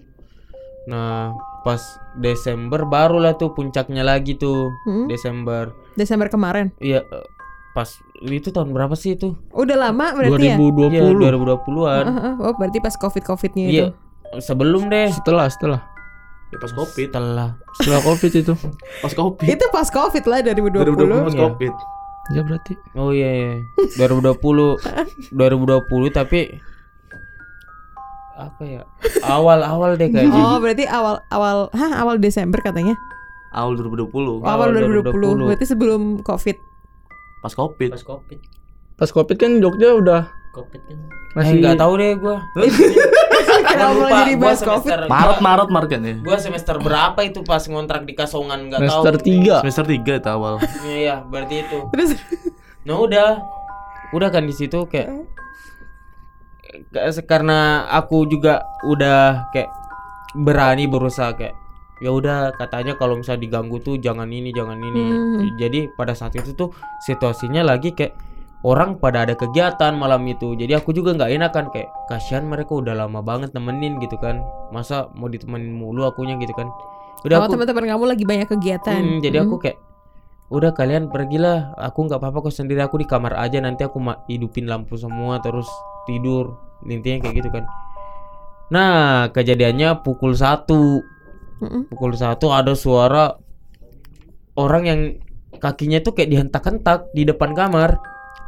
nah 0.86 1.32
pas 1.62 1.80
Desember 2.16 2.84
barulah 2.84 3.34
tuh 3.34 3.52
puncaknya 3.52 4.02
lagi 4.02 4.34
tuh 4.34 4.74
Hmm? 4.84 5.06
Desember 5.06 5.70
Desember 5.94 6.28
kemarin. 6.28 6.72
iya 6.78 7.04
eh, 7.04 7.26
pas 7.72 7.86
itu 8.22 8.50
tahun 8.50 8.72
berapa 8.72 8.92
sih 8.94 9.14
itu 9.14 9.38
Udah 9.52 9.78
lama 9.80 10.12
berarti 10.12 10.46
ya? 10.46 10.58
2020 10.58 10.90
iya 10.90 11.02
2020-an 11.06 12.04
Heeh, 12.04 12.16
heeh. 12.18 12.36
Oh, 12.40 12.54
berarti 12.54 12.80
pas 12.80 12.96
Covid-Covidnya 12.96 13.66
iya 13.66 13.86
itu. 13.86 14.42
sebelum 14.42 14.88
deh 14.88 15.10
setelah 15.10 15.46
setelah 15.48 15.82
Ya, 16.50 16.58
pas 16.58 16.74
covid. 16.74 17.08
setelah 17.08 17.50
setelah 17.78 18.02
covid 18.02 18.32
itu 18.34 18.54
Pas 19.06 19.14
covid. 19.14 19.46
Itu 19.48 19.66
pas 19.70 19.86
Covid 19.88 20.24
lah 20.26 20.40
2020. 20.42 20.82
2020 20.98 21.22
pas 21.22 21.30
Iya. 21.30 21.42
covid. 21.44 21.74
ya 22.30 22.42
berarti 22.42 22.74
Oh 22.94 23.10
iya, 23.10 23.30
iya. 23.30 23.54
2020 23.96 24.82
2020 25.30 25.38
tapi 26.20 26.58
apa 28.42 28.64
ya 28.64 28.82
awal-awal 29.22 29.94
deh 29.94 30.08
kayaknya 30.08 30.32
Oh, 30.34 30.58
berarti 30.58 30.84
awal 30.84 31.20
awal 31.28 31.68
hah 31.70 31.92
awal 31.98 32.16
Desember 32.18 32.58
katanya. 32.58 32.96
Awal 33.50 33.76
2020. 33.76 34.08
Oh, 34.16 34.40
awal 34.42 34.72
Awal 34.72 34.88
2020. 35.04 35.44
2020. 35.44 35.50
Berarti 35.50 35.66
sebelum 35.66 36.02
Covid. 36.22 36.58
Pas 37.40 37.52
covid. 37.52 37.90
pas 37.90 38.04
covid 38.06 38.40
pas 38.96 39.10
covid 39.10 39.36
kan 39.36 39.52
Jogja 39.58 39.92
udah 39.94 40.22
Kopet 40.50 40.82
kan. 40.82 40.98
Eh, 41.40 41.56
nggak 41.58 41.78
tahu 41.78 41.94
deh 41.96 42.16
gua. 42.16 42.42
Kenapa 43.62 44.06
jadi 44.20 44.34
bahas 44.36 44.60
covid? 44.60 44.92
semester- 44.92 45.08
Maret 45.08 45.40
Maret 45.40 45.70
Maret 45.70 45.90
kan 45.90 46.02
ya. 46.02 46.16
Gua 46.20 46.38
semester 46.38 46.76
berapa 46.78 47.20
itu 47.22 47.40
pas 47.42 47.64
ngontrak 47.64 48.04
di 48.04 48.14
Kasongan 48.14 48.68
nggak 48.68 48.80
tahu. 48.82 48.90
Semester 49.00 49.16
3 49.22 49.62
Semester 49.62 49.86
3 49.88 49.94
itu 50.16 50.28
awal. 50.28 50.54
Iya, 50.84 50.96
iya, 50.96 51.16
berarti 51.24 51.56
itu. 51.62 51.78
Terus 51.90 52.10
Nah 52.82 52.96
udah, 52.98 53.30
udah 54.10 54.30
kan 54.30 54.44
di 54.44 54.52
situ 54.52 54.84
kayak 54.84 55.08
Ka- 55.08 55.39
karena 57.26 57.58
aku 57.90 58.26
juga 58.26 58.62
udah 58.84 59.50
kayak 59.50 59.70
berani 60.38 60.86
berusaha 60.86 61.34
kayak 61.34 61.56
ya 62.00 62.14
udah 62.14 62.56
katanya 62.56 62.96
kalau 62.96 63.20
misalnya 63.20 63.44
diganggu 63.44 63.82
tuh 63.82 64.00
jangan 64.00 64.30
ini 64.30 64.56
jangan 64.56 64.80
ini 64.80 65.04
Hmm. 65.04 65.60
jadi 65.60 65.92
pada 65.98 66.16
saat 66.16 66.32
itu 66.34 66.56
tuh 66.56 66.72
situasinya 67.04 67.60
lagi 67.60 67.92
kayak 67.92 68.16
orang 68.62 68.96
pada 68.96 69.28
ada 69.28 69.36
kegiatan 69.36 69.96
malam 69.96 70.24
itu 70.24 70.56
jadi 70.56 70.80
aku 70.80 70.92
juga 70.92 71.12
nggak 71.12 71.32
enak 71.32 71.52
kan 71.52 71.66
kayak 71.68 71.92
kasihan 72.08 72.48
mereka 72.48 72.76
udah 72.76 72.96
lama 72.96 73.20
banget 73.20 73.52
nemenin 73.52 74.00
gitu 74.00 74.16
kan 74.16 74.40
masa 74.70 75.12
mau 75.12 75.28
ditemenin 75.28 75.72
mulu 75.72 76.08
akunya 76.08 76.40
gitu 76.40 76.52
kan 76.56 76.68
udah 77.28 77.36
oh, 77.36 77.42
aku 77.44 77.60
teman-teman 77.60 77.84
kamu 77.84 78.04
lagi 78.08 78.24
banyak 78.24 78.48
kegiatan. 78.48 79.02
Hmm, 79.04 79.20
jadi 79.20 79.44
aku 79.44 79.60
Hmm. 79.60 79.64
kayak 79.68 79.78
udah 80.50 80.74
kalian 80.74 81.10
pergilah. 81.10 81.74
Aku 81.78 82.06
nggak 82.10 82.20
apa-apa 82.22 82.50
kok 82.50 82.56
sendiri. 82.58 82.82
Aku 82.82 82.98
di 82.98 83.06
kamar 83.06 83.38
aja. 83.38 83.62
Nanti 83.62 83.86
aku 83.86 84.02
hidupin 84.30 84.66
lampu 84.66 84.98
semua 84.98 85.42
terus 85.42 85.70
tidur. 86.10 86.58
Intinya 86.86 87.26
kayak 87.26 87.36
gitu 87.42 87.50
kan. 87.54 87.66
Nah 88.74 89.30
kejadiannya 89.34 90.02
pukul 90.06 90.34
satu. 90.34 91.02
Mm-mm. 91.60 91.92
pukul 91.92 92.16
satu 92.16 92.56
ada 92.56 92.72
suara 92.72 93.36
orang 94.56 94.84
yang 94.88 95.00
kakinya 95.60 96.00
tuh 96.00 96.16
kayak 96.16 96.32
dihentak-hentak 96.32 97.12
di 97.12 97.28
depan 97.28 97.52
kamar. 97.52 98.00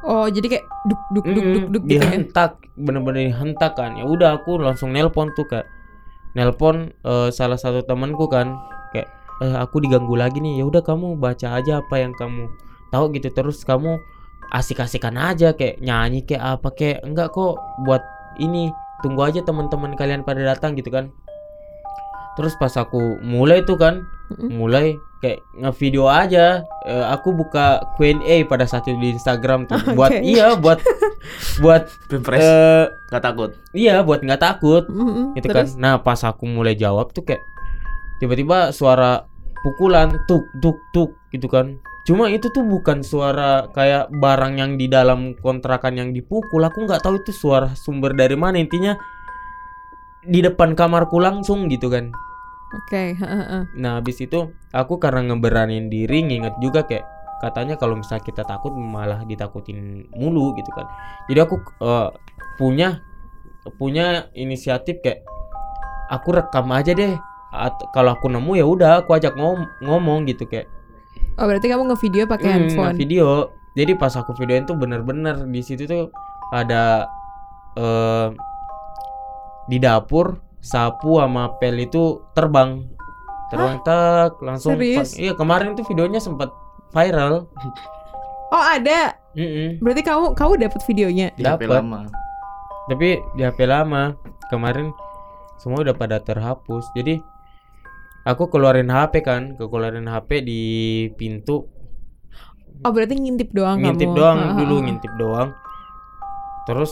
Oh, 0.02 0.26
jadi 0.32 0.48
kayak 0.58 0.66
duk 0.88 1.02
duk 1.14 1.26
duk 1.28 1.46
duk 1.46 1.66
duk 1.70 1.84
gitu 1.86 2.00
ya. 2.00 2.08
dihentak 2.08 2.58
bener-bener 2.80 3.30
dihentak 3.30 3.78
kan. 3.78 4.00
Ya 4.00 4.08
udah 4.08 4.40
aku 4.40 4.58
langsung 4.58 4.96
nelpon 4.96 5.30
tuh 5.36 5.46
kak. 5.46 5.68
Nelpon 6.34 6.96
eh, 7.04 7.30
salah 7.30 7.60
satu 7.60 7.84
temanku 7.84 8.26
kan. 8.32 8.58
Kayak 8.96 9.12
eh, 9.42 9.58
aku 9.58 9.82
diganggu 9.82 10.14
lagi 10.14 10.40
nih 10.40 10.62
ya 10.62 10.66
udah 10.66 10.80
kamu 10.80 11.18
baca 11.18 11.58
aja 11.58 11.82
apa 11.82 11.96
yang 11.98 12.14
kamu 12.14 12.48
tahu 12.90 13.12
gitu. 13.14 13.28
Terus 13.30 13.66
kamu 13.66 13.98
asik-asikan 14.52 15.16
aja 15.16 15.56
kayak 15.56 15.80
nyanyi 15.80 16.22
kayak 16.22 16.60
apa 16.60 16.70
kayak 16.72 17.00
enggak 17.04 17.32
kok 17.32 17.56
buat 17.84 18.04
ini 18.38 18.70
tunggu 19.02 19.24
aja 19.26 19.42
teman-teman 19.42 19.96
kalian 19.96 20.22
pada 20.22 20.44
datang 20.44 20.78
gitu 20.78 20.92
kan. 20.92 21.10
Terus 22.40 22.56
pas 22.56 22.72
aku 22.76 23.20
mulai 23.20 23.60
tuh 23.66 23.76
kan 23.76 24.08
mulai 24.40 24.96
kayak 25.20 25.44
ngevideo 25.60 26.08
aja 26.08 26.64
Eh, 26.82 27.06
aku 27.06 27.30
buka 27.30 27.78
Q&A 27.94 28.42
pada 28.50 28.66
saat 28.66 28.90
itu 28.90 28.98
di 28.98 29.14
Instagram 29.14 29.70
tuh. 29.70 29.78
Buat 30.00 30.18
Oke. 30.18 30.26
iya 30.26 30.58
buat 30.58 30.82
buat 31.62 31.86
Pilpres 32.10 32.42
eh 32.42 32.90
nggak 33.14 33.22
takut. 33.22 33.50
iya 33.78 34.02
buat 34.02 34.26
nggak 34.26 34.42
takut 34.42 34.90
Mm-mm. 34.90 35.38
gitu 35.38 35.54
kan. 35.54 35.70
Nah 35.78 36.02
pas 36.02 36.18
aku 36.26 36.50
mulai 36.50 36.74
jawab 36.74 37.14
tuh 37.14 37.22
kayak 37.22 37.38
tiba-tiba 38.18 38.74
suara 38.74 39.30
pukulan 39.62 40.14
tuk 40.26 40.46
tuk 40.60 40.78
tuk 40.94 41.14
gitu 41.34 41.48
kan 41.48 41.78
cuma 42.06 42.34
itu 42.34 42.50
tuh 42.50 42.66
bukan 42.66 43.06
suara 43.06 43.70
kayak 43.72 44.10
barang 44.10 44.58
yang 44.58 44.72
di 44.76 44.90
dalam 44.90 45.38
kontrakan 45.38 46.02
yang 46.02 46.10
dipukul 46.12 46.66
aku 46.66 46.90
nggak 46.90 47.06
tahu 47.06 47.22
itu 47.22 47.30
suara 47.30 47.78
sumber 47.78 48.18
dari 48.18 48.34
mana 48.34 48.58
intinya 48.58 48.98
di 50.26 50.42
depan 50.42 50.74
kamarku 50.74 51.22
langsung 51.22 51.70
gitu 51.70 51.90
kan 51.90 52.10
Oke, 52.72 53.14
heeh. 53.20 53.64
Nah 53.76 54.00
habis 54.00 54.24
itu 54.24 54.52
aku 54.72 54.96
karena 54.96 55.28
ngeberanin 55.28 55.92
diri 55.92 56.24
nginget 56.24 56.56
juga 56.64 56.88
kayak 56.88 57.04
katanya 57.44 57.76
kalau 57.76 57.98
misalnya 58.00 58.24
kita 58.24 58.44
takut 58.46 58.72
malah 58.72 59.26
ditakutin 59.28 60.08
mulu 60.16 60.56
gitu 60.56 60.72
kan. 60.72 60.88
Jadi 61.28 61.40
aku 61.44 61.56
eh, 61.84 62.10
punya 62.56 63.04
punya 63.78 64.32
inisiatif 64.34 65.04
kayak 65.04 65.22
aku 66.08 66.32
rekam 66.32 66.72
aja 66.72 66.96
deh. 66.96 67.14
At- 67.52 67.84
kalau 67.92 68.14
aku 68.14 68.28
nemu 68.28 68.52
ya 68.54 68.64
udah 68.64 68.92
aku 69.00 69.14
ajak 69.14 69.36
ngom- 69.36 69.68
ngomong 69.82 70.24
gitu 70.26 70.44
kayak 70.46 70.68
Oh, 71.36 71.46
berarti 71.46 71.68
kamu 71.68 71.88
ngevideo 71.88 72.24
pakai 72.26 72.48
Hmm, 72.48 72.56
handphone. 72.68 72.96
video. 72.96 73.28
Jadi 73.72 73.96
pas 73.96 74.12
aku 74.12 74.36
videoin 74.36 74.64
tuh 74.64 74.76
bener-bener 74.76 75.44
di 75.46 75.60
situ 75.60 75.84
tuh 75.84 76.12
ada 76.50 77.08
eh 77.74 78.28
di 79.66 79.78
dapur 79.78 80.36
sapu 80.60 81.18
sama 81.18 81.56
pel 81.56 81.80
itu 81.80 82.20
terbang. 82.32 82.84
Terbang 83.48 83.80
tak 83.82 84.40
langsung 84.40 84.76
Serius? 84.76 85.16
Iya, 85.16 85.34
kemarin 85.34 85.74
tuh 85.74 85.84
videonya 85.84 86.20
sempat 86.20 86.52
viral. 86.90 87.48
Oh, 88.50 88.64
ada. 88.66 89.16
Mm-mm. 89.32 89.80
Berarti 89.80 90.04
kamu 90.04 90.36
kamu 90.36 90.54
dapat 90.62 90.82
videonya. 90.86 91.28
Di 91.34 91.42
HP 91.42 91.64
Dapat. 91.64 91.80
lama. 91.80 92.00
Tapi 92.86 93.10
di 93.34 93.42
HP 93.42 93.60
lama 93.64 94.16
kemarin 94.48 94.92
semua 95.58 95.80
udah 95.80 95.94
pada 95.94 96.20
terhapus. 96.20 96.92
Jadi 96.92 97.24
aku 98.26 98.50
keluarin 98.54 98.90
HP 98.90 99.26
kan, 99.26 99.58
keluarin 99.58 100.06
HP 100.06 100.46
di 100.46 100.62
pintu. 101.18 101.66
Oh, 102.82 102.90
berarti 102.90 103.14
ngintip 103.14 103.54
doang 103.54 103.78
ngintip 103.78 104.10
kamu. 104.10 104.18
doang 104.18 104.38
Heeh, 104.42 104.58
dulu 104.58 104.76
heeh. 104.78 104.86
ngintip 104.90 105.14
doang. 105.22 105.50
Terus 106.66 106.92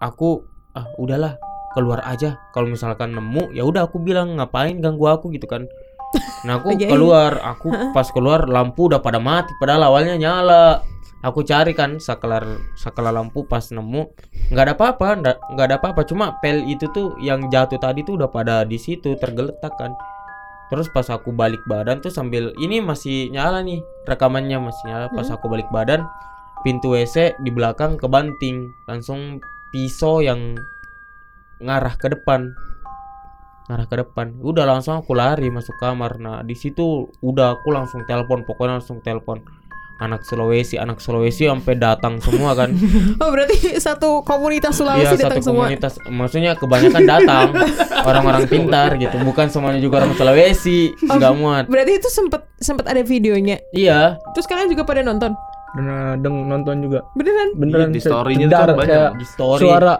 aku 0.00 0.44
ah 0.76 0.84
udahlah 1.00 1.40
keluar 1.72 2.04
aja. 2.04 2.36
Kalau 2.52 2.68
misalkan 2.68 3.16
nemu 3.16 3.52
ya 3.56 3.64
udah 3.64 3.88
aku 3.88 3.96
bilang 4.00 4.36
ngapain 4.36 4.76
ganggu 4.80 5.08
aku? 5.08 5.32
gitu 5.32 5.48
kan. 5.48 5.64
Nah 6.44 6.60
aku 6.60 6.76
Oke. 6.76 6.84
keluar 6.92 7.40
aku 7.40 7.72
pas 7.96 8.08
keluar 8.12 8.44
lampu 8.44 8.92
udah 8.92 9.00
pada 9.00 9.16
mati 9.16 9.52
padahal 9.56 9.88
awalnya 9.88 10.20
nyala. 10.20 10.84
Aku 11.24 11.40
cari 11.42 11.72
kan 11.72 11.96
sakelar 11.96 12.44
sakelar 12.76 13.16
lampu 13.16 13.48
pas 13.48 13.64
nemu. 13.72 14.12
Nggak 14.52 14.64
ada 14.68 14.74
apa-apa 14.76 15.08
nggak 15.56 15.66
ada 15.72 15.76
apa-apa. 15.80 16.04
Cuma 16.04 16.36
pel 16.44 16.60
itu 16.68 16.92
tuh 16.92 17.16
yang 17.24 17.48
jatuh 17.48 17.80
tadi 17.80 18.04
tuh 18.04 18.20
udah 18.20 18.28
pada 18.28 18.68
di 18.68 18.76
situ 18.76 19.16
tergeletak 19.16 19.72
kan 19.80 19.96
terus 20.66 20.90
pas 20.90 21.06
aku 21.10 21.30
balik 21.30 21.62
badan 21.66 22.02
tuh 22.02 22.10
sambil 22.10 22.50
ini 22.58 22.82
masih 22.82 23.30
nyala 23.30 23.62
nih 23.62 23.82
rekamannya 24.06 24.58
masih 24.58 24.82
nyala. 24.90 25.06
Pas 25.12 25.28
aku 25.30 25.46
balik 25.46 25.70
badan 25.70 26.06
pintu 26.66 26.94
WC 26.94 27.38
di 27.42 27.50
belakang 27.54 27.94
kebanting. 27.98 28.74
Langsung 28.90 29.38
pisau 29.70 30.22
yang 30.22 30.58
ngarah 31.62 31.94
ke 31.94 32.10
depan. 32.10 32.54
Ngarah 33.66 33.86
ke 33.86 33.96
depan. 34.02 34.38
Udah 34.42 34.66
langsung 34.66 34.98
aku 34.98 35.14
lari 35.14 35.50
masuk 35.50 35.74
kamar. 35.78 36.18
Nah 36.18 36.42
di 36.42 36.54
situ 36.58 37.10
udah 37.22 37.60
aku 37.60 37.70
langsung 37.74 38.02
telepon 38.06 38.42
pokoknya 38.42 38.82
langsung 38.82 38.98
telepon 39.02 39.42
anak 39.96 40.22
Sulawesi 40.22 40.76
anak 40.76 40.98
Sulawesi 40.98 41.44
sampai 41.44 41.74
datang 41.74 42.18
semua 42.18 42.52
kan 42.52 42.68
Oh, 43.22 43.28
berarti 43.28 43.56
satu 43.76 44.20
komunitas 44.22 44.74
Sulawesi 44.74 45.08
Iya 45.10 45.18
datang 45.18 45.40
satu 45.40 45.46
semua. 45.46 45.64
komunitas 45.64 45.92
maksudnya 46.06 46.52
kebanyakan 46.52 47.02
datang 47.02 47.46
orang-orang 48.08 48.44
pintar 48.44 48.94
gitu 48.94 49.16
bukan 49.18 49.46
semuanya 49.46 49.78
juga 49.78 50.00
orang 50.00 50.12
Sulawesi 50.12 50.92
Oh, 51.02 51.16
nggak 51.16 51.32
muat 51.34 51.64
Berarti 51.66 51.92
itu 51.94 52.08
sempat 52.08 52.44
sempat 52.56 52.84
ada 52.84 53.00
videonya. 53.00 53.56
iya 53.70 54.20
Terus 54.32 54.44
kalian 54.44 54.68
juga 54.68 54.84
pada 54.84 55.00
nonton? 55.00 55.32
Dan 55.72 55.86
deng 56.20 56.44
nonton 56.44 56.76
juga 56.78 57.04
Beneran? 57.12 57.52
Beneran 57.54 57.88
Iya, 57.88 57.94
di 57.94 58.00
story-nya 58.00 58.46
tuh 58.46 58.60
banyak. 58.70 58.84
kayak 58.84 59.10
di 59.16 59.26
story 59.26 59.60
Suara 59.60 59.94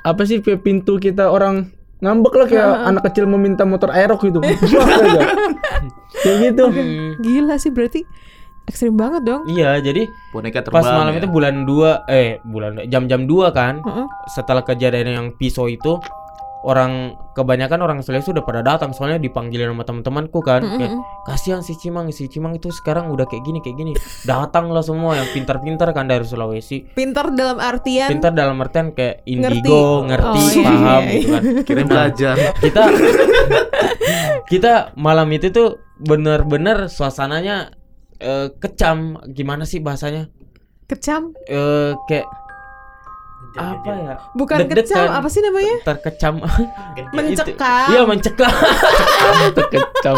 apa 0.00 0.22
sih 0.22 0.38
kayak 0.38 0.60
pintu 0.60 0.96
kita 0.96 1.26
orang 1.26 1.68
ngambek 1.98 2.34
lah 2.34 2.46
kayak 2.46 2.68
anak 2.84 3.02
kecil 3.04 3.26
meminta 3.26 3.62
motor 3.62 3.90
aerok 3.90 4.24
gitu. 4.24 4.40
Kayak 6.14 6.36
gitu 6.44 6.64
Hmm, 6.68 7.18
Gila 7.18 7.56
sih 7.56 7.70
berarti 7.70 8.02
ekstrim 8.64 8.94
banget 8.94 9.22
dong. 9.22 9.42
iya 9.48 9.78
jadi 9.78 10.06
Boneka 10.30 10.60
terbang. 10.60 10.80
pas 10.80 10.88
malam 10.88 11.12
ya. 11.12 11.18
itu 11.18 11.28
bulan 11.28 11.54
2 11.62 12.08
eh 12.08 12.28
bulan 12.42 12.72
jam-jam 12.86 13.24
2 13.24 13.50
kan 13.50 13.80
Heeh. 13.80 14.06
setelah 14.28 14.62
kejadian 14.62 15.08
yang 15.08 15.28
pisau 15.32 15.66
itu 15.66 15.98
orang 16.62 17.18
kebanyakan 17.34 17.82
orang 17.82 17.98
Sulawesi 18.00 18.30
udah 18.30 18.46
pada 18.46 18.62
datang 18.62 18.94
soalnya 18.94 19.18
dipanggilin 19.18 19.66
sama 19.66 19.82
teman-temanku 19.82 20.38
kan 20.40 20.62
kayak 20.62 20.94
kasihan 21.24 21.58
si 21.58 21.74
Cimang 21.74 22.06
si 22.08 22.30
Cimang 22.30 22.54
itu 22.54 22.70
sekarang 22.72 23.10
udah 23.10 23.26
kayak 23.26 23.42
gini 23.42 23.58
kayak 23.58 23.76
gini 23.76 23.92
datang 24.22 24.70
lah 24.70 24.78
semua 24.78 25.18
yang 25.18 25.26
pintar-pintar 25.28 25.90
kan 25.90 26.06
dari 26.06 26.22
Sulawesi 26.22 26.86
Pintar 26.88 27.34
dalam 27.34 27.58
artian 27.58 28.06
pintar 28.08 28.30
dalam 28.30 28.54
artian 28.56 28.94
kayak 28.94 29.26
Ngerti. 29.26 29.58
indigo 29.58 30.06
ngerti, 30.06 30.38
Oh, 30.38 30.50
iya, 30.54 30.62
paham 30.64 31.02
iya, 31.02 31.10
gitu 31.10 31.26
kan 31.28 31.42
Kira 31.66 31.74
Nah, 31.76 31.88
belajar. 31.90 32.34
kita 32.56 32.82
kita 34.46 34.72
malam 34.94 35.28
itu 35.30 35.50
tuh 35.50 35.68
bener-bener 35.98 36.86
suasananya 36.86 37.74
eh, 38.22 38.48
kecam. 38.56 39.18
Gimana 39.34 39.66
sih 39.66 39.82
bahasanya? 39.82 40.30
Kecam. 40.86 41.34
eh 41.50 41.92
kayak 42.06 42.28
apa 43.52 43.90
ya? 43.92 44.14
Bukan 44.32 44.64
Deg-degan. 44.64 44.80
kecam, 44.80 45.06
apa 45.12 45.28
sih 45.28 45.40
namanya? 45.44 45.74
terkecam. 45.84 46.34
Mencekam. 47.16 47.86
iya 47.92 48.02
mencekam. 48.08 48.48
Terkecam 49.58 50.16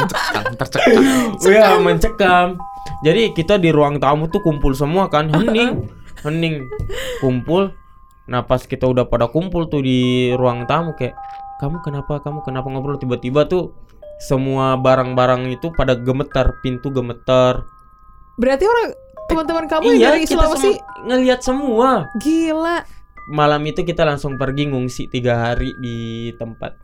Tercekam. 0.55 1.03
Iya 1.43 1.81
mencekam. 1.83 2.49
Jadi 3.03 3.35
kita 3.35 3.59
di 3.59 3.75
ruang 3.75 3.99
tamu 3.99 4.31
tuh 4.31 4.45
kumpul 4.45 4.77
semua 4.77 5.11
kan. 5.11 5.33
Hening 5.33 6.05
hening. 6.25 6.65
Kumpul. 7.21 7.71
Nah 8.27 8.41
pas 8.49 8.65
kita 8.65 8.89
udah 8.89 9.05
pada 9.05 9.29
kumpul 9.29 9.69
tuh 9.69 9.85
di 9.85 10.33
ruang 10.35 10.65
tamu 10.65 10.97
kayak 10.97 11.15
kamu 11.61 11.85
kenapa? 11.85 12.19
Kamu 12.25 12.41
kenapa 12.43 12.67
ngobrol? 12.73 12.97
Tiba-tiba 12.97 13.45
tuh 13.47 13.77
semua 14.19 14.79
barang-barang 14.81 15.53
itu 15.53 15.69
pada 15.75 15.99
gemetar 15.99 16.57
pintu 16.65 16.89
gemetar 16.89 17.67
Berarti 18.41 18.65
orang 18.67 18.89
teman-teman 19.31 19.65
kamu 19.71 19.85
yang 19.95 19.99
iya 19.99 20.09
dari 20.15 20.27
kita 20.27 20.37
Sulawesi? 20.37 20.71
semua 20.77 21.05
ngelihat 21.09 21.41
semua. 21.41 21.91
Gila. 22.21 22.79
malam 23.25 23.65
itu 23.65 23.81
kita 23.89 24.05
langsung 24.05 24.37
pergi 24.37 24.69
ngungsi 24.69 25.09
tiga 25.09 25.41
hari 25.49 25.73
di 25.81 26.29
tempat 26.37 26.77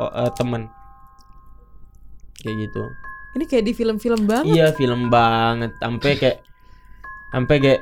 oh, 0.00 0.08
eh, 0.08 0.32
temen 0.32 0.64
kayak 2.40 2.56
gitu. 2.64 2.82
Ini 3.36 3.44
kayak 3.44 3.64
di 3.68 3.72
film-film 3.76 4.24
banget. 4.24 4.48
iya 4.48 4.72
film 4.72 5.12
banget. 5.12 5.76
Sampai 5.76 6.16
kayak 6.16 6.40
sampai 7.36 7.56
kayak 7.60 7.80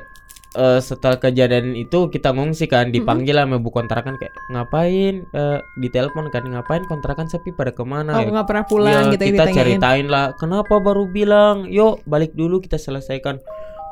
eh, 0.57 0.79
setelah 0.79 1.15
kejadian 1.15 1.71
itu 1.71 2.09
kita 2.09 2.29
ngungsi 2.29 2.65
kan 2.65 2.89
dipanggil 2.89 3.37
sama 3.37 3.55
ibu 3.55 3.69
kontrakan 3.69 4.17
kayak 4.17 4.33
ngapain 4.49 5.21
eh, 5.23 5.59
ditelepon 5.77 6.27
kan 6.27 6.43
ngapain 6.43 6.81
kontrakan 6.83 7.25
sepi 7.25 7.51
pada 7.51 7.69
ke 7.69 7.83
mana? 7.83 8.11
Oh, 8.11 8.21
ya. 8.21 8.33
nggak 8.33 8.47
pernah 8.47 8.65
pulang 8.65 8.89
Iya, 9.05 9.13
gitu 9.13 9.21
ya 9.21 9.29
kita 9.29 9.43
ditanyain. 9.45 9.57
ceritain 9.77 10.07
lah 10.07 10.25
kenapa 10.33 10.75
baru 10.77 11.05
bilang? 11.07 11.69
Yuk 11.69 12.01
balik 12.03 12.33
dulu 12.33 12.57
kita 12.57 12.75
selesaikan. 12.75 13.37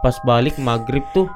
Pas 0.02 0.18
balik 0.22 0.58
maghrib 0.58 1.06
tuh 1.12 1.30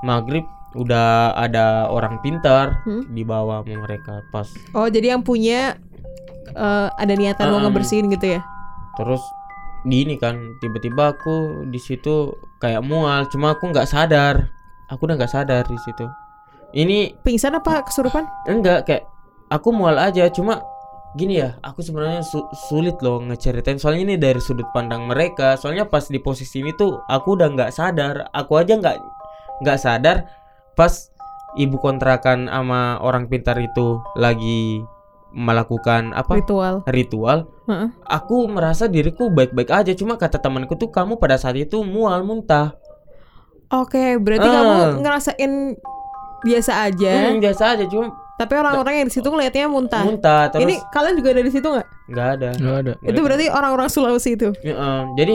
maghrib 0.00 0.42
udah 0.74 1.30
ada 1.32 1.86
orang 1.86 2.18
pintar 2.18 2.82
Hmm. 2.82 3.06
dibawa 3.08 3.62
sama 3.62 3.78
mereka. 3.80 4.22
Pas 4.28 4.50
Oh, 4.72 4.86
jadi 4.86 5.12
yang 5.12 5.22
punya 5.22 5.78
eh, 6.46 6.88
ada 6.92 7.12
niatan 7.12 7.48
mau 7.48 7.58
Um, 7.58 7.64
ngebersihin 7.64 8.06
gitu 8.08 8.26
ya? 8.28 8.40
terus 8.94 9.18
gini 9.84 10.14
kan 10.14 10.34
tiba-tiba 10.58 11.12
aku 11.12 11.34
di 11.66 11.76
situ 11.76 12.30
kayak 12.64 12.80
mual 12.80 13.28
cuma 13.28 13.52
aku 13.52 13.68
nggak 13.68 13.84
sadar. 13.84 14.48
Aku 14.88 15.04
udah 15.04 15.20
nggak 15.20 15.32
sadar 15.32 15.68
di 15.68 15.76
situ. 15.84 16.08
Ini 16.72 17.20
Pingsan 17.20 17.60
apa 17.60 17.84
kesurupan? 17.84 18.24
enggak 18.48 18.88
kayak 18.88 19.04
aku 19.52 19.68
mual 19.70 20.00
aja 20.00 20.26
cuma 20.32 20.64
gini 21.14 21.38
ya 21.38 21.54
aku 21.62 21.84
sebenarnya 21.84 22.24
su- 22.24 22.48
sulit 22.72 22.96
loh 23.04 23.20
ngeceritain. 23.20 23.76
Soalnya 23.76 24.02
ini 24.08 24.16
dari 24.16 24.40
sudut 24.40 24.66
pandang 24.72 25.04
mereka. 25.04 25.60
Soalnya 25.60 25.84
pas 25.84 26.08
di 26.08 26.16
posisi 26.18 26.64
ini 26.64 26.72
tuh 26.74 27.04
aku 27.04 27.36
udah 27.36 27.52
nggak 27.52 27.70
sadar. 27.70 28.32
Aku 28.32 28.56
aja 28.56 28.80
nggak 28.80 28.96
nggak 29.60 29.78
sadar 29.78 30.24
pas 30.74 31.12
ibu 31.54 31.78
kontrakan 31.78 32.50
sama 32.50 32.98
orang 32.98 33.30
pintar 33.30 33.54
itu 33.62 34.02
lagi 34.18 34.82
melakukan 35.34 36.14
apa 36.14 36.38
Ritual. 36.38 36.86
ritual 36.86 37.38
Heeh. 37.64 37.90
aku 38.04 38.46
merasa 38.46 38.86
diriku 38.86 39.28
baik-baik 39.28 39.68
aja 39.68 39.90
cuma 39.92 40.14
kata 40.14 40.38
temanku 40.38 40.74
tuh 40.74 40.88
kamu 40.88 41.18
pada 41.18 41.34
saat 41.34 41.58
itu 41.58 41.82
mual 41.82 42.22
muntah 42.22 42.78
Oke, 43.66 44.14
berarti 44.16 44.44
Ah. 44.44 44.54
kamu 44.54 44.72
ngerasain 45.02 45.52
biasa 46.40 46.72
aja, 46.86 47.12
Hmm, 47.26 47.42
biasa 47.42 47.74
aja 47.74 47.84
cuma 47.84 48.14
tapi 48.34 48.50
orang-orang 48.52 48.94
yang 48.96 49.06
di 49.06 49.14
situ 49.14 49.26
ngelihatnya 49.26 49.66
muntah. 49.66 50.02
muntah 50.02 50.42
terus 50.48 50.62
Ini 50.62 50.74
kalian 50.88 51.14
juga 51.16 51.28
ada 51.30 51.42
di 51.42 51.50
situ 51.50 51.66
nggak? 51.66 51.86
nggak 52.06 52.28
ada 52.32 52.48
Nggak 52.52 52.76
ada. 52.76 52.92
Itu 53.00 53.18
berarti 53.20 53.46
orang-orang 53.48 53.88
Sulawesi 53.88 54.30
itu. 54.34 54.50
Ya, 54.60 54.74
eh, 54.74 55.02
jadi 55.14 55.34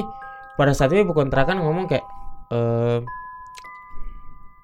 pada 0.56 0.72
saat 0.72 0.90
itu 0.90 1.02
ibu 1.02 1.12
kontrakan 1.12 1.60
ngomong 1.60 1.88
kayak 1.88 2.04
eh 2.50 3.00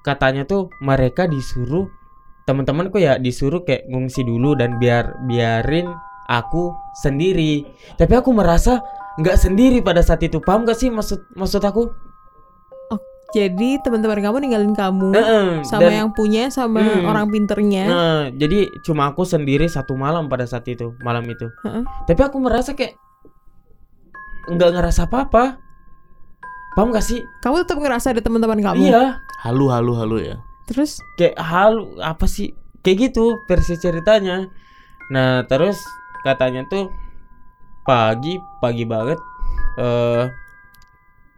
katanya 0.02 0.43
tuh 0.43 0.69
mereka 0.80 1.26
disuruh 1.26 1.89
teman-temanku 2.45 2.97
ya 2.97 3.17
disuruh 3.17 3.62
kayak 3.62 3.89
ngungsi 3.89 4.21
dulu 4.21 4.53
dan 4.53 4.77
biar 4.77 5.17
biarin 5.25 5.89
aku 6.25 6.71
sendiri. 6.95 7.65
Tapi 7.97 8.13
aku 8.13 8.29
merasa 8.31 8.81
nggak 9.17 9.38
sendiri 9.38 9.81
pada 9.81 10.01
saat 10.01 10.21
itu. 10.21 10.38
Paham 10.39 10.63
gak 10.63 10.77
sih 10.77 10.89
maksud 10.89 11.25
maksud 11.34 11.62
aku? 11.62 11.89
Jadi 13.34 13.84
teman-teman 13.84 14.23
kamu 14.23 14.38
ninggalin 14.47 14.71
kamu 14.71 15.12
Heeh, 15.12 15.47
sama 15.67 15.91
dan- 15.91 15.97
yang 15.99 16.10
punya 16.15 16.47
sama 16.47 16.79
Hmm. 16.79 17.03
orang 17.03 17.27
pinternya. 17.27 17.84
Nah, 17.84 18.21
jadi 18.31 18.71
cuma 18.79 19.12
aku 19.12 19.27
sendiri 19.27 19.67
satu 19.67 19.99
malam 19.99 20.31
pada 20.31 20.47
saat 20.47 20.63
itu, 20.71 20.95
malam 21.03 21.27
itu. 21.27 21.51
Heeh. 21.67 21.84
Tapi 22.08 22.21
aku 22.23 22.39
merasa 22.39 22.71
kayak 22.71 22.95
nggak 24.47 24.71
ngerasa 24.71 25.12
apa-apa. 25.12 25.60
Paham 26.77 26.95
gak 26.95 27.03
sih? 27.03 27.19
Kamu 27.43 27.67
tetap 27.67 27.75
ngerasa 27.75 28.15
ada 28.15 28.23
teman-teman 28.23 28.55
kamu. 28.62 28.88
Iya. 28.88 29.19
Halu 29.43 29.67
halu 29.67 29.91
halu 29.95 30.17
ya. 30.23 30.36
Terus? 30.65 30.97
Kayak 31.17 31.38
hal 31.39 31.73
apa 32.01 32.25
sih? 32.25 32.54
Kayak 32.82 33.12
gitu 33.12 33.41
versi 33.49 33.78
ceritanya. 33.78 34.49
Nah 35.13 35.45
terus 35.45 35.78
katanya 36.25 36.65
tuh 36.69 36.89
pagi 37.86 38.41
pagi 38.58 38.82
banget 38.82 39.21
eh 39.78 40.25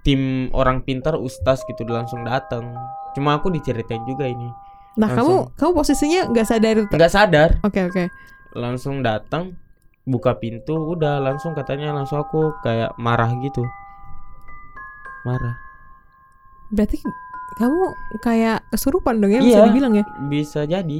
tim 0.07 0.47
orang 0.55 0.79
pintar 0.87 1.19
ustaz 1.19 1.59
gitu 1.67 1.83
langsung 1.83 2.23
datang 2.23 2.71
cuma 3.11 3.35
aku 3.35 3.51
diceritain 3.51 4.07
juga 4.07 4.23
ini. 4.23 4.47
Nah 4.95 5.11
Langsung. 5.11 5.51
kamu 5.51 5.59
kamu 5.59 5.71
posisinya 5.75 6.21
nggak 6.31 6.47
sadar 6.47 6.75
itu. 6.79 6.93
nggak 6.95 7.11
sadar. 7.11 7.49
Oke 7.67 7.83
oke. 7.83 8.03
langsung 8.57 9.03
datang 9.05 9.53
buka 10.07 10.39
pintu 10.39 10.73
udah 10.95 11.19
langsung 11.19 11.51
katanya 11.51 11.91
langsung 11.91 12.23
aku 12.23 12.55
kayak 12.63 12.95
marah 12.95 13.29
gitu. 13.43 13.61
Marah. 15.27 15.59
Berarti 16.71 17.03
kamu 17.55 17.81
kayak 18.19 18.67
kesurupan 18.67 19.17
dong 19.17 19.29
ya 19.29 19.39
bisa 19.39 19.57
Iya. 19.57 19.65
dibilang 19.65 19.93
ya. 19.93 20.05
bisa 20.27 20.61
jadi 20.63 20.99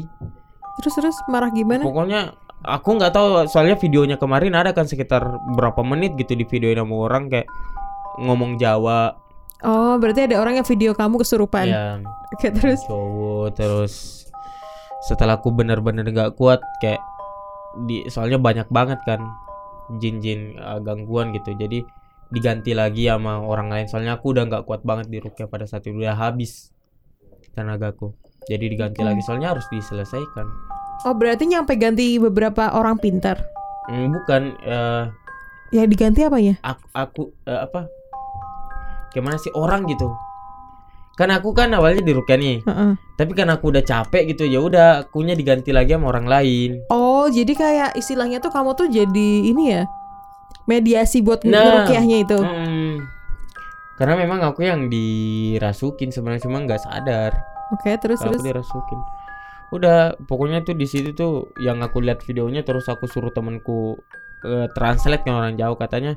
Terus 0.78 0.94
terus 0.94 1.18
marah 1.26 1.50
gimana? 1.50 1.82
Pokoknya 1.82 2.32
aku 2.60 2.90
nggak 2.94 3.10
tahu 3.10 3.28
soalnya 3.46 3.74
videonya 3.76 4.16
kemarin 4.16 4.54
ada 4.54 4.72
kan 4.72 4.86
sekitar 4.86 5.26
berapa 5.52 5.82
menit 5.82 6.14
gitu 6.16 6.32
di 6.32 6.44
video 6.44 6.70
sama 6.72 6.96
orang 7.04 7.24
kayak 7.28 7.50
ngomong 8.18 8.56
Jawa 8.56 9.18
Oh 9.60 9.98
berarti 9.98 10.24
ada 10.24 10.38
orang 10.38 10.54
yang 10.56 10.68
video 10.68 10.94
kamu 10.94 11.18
kesurupan. 11.18 11.66
ya 11.66 11.98
Oke 12.32 12.50
terus. 12.52 12.82
cowok 12.84 13.48
terus 13.54 13.94
setelah 15.00 15.36
aku 15.36 15.50
bener-bener 15.50 16.06
nggak 16.06 16.34
kuat 16.34 16.62
kayak 16.78 17.02
di 17.84 18.06
soalnya 18.08 18.38
banyak 18.38 18.66
banget 18.68 19.02
kan 19.04 19.22
jin-jin 19.96 20.58
uh, 20.58 20.78
gangguan 20.78 21.32
gitu 21.32 21.54
jadi 21.54 21.82
diganti 22.30 22.72
lagi 22.72 23.08
sama 23.08 23.40
orang 23.40 23.70
lain. 23.70 23.86
Soalnya 23.88 24.16
aku 24.16 24.36
udah 24.36 24.44
nggak 24.46 24.64
kuat 24.64 24.82
banget 24.84 25.08
di 25.08 25.18
rukyah 25.18 25.48
pada 25.48 25.64
saat 25.64 25.84
itu. 25.84 25.96
Udah 25.96 26.14
habis 26.14 26.72
tenagaku. 27.52 28.14
Jadi 28.48 28.66
diganti 28.70 29.02
Oke. 29.02 29.08
lagi 29.08 29.22
soalnya 29.22 29.56
harus 29.56 29.68
diselesaikan. 29.68 30.48
Oh 31.06 31.14
berarti 31.14 31.46
nyampe 31.46 31.76
ganti 31.76 32.18
beberapa 32.18 32.74
orang 32.74 32.98
pintar. 32.98 33.38
Hmm, 33.88 34.12
bukan 34.12 34.56
eh, 34.62 35.04
Ya 35.68 35.84
diganti 35.84 36.24
apanya? 36.24 36.56
aku, 36.64 36.84
aku 36.94 37.22
eh, 37.44 37.60
apa? 37.60 37.92
Gimana 39.12 39.36
sih? 39.36 39.52
Orang 39.52 39.84
gitu. 39.88 40.08
Kan 41.18 41.34
aku 41.34 41.50
kan 41.52 41.74
awalnya 41.74 42.06
di 42.06 42.14
Rukia 42.14 42.38
nih. 42.38 42.62
Heeh. 42.62 42.92
tapi 43.18 43.34
kan 43.34 43.50
aku 43.50 43.74
udah 43.74 43.82
capek 43.82 44.30
gitu 44.30 44.46
ya 44.46 44.62
udah 44.62 45.02
akunya 45.02 45.34
diganti 45.34 45.74
lagi 45.74 45.98
sama 45.98 46.14
orang 46.14 46.30
lain. 46.30 46.86
Oh 46.94 47.26
jadi 47.26 47.50
kayak 47.50 47.90
istilahnya 47.98 48.38
tuh 48.38 48.54
kamu 48.54 48.78
tuh 48.78 48.86
jadi 48.88 49.30
ini 49.42 49.74
ya 49.74 49.90
mediasi 50.68 51.24
buat 51.24 51.42
Nah. 51.42 51.84
ngerukiahnya 51.84 52.18
itu. 52.22 52.38
Hmm. 52.38 52.96
karena 53.98 54.14
memang 54.14 54.46
aku 54.46 54.62
yang 54.62 54.94
dirasukin 54.94 56.14
sebenarnya 56.14 56.46
cuma 56.46 56.62
nggak 56.62 56.78
sadar 56.78 57.34
Oke 57.74 57.98
terus 57.98 58.22
kalau 58.22 58.30
terus. 58.30 58.40
aku 58.40 58.48
dirasukin 58.48 59.00
udah 59.68 60.00
pokoknya 60.24 60.62
tuh 60.62 60.78
di 60.78 60.86
situ 60.86 61.12
tuh 61.12 61.34
yang 61.58 61.82
aku 61.82 62.00
lihat 62.00 62.22
videonya 62.22 62.62
terus 62.62 62.88
aku 62.88 63.04
suruh 63.04 63.34
temanku 63.34 63.98
eh, 64.44 64.70
translate 64.72 65.26
kan 65.26 65.36
orang 65.36 65.58
jauh 65.58 65.76
katanya 65.76 66.14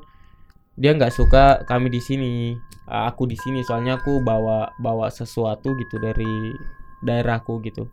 dia 0.77 0.93
nggak 0.93 1.11
suka 1.11 1.65
kami 1.65 1.89
di 1.89 1.99
sini 1.99 2.55
aku 2.87 3.25
di 3.25 3.35
sini 3.35 3.65
soalnya 3.65 3.97
aku 3.97 4.21
bawa 4.21 4.71
bawa 4.77 5.09
sesuatu 5.09 5.73
gitu 5.75 5.97
dari 5.99 6.53
daerahku 7.01 7.59
gitu 7.65 7.89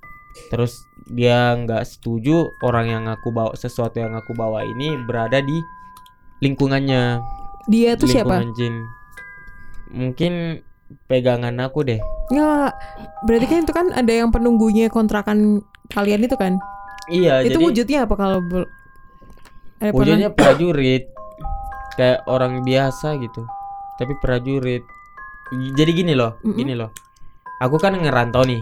terus 0.52 0.78
dia 1.10 1.56
nggak 1.56 1.88
setuju 1.88 2.52
orang 2.62 2.86
yang 2.88 3.06
aku 3.08 3.32
bawa 3.32 3.56
sesuatu 3.56 3.98
yang 3.98 4.14
aku 4.14 4.36
bawa 4.36 4.62
ini 4.62 5.00
berada 5.02 5.40
di 5.40 5.58
lingkungannya 6.40 7.22
Dia 7.66 7.96
tuh 7.96 8.08
siapa? 8.08 8.44
jin 8.54 8.76
mungkin 9.88 10.64
pegangan 11.06 11.56
aku 11.60 11.84
deh 11.84 12.00
Nggak. 12.28 12.72
Berarti 13.24 13.46
kan 13.46 13.60
itu 13.62 13.72
kan 13.72 13.88
ada 13.90 14.12
yang 14.12 14.30
penunggunya 14.30 14.88
kontrakan 14.88 15.64
kalian 15.88 16.24
itu 16.24 16.36
kan? 16.36 16.60
iya 17.08 17.40
itu 17.40 17.56
jadi 17.56 17.64
wujudnya 17.64 18.00
apa 18.04 18.16
kalau 18.16 18.44
pernah- 18.44 18.68
wujudnya 19.96 20.28
prajurit 20.30 21.08
kayak 21.96 22.20
orang 22.26 22.60
biasa 22.62 23.16
gitu 23.18 23.48
tapi 23.96 24.12
prajurit 24.20 24.84
jadi 25.74 25.92
gini 25.94 26.14
loh 26.14 26.36
Mm-mm. 26.44 26.54
gini 26.54 26.76
loh 26.76 26.92
aku 27.58 27.80
kan 27.80 27.96
ngerantau 27.96 28.44
nih 28.44 28.60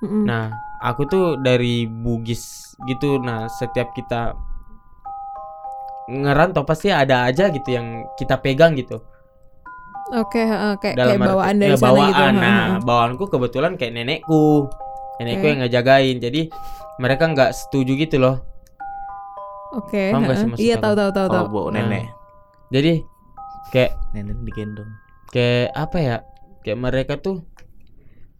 Mm-mm. 0.00 0.24
nah 0.24 0.48
aku 0.80 1.04
tuh 1.04 1.24
dari 1.36 1.84
Bugis 1.84 2.40
gitu 2.88 3.20
nah 3.20 3.52
setiap 3.52 3.92
kita 3.92 4.32
ngerantau 6.06 6.62
pasti 6.62 6.88
ada 6.88 7.24
aja 7.24 7.48
gitu 7.48 7.68
yang 7.68 7.86
kita 8.14 8.36
pegang 8.36 8.74
gitu 8.74 9.00
Oke, 10.12 10.36
heeh, 10.38 10.76
kayak, 10.76 10.94
dalam 10.94 11.16
kayak 11.16 11.26
bawaan 11.26 11.54
dari 11.56 11.72
ya, 11.72 11.76
sana 11.76 11.88
bawaan 11.88 12.12
gitu. 12.12 12.44
nah 12.44 12.64
bawaanku 12.78 13.24
kebetulan 13.26 13.72
kayak 13.74 13.92
nenekku 13.94 14.68
nenekku 15.16 15.40
Oke. 15.40 15.48
yang 15.48 15.60
ngejagain 15.60 16.16
jadi 16.18 16.40
mereka 16.96 17.24
nggak 17.26 17.50
setuju 17.50 17.96
gitu 17.96 18.16
loh 18.18 18.36
Oke. 19.74 20.14
Paham 20.14 20.22
heeh. 20.22 20.38
maksud 20.46 20.62
Iya 20.62 20.78
tahu 20.78 20.94
tahu 20.94 21.10
tahu 21.10 21.26
tahu. 21.26 21.44
Oh, 21.44 21.50
bawa 21.50 21.68
Nah. 21.72 21.82
nenek. 21.82 22.06
jadi 22.70 23.02
kayak 23.70 23.92
Nenek 24.14 24.38
digendong. 24.44 24.86
kayak 25.28 25.74
apa 25.74 25.98
ya 25.98 26.16
kayak 26.62 26.78
mereka 26.78 27.14
tuh 27.18 27.42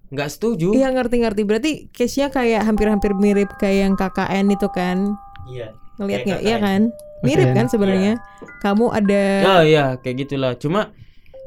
nggak 0.08 0.30
setuju 0.30 0.70
Iya 0.70 0.94
ngerti-ngerti. 0.94 1.42
Berarti 1.42 1.70
case-nya 1.90 2.30
kayak 2.30 2.62
hampir-hampir 2.62 3.16
mirip 3.16 3.50
kayak 3.56 3.78
yang 3.82 3.94
KKN 3.94 4.46
itu 4.48 4.68
kan? 4.68 5.18
iya 5.44 5.74
Ngelihatnya 5.98 6.36
iya 6.42 6.56
kan? 6.58 6.90
Mirip 7.24 7.56
kan 7.56 7.66
sebenarnya. 7.70 8.20
Kamu 8.60 8.92
ada 8.92 9.22
oh 9.44 9.60
iya 9.64 9.96
kayak 10.00 10.26
gitulah. 10.26 10.52
Cuma 10.58 10.92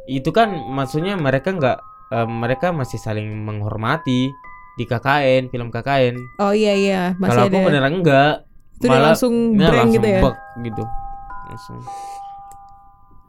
itu 0.07 0.31
kan 0.31 0.55
maksudnya 0.71 1.19
mereka 1.19 1.51
nggak 1.51 1.77
eh, 2.15 2.27
mereka 2.27 2.71
masih 2.71 2.97
saling 2.97 3.27
menghormati 3.43 4.31
di 4.77 4.83
KKN 4.85 5.49
film 5.49 5.73
KKN 5.73 6.15
Oh 6.37 6.53
iya 6.53 6.73
iya, 6.77 7.01
masih 7.17 7.33
kalau 7.33 7.49
aku 7.49 7.57
beneran 7.65 7.93
enggak 7.97 8.45
Itu 8.77 8.85
dia 8.93 9.01
langsung 9.01 9.33
ya, 9.57 9.73
langsung 9.73 9.93
gitu 9.97 10.07
ya? 10.07 10.21
bek 10.21 10.37
gitu. 10.69 10.83
Langsung. 11.49 11.79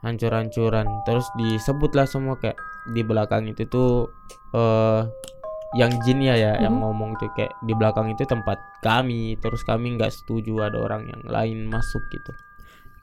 Hancur-hancuran. 0.05 0.87
Terus 1.09 1.27
disebutlah 1.41 2.05
semua 2.05 2.37
kayak 2.37 2.61
di 2.93 3.01
belakang 3.01 3.49
itu 3.49 3.65
tuh 3.67 4.13
eh 4.53 5.03
yang 5.71 5.93
jin 6.01 6.19
ya 6.19 6.33
ya 6.33 6.53
yang 6.59 6.75
Mhm. 6.75 6.81
ngomong 6.81 7.11
tuh 7.15 7.29
kayak 7.31 7.53
di 7.61 7.73
belakang 7.73 8.09
itu 8.09 8.25
tempat 8.25 8.57
kami 8.79 9.37
terus 9.37 9.61
kami 9.63 9.95
nggak 9.95 10.09
setuju 10.11 10.65
ada 10.65 10.79
orang 10.79 11.05
yang 11.07 11.23
lain 11.25 11.67
masuk 11.67 12.01
gitu 12.09 12.33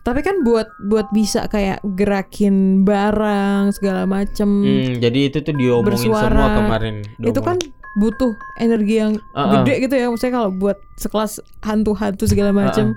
Tapi 0.01 0.21
kan 0.21 0.41
buat 0.41 0.69
buat 0.83 1.09
bisa 1.09 1.45
kayak 1.45 1.81
gerakin 1.97 2.85
barang 2.85 3.73
segala 3.73 4.05
macem. 4.05 4.45
Hmm, 4.61 5.01
jadi 5.01 5.33
itu 5.33 5.41
tuh 5.41 5.49
diomongin 5.51 5.97
Bersuara. 5.97 6.29
semua 6.29 6.47
kemarin 6.55 6.95
Itu 7.17 7.41
kan 7.41 7.57
butuh 7.95 8.29
energi 8.55 8.95
yang 8.95 9.17
Uh-uh. 9.31 9.65
gede 9.65 9.73
gitu 9.81 9.95
ya 9.95 10.05
maksudnya 10.05 10.33
kalau 10.35 10.49
buat 10.51 10.77
sekelas 10.95 11.33
hantu-hantu 11.61 12.25
segala 12.25 12.53
macem. 12.53 12.93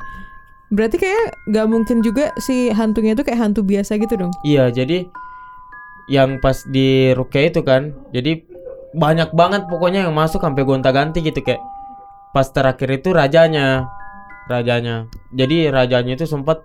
Berarti 0.69 1.01
kayak 1.01 1.25
nggak 1.49 1.67
mungkin 1.67 2.05
juga 2.05 2.29
si 2.37 2.69
hantunya 2.69 3.13
itu 3.13 3.25
kayak 3.25 3.41
hantu 3.41 3.65
biasa 3.65 3.97
gitu 3.97 4.13
dong. 4.19 4.33
Iya, 4.45 4.69
jadi 4.69 5.09
yang 6.09 6.41
pas 6.41 6.61
di 6.67 7.13
Rukia 7.13 7.49
itu 7.49 7.61
kan, 7.63 7.93
jadi 8.11 8.45
banyak 8.93 9.31
banget 9.33 9.69
pokoknya 9.69 10.09
yang 10.09 10.15
masuk 10.17 10.41
sampai 10.41 10.65
gonta-ganti 10.65 11.21
gitu 11.21 11.41
kayak 11.41 11.61
pas 12.33 12.49
terakhir 12.49 12.89
itu 12.93 13.13
rajanya, 13.13 13.89
rajanya. 14.47 15.09
Jadi 15.33 15.69
rajanya 15.69 16.13
itu 16.15 16.25
sempat 16.25 16.61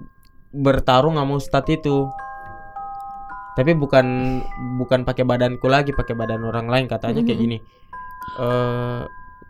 bertarung 0.51 1.15
sama 1.15 1.33
Ustadz 1.35 1.71
itu. 1.71 2.07
Tapi 3.53 3.77
bukan 3.77 4.05
bukan 4.81 5.05
pakai 5.05 5.23
badanku 5.23 5.69
lagi, 5.69 5.93
pakai 5.93 6.17
badan 6.17 6.41
orang 6.41 6.67
lain 6.67 6.85
katanya 6.89 7.21
kayak 7.21 7.37
Mhm. 7.37 7.43
gini. 7.43 7.57
Eh 8.39 9.01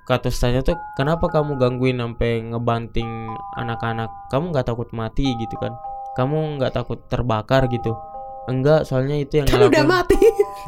kata 0.03 0.27
Ustadznya 0.27 0.61
tuh 0.61 0.75
kenapa 0.93 1.31
kamu 1.31 1.55
gangguin 1.55 1.97
sampai 1.97 2.43
ngebanting 2.43 3.09
anak-anak? 3.55 4.11
Kamu 4.27 4.51
nggak 4.51 4.67
takut 4.67 4.89
mati 4.91 5.23
gitu 5.37 5.55
kan? 5.55 5.71
Kamu 6.13 6.59
nggak 6.59 6.73
takut 6.73 6.99
terbakar 7.07 7.65
gitu? 7.67 7.95
Enggak, 8.43 8.83
soalnya 8.83 9.15
itu 9.15 9.39
yang 9.39 9.47
Kan 9.47 9.71
udah 9.71 9.85
mati. 9.87 10.19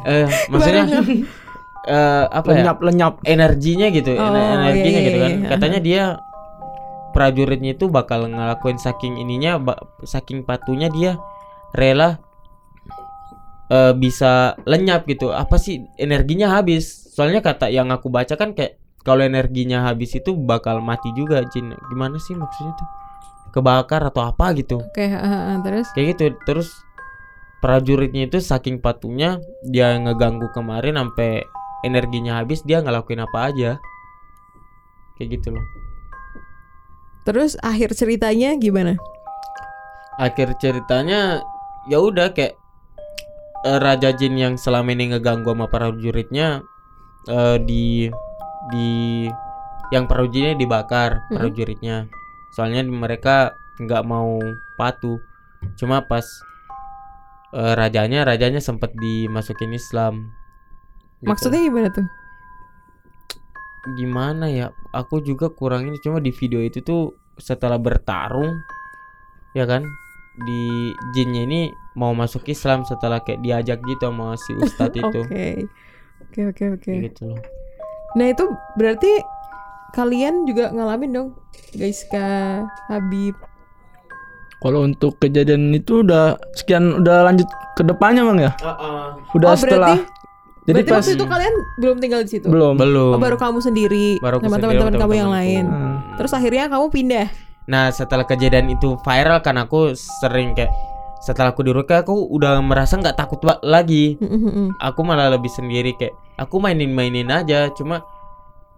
eh 0.08 0.24
maksudnya 0.48 0.88
eh 1.86 2.24
apa 2.26 2.50
ya? 2.50 2.54
lenyap 2.60 2.78
lenyap 2.82 3.14
Energinya 3.22 3.86
gitu, 3.88 4.10
ener- 4.10 4.26
Oh, 4.26 4.54
energinya 4.60 4.90
iya, 4.98 5.06
gitu 5.06 5.18
iya, 5.18 5.24
kan. 5.24 5.32
iya. 5.32 5.48
Katanya 5.54 5.80
dia 5.80 6.02
prajuritnya 7.10 7.72
itu 7.72 7.86
bakal 7.88 8.26
ngelakuin 8.26 8.76
saking 8.76 9.16
ininya, 9.16 9.56
ba- 9.56 9.80
saking 10.02 10.42
patunya 10.42 10.90
dia 10.90 11.16
rela 11.72 12.18
eh, 13.66 13.94
bisa 13.94 14.54
lenyap 14.62 15.06
gitu. 15.06 15.30
Apa 15.30 15.56
sih 15.56 15.86
energinya 15.96 16.52
habis? 16.52 16.86
Soalnya 17.14 17.40
kata 17.40 17.72
yang 17.72 17.88
aku 17.88 18.12
baca 18.12 18.36
kan 18.36 18.52
kayak 18.52 18.76
kalau 19.00 19.22
energinya 19.22 19.86
habis 19.86 20.12
itu 20.12 20.34
bakal 20.34 20.82
mati 20.82 21.08
juga 21.14 21.40
jin. 21.48 21.70
Gimana 21.88 22.18
sih 22.18 22.34
maksudnya 22.34 22.74
tuh? 22.74 22.88
Kebakar 23.54 24.04
atau 24.04 24.26
apa 24.26 24.52
gitu? 24.52 24.82
Oke, 24.84 25.06
ah, 25.08 25.56
ah, 25.56 25.56
terus 25.64 25.88
kayak 25.96 26.06
gitu 26.18 26.24
terus 26.44 26.68
prajuritnya 27.56 28.28
itu 28.28 28.36
saking 28.36 28.78
patunya 28.78 29.40
dia 29.64 29.96
ngeganggu 29.96 30.52
kemarin 30.52 31.00
sampai 31.00 31.40
energinya 31.86 32.36
habis 32.36 32.60
dia 32.60 32.82
ngelakuin 32.82 33.22
apa 33.22 33.38
aja. 33.48 33.70
Kayak 35.14 35.40
gitu 35.40 35.54
loh. 35.54 35.64
Terus 37.24 37.54
akhir 37.60 37.94
ceritanya 37.94 38.54
gimana? 38.54 38.94
akhir 40.16 40.56
ceritanya 40.56 41.44
ya 41.84 42.00
udah 42.00 42.32
kayak 42.32 42.56
eh, 43.62 43.78
raja 43.78 44.16
jin 44.16 44.32
yang 44.34 44.56
selama 44.56 44.88
ini 44.90 45.12
ngeganggu 45.12 45.52
sama 45.52 45.68
prajuritnya 45.68 46.64
eh, 47.28 47.56
di 47.60 48.08
di 48.72 48.88
yang 49.92 50.08
prajuritnya 50.08 50.56
dibakar 50.56 51.20
Mhm. 51.28 51.36
prajuritnya. 51.36 51.96
Soalnya 52.50 52.80
mereka 52.82 53.52
nggak 53.76 54.02
mau 54.08 54.40
patuh. 54.74 55.20
Cuma 55.76 56.00
pas 56.00 56.24
eh, 57.52 57.74
rajanya 57.76 58.24
rajanya 58.24 58.58
sempat 58.58 58.96
dimasukin 58.96 59.76
Islam 59.76 60.32
Gitu. 61.20 61.28
Maksudnya 61.28 61.60
gimana 61.64 61.88
tuh? 61.92 62.06
gimana 63.94 64.50
ya 64.50 64.74
aku 64.90 65.22
juga 65.22 65.46
kurang 65.46 65.86
ini 65.86 66.02
cuma 66.02 66.18
di 66.18 66.34
video 66.34 66.58
itu 66.58 66.82
tuh 66.82 67.14
setelah 67.38 67.78
bertarung 67.78 68.50
ya 69.54 69.62
kan 69.62 69.86
di 70.42 70.90
jinnya 71.14 71.46
ini 71.46 71.60
mau 71.94 72.10
masuk 72.10 72.44
Islam 72.50 72.82
setelah 72.82 73.22
kayak 73.22 73.46
diajak 73.46 73.78
gitu 73.86 74.10
sama 74.10 74.34
si 74.34 74.52
ustadz 74.58 74.98
itu 75.06 75.20
Oke. 75.22 75.70
Oke, 76.26 76.40
oke, 76.50 76.64
oke. 76.74 76.90
Kayak 76.90 77.02
gitu 77.14 77.22
loh 77.30 77.40
Nah, 78.16 78.32
itu 78.32 78.48
berarti 78.80 79.12
kalian 79.92 80.48
juga 80.48 80.72
ngalamin 80.72 81.12
dong, 81.12 81.28
guys, 81.76 82.00
Kak 82.08 82.64
Habib. 82.88 83.36
kalau 84.64 84.88
untuk 84.88 85.20
kejadian 85.20 85.68
itu 85.76 86.00
udah 86.00 86.40
sekian 86.56 87.04
udah 87.04 87.28
lanjut 87.28 87.44
ke 87.76 87.84
depannya 87.84 88.24
bang 88.24 88.38
ya 88.48 88.52
udah 89.36 89.52
oh, 89.52 89.56
setelah 89.60 90.00
berarti 90.00 90.15
jadi 90.66 90.82
berarti 90.82 90.90
pas 90.90 90.98
waktu 90.98 91.12
itu 91.14 91.26
kalian 91.30 91.54
belum 91.78 91.96
tinggal 92.02 92.20
di 92.26 92.30
situ. 92.30 92.46
belum 92.50 92.74
belum 92.74 93.14
Oh, 93.14 93.22
baru 93.22 93.38
kamu 93.38 93.58
sendiri 93.62 94.18
Baru 94.18 94.42
sama 94.42 94.58
teman-teman 94.58 94.94
kamu 94.98 95.14
yang 95.14 95.30
lain. 95.30 95.64
Hmm. 95.70 95.96
Terus 96.18 96.32
akhirnya 96.34 96.66
kamu 96.66 96.86
pindah. 96.90 97.26
Nah 97.66 97.90
setelah 97.90 98.26
kejadian 98.26 98.70
itu 98.70 98.98
viral 99.02 99.38
kan 99.42 99.56
aku 99.56 99.94
sering 99.94 100.54
kayak 100.54 100.70
setelah 101.22 101.50
aku 101.50 101.66
di 101.66 101.70
Rukia 101.74 102.02
aku 102.02 102.14
udah 102.30 102.58
merasa 102.62 102.98
nggak 102.98 103.14
takut 103.14 103.38
lagi. 103.62 104.18
Aku 104.82 105.00
malah 105.02 105.30
lebih 105.30 105.50
sendiri 105.50 105.94
kayak 105.94 106.14
aku 106.38 106.58
mainin-mainin 106.58 107.30
aja. 107.30 107.70
Cuma 107.70 108.02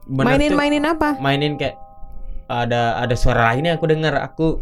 Mainin-mainin 0.08 0.88
apa? 0.88 1.20
mainin 1.20 1.60
kayak 1.60 1.76
ada 2.48 2.96
ada 2.96 3.12
suara 3.12 3.52
lain 3.52 3.68
yang 3.68 3.76
aku 3.76 3.88
dengar. 3.88 4.16
Aku 4.24 4.56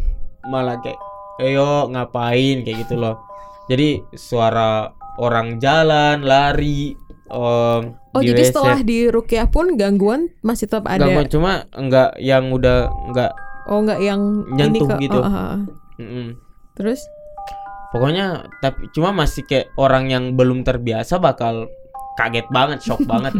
malah 0.50 0.82
kayak 0.82 0.98
ayo 1.38 1.86
ngapain 1.86 2.66
kayak 2.66 2.86
gitu 2.86 2.98
loh. 2.98 3.22
Jadi 3.70 4.02
suara 4.14 4.90
orang 5.22 5.62
jalan 5.62 6.26
lari. 6.26 7.05
Um, 7.26 7.98
Oh, 8.14 8.22
di 8.24 8.32
jadi 8.32 8.42
WC. 8.42 8.48
setelah 8.54 8.78
di 8.80 8.98
Rukiah 9.10 9.50
pun 9.50 9.74
gangguan 9.74 10.32
masih 10.40 10.70
tetap 10.70 10.86
ada. 10.86 11.04
Gangguan, 11.04 11.26
cuma 11.28 11.52
enggak 11.74 12.14
yang 12.16 12.48
udah 12.48 12.88
enggak 13.10 13.30
Oh, 13.66 13.82
enggak 13.82 13.98
yang 13.98 14.46
Nyentuh 14.54 14.86
ini 14.86 14.94
ke 14.94 14.94
gitu. 15.10 15.18
oh, 15.18 15.26
ah, 15.26 15.34
ah. 15.34 15.56
mm-mm. 15.98 16.38
Terus 16.78 17.02
Pokoknya 17.90 18.44
tapi 18.60 18.90
cuma 18.92 19.14
masih 19.14 19.46
kayak 19.46 19.72
orang 19.78 20.10
yang 20.10 20.24
belum 20.34 20.62
terbiasa 20.62 21.16
bakal 21.16 21.70
kaget 22.16 22.48
banget, 22.48 22.78
shock 22.80 23.04
banget. 23.12 23.36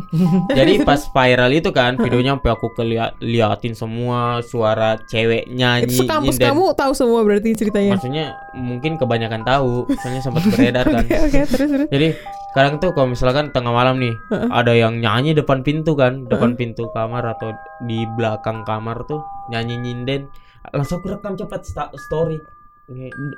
Jadi 0.52 0.84
pas 0.84 1.00
viral 1.00 1.50
itu 1.56 1.72
kan 1.72 1.96
videonya 1.96 2.36
sampai 2.36 2.52
aku 2.52 2.68
keliat 2.76 3.16
liatin 3.24 3.72
semua 3.72 4.44
suara 4.44 5.00
cewek 5.08 5.48
nyanyi 5.48 5.88
itu 5.88 6.04
sekampus 6.04 6.36
dan 6.36 6.52
kamu 6.52 6.76
tahu 6.76 6.92
semua 6.92 7.20
berarti 7.24 7.56
ceritanya. 7.56 7.96
maksudnya 7.96 8.26
mungkin 8.52 9.00
kebanyakan 9.00 9.42
tahu, 9.42 9.88
soalnya 9.98 10.22
sempat 10.22 10.44
beredar 10.52 10.84
kan. 10.84 11.04
Oke, 11.08 11.16
oke, 11.16 11.40
terus 11.48 11.68
terus. 11.72 11.88
Jadi 11.88 12.08
kadang 12.52 12.80
tuh 12.80 12.92
kalau 12.92 13.12
misalkan 13.12 13.52
tengah 13.52 13.72
malam 13.72 14.00
nih 14.00 14.14
ada 14.52 14.72
yang 14.72 15.00
nyanyi 15.00 15.32
depan 15.32 15.64
pintu 15.64 15.96
kan, 15.96 16.28
depan 16.28 16.56
pintu 16.56 16.88
kamar 16.92 17.24
atau 17.36 17.56
di 17.84 18.04
belakang 18.16 18.64
kamar 18.64 19.04
tuh 19.08 19.24
nyanyi 19.48 19.80
nyinden, 19.80 20.28
langsung 20.72 21.00
aku 21.00 21.16
rekam 21.16 21.36
cepat 21.36 21.64
story. 21.96 22.36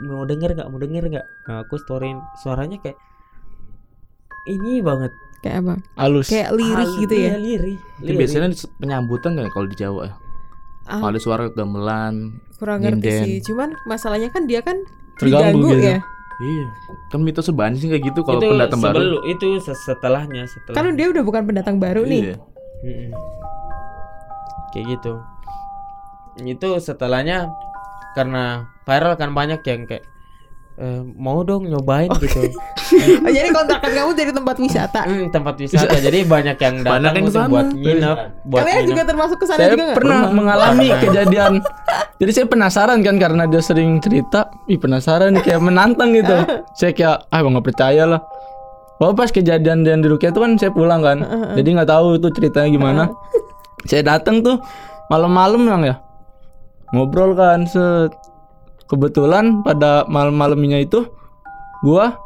Mau 0.05 0.29
denger 0.29 0.59
nggak? 0.61 0.69
Mau 0.69 0.77
denger 0.77 1.09
nggak? 1.09 1.27
Nah, 1.49 1.65
aku 1.65 1.81
storyin 1.81 2.21
suaranya 2.45 2.77
kayak 2.85 3.01
ini 4.49 4.81
banget. 4.81 5.13
Kayak 5.39 5.57
apa? 5.61 5.75
halus 5.95 6.27
Kayak 6.27 6.51
lirih 6.53 6.91
gitu 6.99 7.15
ya. 7.15 7.23
iya, 7.23 7.37
lirih. 7.39 7.77
Itu 8.01 8.11
biasanya 8.13 8.49
penyambutan 8.77 9.33
kan 9.35 9.47
kalau 9.49 9.67
di 9.67 9.77
Jawa 9.77 10.03
ya. 10.05 10.15
Ah, 10.85 10.99
Kalau 10.99 11.13
ada 11.13 11.21
suara 11.21 11.45
gamelan. 11.49 12.41
kurang 12.59 12.83
ngerti 12.83 13.11
sih. 13.13 13.39
Cuman 13.45 13.77
masalahnya 13.85 14.29
kan 14.29 14.45
dia 14.45 14.59
kan 14.61 14.83
Terganggu 15.15 15.71
gitu. 15.71 15.95
ya. 15.95 15.99
Iya. 16.39 16.67
Kan 17.09 17.21
mitos 17.23 17.51
banyak 17.51 17.79
sih 17.79 17.89
kayak 17.89 18.03
gitu 18.05 18.23
kalau 18.23 18.39
pendatang 18.41 18.79
baru. 18.81 18.95
sebelum 18.95 19.23
itu 19.27 19.47
se- 19.61 19.79
setelahnya 19.85 20.43
setelah. 20.47 20.75
Kan 20.75 20.95
dia 20.95 21.07
udah 21.09 21.23
bukan 21.23 21.43
pendatang 21.45 21.77
baru 21.79 22.03
nih. 22.03 22.23
Iya. 22.25 22.37
Mm-mm. 22.81 23.11
Kayak 24.71 24.87
gitu. 24.97 25.13
Itu 26.41 26.69
setelahnya 26.79 27.51
karena 28.15 28.45
viral 28.83 29.15
kan 29.15 29.31
banyak 29.33 29.61
yang 29.63 29.85
kayak 29.85 30.03
eh, 30.79 31.03
mau 31.15 31.43
dong 31.43 31.67
nyobain 31.67 32.07
gitu. 32.17 32.49
Oh, 33.21 33.29
jadi 33.29 33.53
kontrakan 33.53 33.91
kamu 33.93 34.11
jadi 34.15 34.33
tempat 34.33 34.57
wisata. 34.57 35.01
Hmm, 35.05 35.29
tempat 35.29 35.55
wisata. 35.59 35.99
Jadi 35.99 36.25
banyak 36.25 36.57
yang 36.57 36.75
Banyak 36.81 37.13
datang 37.13 37.25
ke 37.27 37.33
sana. 37.35 37.49
buat 37.51 37.69
nginep, 37.69 38.19
buat 38.47 38.61
Kalian 38.63 38.77
nginep. 38.79 38.89
juga 38.89 39.03
termasuk 39.05 39.37
ke 39.37 39.47
sana 39.47 39.59
saya 39.59 39.71
juga 39.75 39.85
nggak? 39.85 39.97
pernah 39.99 40.21
mengalami 40.31 40.89
kejadian. 40.97 41.53
Jadi 42.19 42.31
saya 42.33 42.47
penasaran 42.47 42.99
kan 43.03 43.17
karena 43.19 43.43
dia 43.45 43.61
sering 43.61 43.99
cerita. 43.99 44.49
Ih 44.67 44.79
penasaran 44.79 45.35
kayak 45.37 45.61
menantang 45.61 46.15
gitu. 46.15 46.35
Saya 46.73 46.91
kayak 46.95 47.29
ah 47.29 47.39
nggak 47.39 47.67
percaya 47.67 48.07
lah. 48.07 48.21
Oh 48.99 49.15
pas 49.15 49.31
kejadian 49.31 49.87
yang 49.87 50.03
di 50.03 50.09
Rukia 50.11 50.31
itu 50.31 50.41
kan 50.41 50.57
saya 50.57 50.71
pulang 50.71 51.03
kan. 51.03 51.23
Jadi 51.55 51.69
nggak 51.71 51.87
tahu 51.87 52.19
itu 52.19 52.29
ceritanya 52.33 52.69
gimana. 52.69 53.03
Saya 53.87 54.03
datang 54.03 54.43
tuh 54.43 54.59
malam-malam 55.07 55.63
yang 55.63 55.83
ya. 55.85 55.97
Ngobrol 56.91 57.37
kan 57.37 57.69
set 57.69 58.11
kebetulan 58.89 59.61
pada 59.63 60.09
malam-malamnya 60.09 60.81
itu 60.83 61.07
gua 61.85 62.19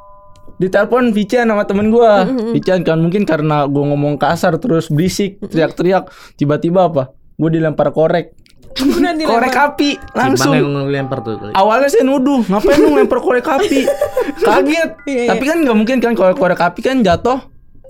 ditelepon 0.57 1.11
Vichan 1.11 1.51
sama 1.51 1.67
temen 1.67 1.91
gua. 1.91 2.25
Vichan 2.55 2.87
kan 2.87 3.03
mungkin 3.03 3.27
karena 3.27 3.67
gua 3.67 3.91
ngomong 3.93 4.17
kasar 4.17 4.57
terus 4.63 4.87
berisik, 4.89 5.43
teriak-teriak, 5.43 6.09
tiba-tiba 6.39 6.87
apa? 6.87 7.13
Gua 7.35 7.51
dilempar 7.51 7.91
korek. 7.91 8.39
Korek 9.29 9.53
api 9.53 10.01
langsung. 10.17 10.57
Ngelempar 10.57 11.21
tuh? 11.21 11.53
Awalnya 11.53 11.93
saya 11.93 12.09
nuduh, 12.09 12.41
ngapain 12.49 12.81
lu 12.81 12.97
lempar 12.97 13.21
korek 13.21 13.45
api? 13.45 13.85
Kaget. 14.49 14.91
Iya, 15.05 15.21
iya. 15.29 15.29
Tapi 15.29 15.45
kan 15.45 15.61
nggak 15.61 15.77
mungkin 15.77 16.01
kan 16.01 16.17
kalau 16.17 16.33
korek 16.33 16.57
api 16.57 16.81
kan 16.81 17.05
jatuh. 17.05 17.37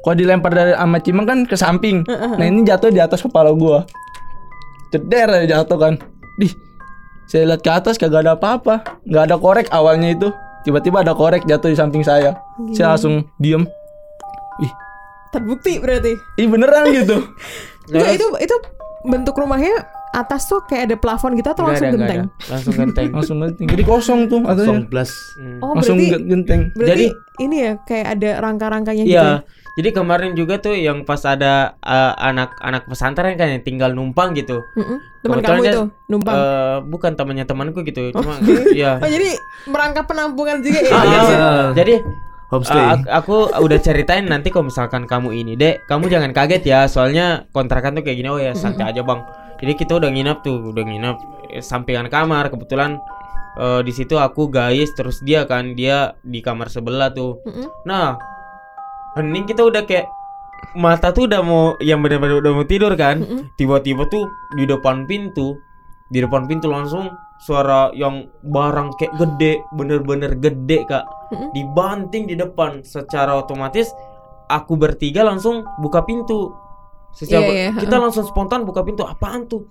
Kalau 0.03 0.17
dilempar 0.19 0.51
dari 0.51 0.75
sama 0.75 0.99
Cimang 0.99 1.27
kan 1.31 1.39
ke 1.47 1.55
samping. 1.55 2.03
Nah 2.11 2.43
ini 2.43 2.67
jatuh 2.67 2.91
di 2.91 2.99
atas 2.99 3.23
kepala 3.23 3.55
gua. 3.55 3.87
Ceder 4.91 5.31
aja 5.31 5.63
jatuh 5.63 5.79
kan. 5.79 5.95
Dih, 6.43 6.51
saya 7.25 7.47
lihat 7.47 7.61
ke 7.61 7.71
atas 7.71 7.95
kagak 7.95 8.23
ada 8.23 8.33
apa-apa. 8.33 9.03
Nggak 9.03 9.25
ada 9.25 9.37
korek 9.37 9.67
awalnya 9.69 10.11
itu. 10.11 10.29
Tiba-tiba 10.63 11.01
ada 11.01 11.13
korek 11.13 11.43
jatuh 11.43 11.67
di 11.67 11.75
samping 11.75 12.01
saya. 12.01 12.39
Saya 12.71 12.95
langsung 12.95 13.27
diem. 13.37 13.67
Ih, 14.59 14.73
Terbukti 15.31 15.77
berarti. 15.77 16.13
ih 16.37 16.47
beneran 16.47 16.87
gitu. 16.89 17.19
Enggak 17.89 18.15
itu 18.15 18.27
itu 18.39 18.57
bentuk 19.03 19.35
rumahnya 19.35 19.75
atas 20.13 20.45
tuh 20.45 20.61
kayak 20.63 20.87
ada 20.87 20.97
plafon 20.97 21.33
gitu 21.33 21.49
atau 21.49 21.65
Nggak 21.65 21.73
langsung 21.73 21.89
ada, 21.89 21.91
nggak 21.91 22.05
genteng? 22.05 22.21
ada. 22.23 22.47
Langsung 22.47 22.75
genteng. 22.77 23.09
langsung 23.17 23.37
genteng. 23.41 23.67
Jadi 23.67 23.83
kosong 23.83 24.21
tuh 24.29 24.41
atasnya. 24.45 24.69
Song 24.69 24.81
blas. 24.87 25.11
Hmm. 25.35 25.59
Oh, 25.59 25.73
langsung 25.73 25.97
berarti 25.97 26.13
gen- 26.13 26.27
genteng. 26.29 26.61
berarti 26.73 26.91
Jadi- 26.93 27.11
ini 27.41 27.57
ya 27.59 27.73
kayak 27.83 28.07
ada 28.13 28.31
rangka-rangkanya 28.39 29.03
gitu. 29.03 29.17
Iya. 29.17 29.43
Ya? 29.73 29.81
Jadi 29.81 29.89
kemarin 29.91 30.33
juga 30.37 30.61
tuh 30.61 30.77
yang 30.77 31.03
pas 31.03 31.25
ada 31.25 31.81
uh, 31.81 32.13
anak-anak 32.21 32.85
pesantren 32.85 33.35
kan 33.35 33.49
yang 33.49 33.65
tinggal 33.65 33.89
numpang 33.91 34.37
gitu. 34.37 34.61
Mm-mm. 34.77 35.01
Teman 35.25 35.41
Kebetulan 35.41 35.49
kamu 35.49 35.63
itu 35.65 35.83
numpang. 36.07 36.35
Eh, 36.37 36.77
bukan 36.93 37.13
temannya 37.17 37.45
temanku 37.49 37.81
gitu. 37.83 38.13
Cuma 38.13 38.37
iya. 38.77 39.01
oh 39.01 39.09
jadi 39.09 39.33
merangkap 39.65 40.05
penampungan 40.05 40.61
juga 40.61 40.77
ya? 40.77 40.93
Ah, 40.93 41.05
iya, 41.05 41.09
Iya. 41.09 41.23
iya. 41.25 41.49
Jadi 41.73 41.95
Homestay. 42.53 42.85
uh, 42.85 43.01
aku, 43.09 43.49
aku 43.49 43.65
udah 43.65 43.79
ceritain 43.81 44.29
nanti 44.29 44.53
kalau 44.53 44.69
misalkan 44.69 45.09
kamu 45.09 45.33
ini, 45.33 45.57
Dek, 45.57 45.89
kamu 45.89 46.13
jangan 46.13 46.37
kaget 46.37 46.63
ya, 46.69 46.85
soalnya 46.85 47.49
kontrakan 47.49 47.97
tuh 47.97 48.05
kayak 48.05 48.21
gini. 48.21 48.29
Oh 48.29 48.37
ya, 48.37 48.53
santai 48.53 48.93
aja, 48.93 49.01
Bang. 49.01 49.25
Jadi 49.57 49.73
kita 49.73 49.97
udah 49.97 50.13
nginap 50.13 50.45
tuh, 50.45 50.69
udah 50.69 50.85
nginap 50.85 51.17
eh, 51.49 51.65
sampingan 51.65 52.13
kamar. 52.13 52.53
Kebetulan 52.53 53.01
eh, 53.57 53.81
di 53.81 53.93
situ 53.97 54.21
aku 54.21 54.53
guys, 54.53 54.93
terus 54.93 55.25
dia 55.25 55.49
kan 55.49 55.73
dia 55.73 56.13
di 56.21 56.45
kamar 56.45 56.69
sebelah 56.69 57.09
tuh. 57.09 57.41
Mm-mm. 57.41 57.73
Nah, 57.89 58.21
hening 59.15 59.45
kita 59.45 59.63
udah 59.63 59.83
kayak 59.83 60.09
mata 60.73 61.11
tuh 61.11 61.29
udah 61.29 61.41
mau 61.41 61.77
yang 61.79 62.01
benar-benar 62.01 62.41
udah 62.41 62.53
mau 62.55 62.65
tidur 62.65 62.93
kan. 62.95 63.21
Tiba-tiba 63.55 64.09
tuh 64.09 64.25
di 64.55 64.65
depan 64.65 65.05
pintu, 65.05 65.59
di 66.09 66.19
depan 66.19 66.47
pintu 66.47 66.69
langsung 66.69 67.13
suara 67.39 67.91
yang 67.93 68.23
barang 68.41 68.95
kayak 68.97 69.13
gede, 69.17 69.53
bener-bener 69.75 70.33
gede 70.35 70.87
kak, 70.87 71.05
dibanting 71.53 72.25
di 72.25 72.35
depan. 72.35 72.81
Secara 72.81 73.37
otomatis 73.37 73.91
aku 74.47 74.77
bertiga 74.77 75.23
langsung 75.23 75.67
buka 75.79 76.03
pintu. 76.03 76.55
Secara 77.13 77.45
Iya, 77.45 77.53
iya, 77.53 77.71
kita 77.77 78.01
langsung 78.01 78.25
spontan 78.25 78.65
buka 78.65 78.81
pintu. 78.81 79.05
Apaan 79.05 79.45
tuh? 79.45 79.69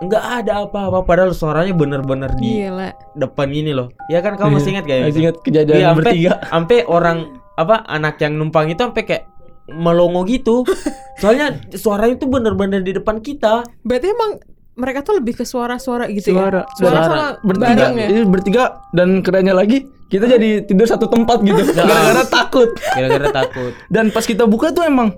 Enggak 0.00 0.24
ada 0.44 0.64
apa-apa 0.64 1.04
padahal 1.04 1.32
suaranya 1.32 1.72
bener-bener 1.72 2.32
di 2.36 2.64
Gila. 2.64 2.88
depan 3.14 3.48
ini 3.48 3.72
loh. 3.72 3.92
Ya 4.08 4.20
kan 4.20 4.36
kamu 4.36 4.56
masih 4.56 4.72
ingat 4.72 4.84
kayak 4.84 5.02
Masih 5.08 5.20
ingat 5.22 5.36
kejadian 5.40 5.76
Iya, 5.76 5.86
sampai 5.86 6.00
bertiga. 6.00 6.32
sampai 6.42 6.78
orang 6.84 7.18
apa 7.60 7.84
anak 7.84 8.16
yang 8.18 8.34
numpang 8.34 8.66
itu 8.66 8.80
sampai 8.80 9.04
kayak 9.04 9.24
melongo 9.68 10.24
gitu. 10.24 10.64
Soalnya 11.20 11.52
suaranya 11.70 12.16
tuh 12.16 12.28
bener-bener 12.28 12.80
di 12.80 12.92
depan 12.92 13.18
kita. 13.18 13.62
Berarti 13.80 14.06
emang 14.08 14.40
mereka 14.72 15.02
tuh 15.02 15.14
lebih 15.14 15.34
ke 15.34 15.44
suara-suara 15.44 16.08
gitu 16.08 16.32
Suara, 16.32 16.64
ya? 16.64 16.72
Suara 16.72 16.96
suara. 16.96 17.04
sama 17.04 17.26
bertiga, 17.44 17.84
ya? 17.92 18.06
ini 18.08 18.20
bertiga 18.24 18.62
dan 18.90 19.20
kerennya 19.20 19.52
lagi 19.52 19.84
kita 20.08 20.24
jadi 20.26 20.64
tidur 20.64 20.88
satu 20.88 21.04
tempat 21.04 21.44
gitu 21.44 21.60
gara-gara 21.76 22.24
takut 22.24 22.70
Gara-gara 22.88 23.28
takut. 23.30 23.72
dan 23.92 24.08
pas 24.08 24.24
kita 24.24 24.42
buka 24.42 24.72
tuh 24.72 24.82
emang 24.82 25.12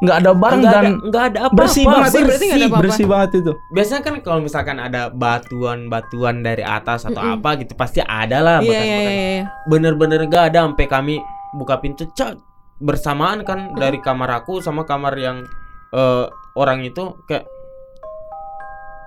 nggak 0.00 0.16
ada 0.18 0.32
barang 0.32 0.56
Enggak 0.58 0.72
dan 0.72 0.84
ada 0.86 1.00
enggak 1.02 1.24
ada 1.26 1.38
apa-apa. 1.42 1.58
bersih 1.60 1.84
banget 1.84 2.00
Bersih, 2.06 2.22
berarti 2.24 2.44
nggak 2.44 2.56
ada 2.56 2.64
apa-apa. 2.66 2.82
bersih 2.82 3.04
banget 3.06 3.30
itu 3.34 3.52
Biasanya 3.70 4.00
kan 4.00 4.14
kalau 4.20 4.40
misalkan 4.40 4.76
ada 4.78 5.02
batuan-batuan 5.12 6.36
dari 6.40 6.62
atas 6.62 7.04
atau 7.04 7.20
apa 7.20 7.50
gitu 7.56 7.72
pasti 7.74 8.00
ada 8.00 8.38
lah 8.40 8.56
Iya 8.58 8.64
iya 8.64 8.72
bekas-bekas. 8.72 9.12
iya. 9.12 9.28
iya. 9.30 9.44
Bener-bener 9.66 10.20
enggak 10.22 10.44
ada 10.48 10.58
sampai 10.64 10.86
kami 10.86 11.14
buka 11.54 11.78
pintu 11.78 12.10
cak 12.12 12.36
bersamaan 12.82 13.46
kan 13.46 13.72
dari 13.78 14.02
kamar 14.02 14.42
aku 14.42 14.58
sama 14.58 14.82
kamar 14.82 15.14
yang 15.14 15.46
eh, 15.94 16.26
orang 16.58 16.82
itu 16.82 17.14
kayak 17.30 17.46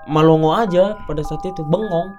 melongo 0.08 0.56
aja 0.56 0.96
pada 1.04 1.20
saat 1.22 1.44
itu 1.44 1.62
bengong. 1.68 2.16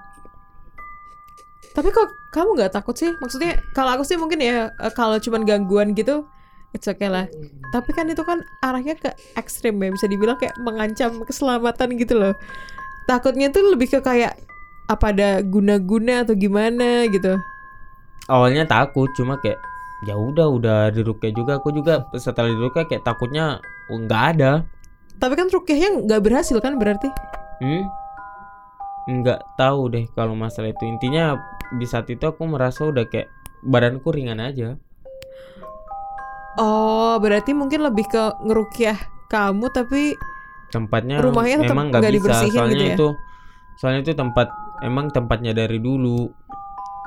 Tapi 1.73 1.89
kok 1.89 2.09
kamu 2.33 2.49
nggak 2.57 2.73
takut 2.77 2.93
sih? 2.93 3.09
Maksudnya 3.17 3.57
kalau 3.73 3.97
aku 3.97 4.03
sih 4.05 4.17
mungkin 4.17 4.39
ya 4.41 4.69
eh, 4.69 4.93
kalau 4.93 5.17
cuman 5.17 5.45
gangguan 5.45 5.97
gitu 5.97 6.25
it's 6.73 6.85
okay 6.85 7.09
lah. 7.09 7.25
Tapi 7.73 7.89
kan 7.97 8.05
itu 8.09 8.21
kan 8.21 8.45
arahnya 8.61 8.93
ke 8.93 9.09
ekstrim 9.33 9.81
ya 9.81 9.89
bisa 9.89 10.05
dibilang 10.05 10.37
kayak 10.37 10.53
mengancam 10.61 11.21
keselamatan 11.25 11.97
gitu 11.97 12.13
loh. 12.13 12.33
Takutnya 13.09 13.49
tuh 13.49 13.73
lebih 13.73 13.89
ke 13.89 13.99
kayak 14.05 14.37
apa 14.89 15.13
ada 15.13 15.45
guna-guna 15.45 16.25
atau 16.25 16.33
gimana 16.33 17.05
gitu. 17.13 17.37
awalnya 18.29 18.65
takut 18.65 19.09
cuma 19.17 19.37
kayak 19.41 19.57
ya 20.03 20.15
udah 20.15 20.47
udah 20.47 20.79
dirukyah 20.91 21.33
juga. 21.33 21.51
Aku 21.59 21.71
juga 21.71 22.07
setelah 22.15 22.51
dirukyah 22.51 22.85
kayak 22.87 23.03
takutnya 23.03 23.59
oh, 23.91 23.97
nggak 23.99 24.23
ada. 24.37 24.63
Tapi 25.19 25.33
kan 25.35 25.47
rukyahnya 25.51 26.07
nggak 26.07 26.21
berhasil 26.23 26.55
kan 26.63 26.79
berarti? 26.79 27.11
hmm? 27.59 27.83
Nggak 29.09 29.41
tahu 29.57 29.89
deh 29.91 30.05
kalau 30.15 30.37
masalah 30.37 30.71
itu. 30.71 30.83
Intinya 30.87 31.35
di 31.75 31.83
saat 31.83 32.07
itu 32.07 32.23
aku 32.23 32.47
merasa 32.47 32.87
udah 32.87 33.03
kayak 33.09 33.27
badanku 33.65 34.13
ringan 34.13 34.39
aja. 34.39 34.79
Oh, 36.59 37.15
berarti 37.19 37.55
mungkin 37.55 37.83
lebih 37.83 38.07
ke 38.07 38.23
ngerukyah 38.43 38.97
kamu 39.29 39.69
tapi 39.71 40.17
tempatnya 40.69 41.21
Rumahnya 41.21 41.61
tetap 41.63 41.71
memang 41.71 41.85
nggak 41.89 42.01
bisa. 42.03 42.15
dibersihin 42.17 42.57
soalnya 42.57 42.73
gitu 42.75 42.83
ya? 42.83 42.95
itu 42.97 43.07
soalnya 43.79 43.99
itu 44.03 44.13
tempat 44.13 44.47
emang 44.81 45.05
tempatnya 45.09 45.51
dari 45.53 45.77
dulu. 45.77 46.29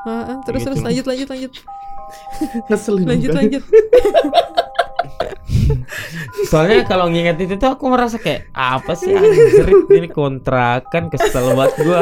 Ah, 0.03 0.35
ah, 0.35 0.37
terus 0.43 0.63
Gitu. 0.63 0.69
terus. 0.73 0.81
Lanjut 0.83 1.05
lanjut 1.07 1.29
lanjut 1.31 1.53
Ngeselin. 2.69 3.07
lanjut 3.07 3.31
lanjut. 3.35 3.63
soalnya 6.51 6.85
kalau 6.85 7.09
nginget 7.09 7.37
itu 7.41 7.55
tuh 7.57 7.77
aku 7.77 7.89
merasa 7.89 8.17
kayak 8.21 8.49
apa 8.53 8.93
sih 8.97 9.13
anjir 9.13 9.69
ini 9.93 10.09
kontrakan 10.09 11.09
kesel 11.09 11.57
banget 11.57 11.73
gua 11.85 12.01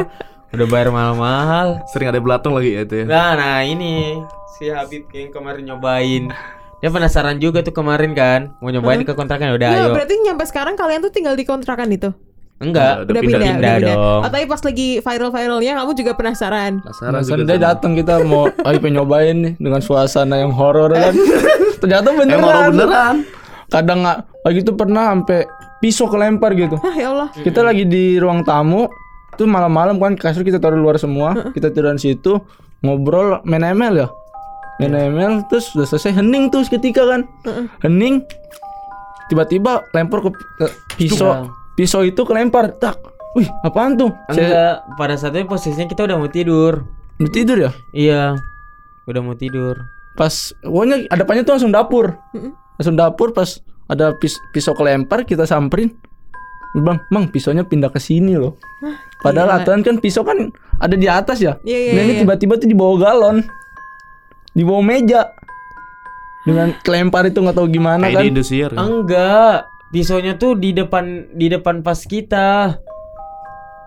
udah 0.51 0.67
bayar 0.67 0.91
mahal-mahal 0.91 1.79
Sering 1.91 2.11
ada 2.11 2.19
belatung 2.19 2.59
lagi 2.59 2.75
ya 2.75 2.83
itu 2.83 2.95
ya. 3.03 3.05
Nah, 3.07 3.39
nah 3.39 3.59
ini 3.63 4.19
si 4.59 4.67
Habib 4.67 5.07
yang 5.15 5.31
kemarin 5.31 5.63
nyobain. 5.63 6.27
Dia 6.81 6.89
penasaran 6.89 7.37
juga 7.39 7.61
tuh 7.61 7.77
kemarin 7.77 8.17
kan, 8.17 8.57
mau 8.59 8.73
nyobain 8.73 9.05
ke 9.05 9.13
kontrakan 9.13 9.53
udah 9.55 9.69
Nah, 9.69 9.79
ayo. 9.85 9.95
berarti 9.95 10.17
nyampe 10.25 10.49
sekarang 10.49 10.75
kalian 10.81 11.05
tuh 11.05 11.13
tinggal 11.13 11.37
di 11.37 11.45
kontrakan 11.45 11.93
itu? 11.93 12.11
Enggak, 12.61 13.09
Udah 13.09 13.13
Udah, 13.17 13.23
pindah, 13.25 13.41
pindah, 13.41 13.41
pindah 13.41 13.57
udah 13.57 13.73
pindah. 13.81 13.95
dong. 13.97 14.21
Oh, 14.21 14.29
tapi 14.29 14.45
pas 14.45 14.61
lagi 14.61 14.89
viral-viralnya 15.01 15.73
kamu 15.81 15.93
juga 15.97 16.13
penasaran. 16.13 16.73
Penasaran 16.85 17.21
juga 17.25 17.43
dia 17.49 17.59
datang 17.59 17.93
kita 17.97 18.15
mau 18.21 18.53
ayo 18.69 18.77
pengen 18.77 18.95
nyobain 19.01 19.37
nih 19.41 19.53
dengan 19.57 19.81
suasana 19.81 20.37
yang 20.37 20.53
horor 20.53 20.93
kan. 20.93 21.17
Ternyata 21.81 22.13
beneran. 22.13 22.37
Emang 22.37 22.51
horor 22.53 22.71
beneran. 22.77 23.17
Kadang 23.73 23.99
nggak 24.05 24.19
lagi 24.45 24.59
itu 24.61 24.73
pernah 24.77 25.05
sampai 25.09 25.41
pisau 25.81 26.07
kelempar 26.13 26.53
gitu. 26.53 26.77
Hah, 26.85 26.93
ya 26.93 27.09
Allah. 27.17 27.29
Kita 27.33 27.65
lagi 27.65 27.89
di 27.89 28.21
ruang 28.21 28.45
tamu, 28.45 28.85
tuh 29.41 29.49
malam-malam 29.49 29.97
kan 29.97 30.13
kasur 30.13 30.45
kita 30.45 30.61
taruh 30.61 30.77
luar 30.77 31.01
semua, 31.01 31.33
kita 31.57 31.73
tidur 31.73 31.97
di 31.97 32.13
situ 32.13 32.37
ngobrol 32.85 33.41
main 33.49 33.65
ML 33.65 34.05
ya. 34.05 34.09
Main 34.85 34.93
ML 35.17 35.49
terus 35.49 35.73
udah 35.73 35.89
selesai 35.89 36.13
hening 36.13 36.53
tuh 36.53 36.61
seketika 36.61 37.09
kan. 37.09 37.25
Hening 37.81 38.21
tiba-tiba 39.33 39.81
lempar 39.97 40.29
ke, 40.29 40.31
ke 40.61 40.67
pisau. 41.01 41.49
Iya. 41.81 41.89
Pisau 41.89 42.05
itu 42.05 42.21
kelempar. 42.29 42.77
Tak. 42.77 43.01
Wih, 43.33 43.49
apaan 43.65 43.97
tuh? 43.97 44.13
Saya 44.29 44.45
enggak. 44.45 44.75
Pada 45.01 45.15
saat 45.17 45.33
itu 45.33 45.49
posisinya 45.49 45.89
kita 45.89 46.05
udah 46.05 46.17
mau 46.21 46.29
tidur. 46.29 46.85
udah 47.17 47.33
tidur 47.33 47.57
ya? 47.57 47.71
Iya, 47.93 48.23
udah 49.07 49.21
mau 49.25 49.33
tidur. 49.33 49.81
Pas 50.13 50.53
pokoknya 50.61 51.09
ada 51.09 51.23
depannya 51.23 51.47
tuh 51.47 51.55
langsung 51.57 51.73
dapur. 51.73 52.17
Langsung 52.77 52.97
dapur 52.99 53.31
pas 53.31 53.61
ada 53.87 54.13
pis- 54.19 54.41
pisau 54.51 54.77
kelempar 54.77 55.25
kita 55.25 55.47
samperin. 55.47 55.95
Bang, 56.71 57.03
Bang, 57.11 57.27
pisaunya 57.31 57.63
pindah 57.63 57.91
ke 57.91 57.99
sini 57.99 58.35
loh. 58.37 58.55
Padahal 59.21 59.51
gila. 59.51 59.59
aturan 59.63 59.81
kan 59.83 59.97
pisau 59.99 60.23
kan 60.23 60.51
ada 60.81 60.95
di 60.95 61.07
atas 61.07 61.43
ya. 61.43 61.59
Iya, 61.63 61.79
iya, 61.79 61.93
nah 61.95 62.03
ini 62.03 62.13
iya. 62.15 62.21
tiba-tiba 62.25 62.55
tuh 62.57 62.69
di 62.71 62.77
bawah 62.79 62.97
galon. 62.99 63.43
Di 64.55 64.63
bawah 64.63 64.83
meja. 64.83 65.31
Dengan 66.47 66.73
kelempar 66.81 67.29
itu 67.29 67.39
nggak 67.39 67.53
tahu 67.55 67.69
gimana 67.69 68.09
Kayak 68.09 68.17
kan. 68.17 68.23
di 68.25 68.29
Indosiar 68.33 68.71
kan. 68.73 68.81
Enggak, 68.81 69.59
pisaunya 69.91 70.39
tuh 70.39 70.55
di 70.57 70.71
depan 70.75 71.35
di 71.35 71.51
depan 71.51 71.83
pas 71.83 71.99
kita. 72.07 72.79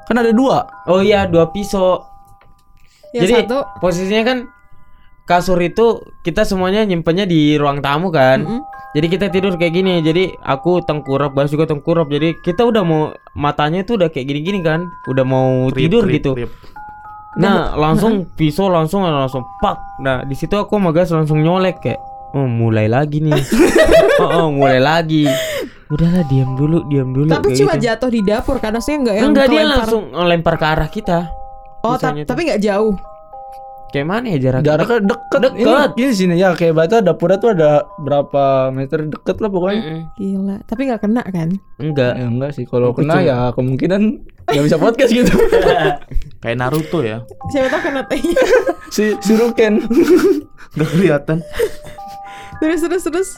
Kan 0.04 0.16
ada 0.20 0.36
dua. 0.36 0.68
Oh 0.92 1.00
iya, 1.00 1.24
dua 1.24 1.50
pisau. 1.52 2.04
Yang 3.16 3.24
Jadi 3.24 3.34
satu 3.48 3.58
posisinya 3.80 4.24
kan 4.26 4.38
kasur 5.24 5.56
itu 5.64 6.04
kita 6.28 6.44
semuanya 6.44 6.84
nyimpennya 6.84 7.24
di 7.24 7.56
ruang 7.56 7.80
tamu 7.80 8.12
kan. 8.12 8.44
Mm-mm. 8.44 8.62
Jadi 8.94 9.08
kita 9.10 9.26
tidur 9.34 9.58
kayak 9.58 9.74
gini. 9.74 10.04
Jadi 10.06 10.30
aku 10.46 10.84
tengkurap, 10.86 11.34
Bas 11.34 11.50
juga 11.50 11.66
tengkurap. 11.66 12.12
Jadi 12.12 12.38
kita 12.46 12.62
udah 12.68 12.84
mau 12.86 13.10
matanya 13.34 13.82
tuh 13.82 13.98
udah 13.98 14.12
kayak 14.12 14.30
gini-gini 14.30 14.62
kan. 14.62 14.86
Udah 15.10 15.26
mau 15.26 15.72
Trip, 15.74 15.88
tidur 15.88 16.04
trip, 16.06 16.14
gitu. 16.22 16.32
trip. 16.38 16.52
Nah, 17.34 17.74
langsung 17.74 18.30
pisau 18.38 18.70
langsung 18.70 19.02
langsung 19.02 19.42
pak. 19.58 19.82
Nah, 19.98 20.22
di 20.22 20.38
situ 20.38 20.54
aku 20.54 20.78
sama 20.78 20.94
Gas 20.94 21.10
langsung 21.10 21.42
nyolek 21.42 21.82
kayak 21.82 21.98
oh 22.34 22.46
mulai 22.46 22.86
lagi 22.86 23.18
nih 23.20 23.34
oh, 24.22 24.30
oh, 24.30 24.48
mulai 24.50 24.78
lagi 24.78 25.26
udahlah 25.86 26.26
diam 26.26 26.54
dulu 26.54 26.82
diam 26.88 27.10
dulu 27.10 27.30
Tapi 27.30 27.54
cuma 27.54 27.74
gitu. 27.76 27.86
jatuh 27.86 28.10
di 28.10 28.22
dapur 28.22 28.58
karena 28.58 28.80
saya 28.80 28.98
nggak 29.00 29.16
yang 29.16 29.30
enggak 29.30 29.46
dia 29.46 29.62
kelempar. 29.62 29.78
langsung 29.80 30.04
lempar 30.12 30.56
ke 30.56 30.66
arah 30.66 30.90
kita 30.90 31.20
Oh, 31.82 31.94
ta- 31.96 32.12
tuh. 32.12 32.24
tapi 32.24 32.48
nggak 32.48 32.60
jauh. 32.60 32.96
kayak 33.90 34.08
mana 34.08 34.26
ya 34.26 34.38
jarak 34.42 34.62
Jaraknya 34.64 35.00
deket. 35.06 35.40
Deket. 35.44 35.90
Ini, 35.94 36.02
ini 36.02 36.12
sini 36.12 36.34
ya 36.36 36.50
kayak 36.52 36.74
bata 36.74 36.98
dapurnya 36.98 37.38
tuh 37.38 37.54
ada 37.54 37.72
berapa 38.00 38.44
meter 38.70 39.06
deket 39.06 39.38
lah 39.38 39.52
pokoknya. 39.52 39.82
Mm-mm. 39.84 40.02
Gila, 40.16 40.56
tapi 40.64 40.82
nggak 40.88 41.02
kena 41.04 41.22
kan? 41.22 41.50
enggak 41.78 42.14
Ya 42.16 42.26
enggak 42.26 42.52
sih 42.54 42.66
kalau 42.66 42.90
kena 42.90 43.20
ya 43.20 43.54
kemungkinan 43.54 44.02
nggak 44.48 44.64
bisa 44.64 44.78
podcast 44.78 45.12
gitu. 45.12 45.30
Kayak 46.42 46.58
Naruto 46.58 47.00
ya. 47.00 47.22
Siapa 47.52 47.70
tahu 47.70 47.82
kena 47.86 48.02
si 48.96 49.14
si 49.20 49.32
Ruken. 49.36 49.86
Gak 50.74 50.90
kelihatan. 50.90 51.38
Terus 52.64 52.80
terus 52.80 53.04
terus. 53.04 53.30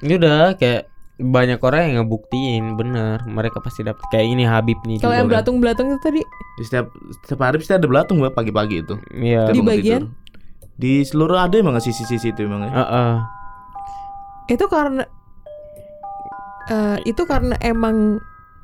ini 0.00 0.16
udah 0.16 0.56
kayak 0.56 0.88
banyak 1.20 1.60
orang 1.60 1.80
yang 1.84 1.94
ngebuktiin 2.00 2.80
bener 2.80 3.20
mereka 3.28 3.60
pasti 3.60 3.84
dapat 3.84 4.00
kayak 4.08 4.24
ini 4.24 4.48
Habib 4.48 4.80
nih 4.88 5.04
Kalau 5.04 5.12
yang 5.12 5.28
kan. 5.28 5.36
belatung-belatung 5.36 5.92
itu 5.92 6.00
tadi 6.00 6.20
Di 6.56 6.64
setiap 6.64 6.88
setiap 7.20 7.40
hari 7.44 7.60
pasti 7.60 7.76
ada 7.76 7.84
belatung 7.84 8.24
Mbak 8.24 8.32
pagi-pagi 8.32 8.80
itu. 8.80 8.96
Iya. 9.12 9.52
Di 9.52 9.60
bagian? 9.60 10.08
tidur. 10.08 10.16
Di 10.80 10.92
seluruh 11.04 11.36
ada 11.36 11.52
emang 11.60 11.76
nggak 11.76 11.84
sisi-sisi 11.84 12.32
itu 12.32 12.40
emang 12.48 12.64
ya. 12.64 12.72
Heeh. 12.72 13.12
itu 14.50 14.64
karena 14.66 15.04
eh 16.72 16.96
itu 17.04 17.22
karena 17.28 17.54
emang 17.60 18.18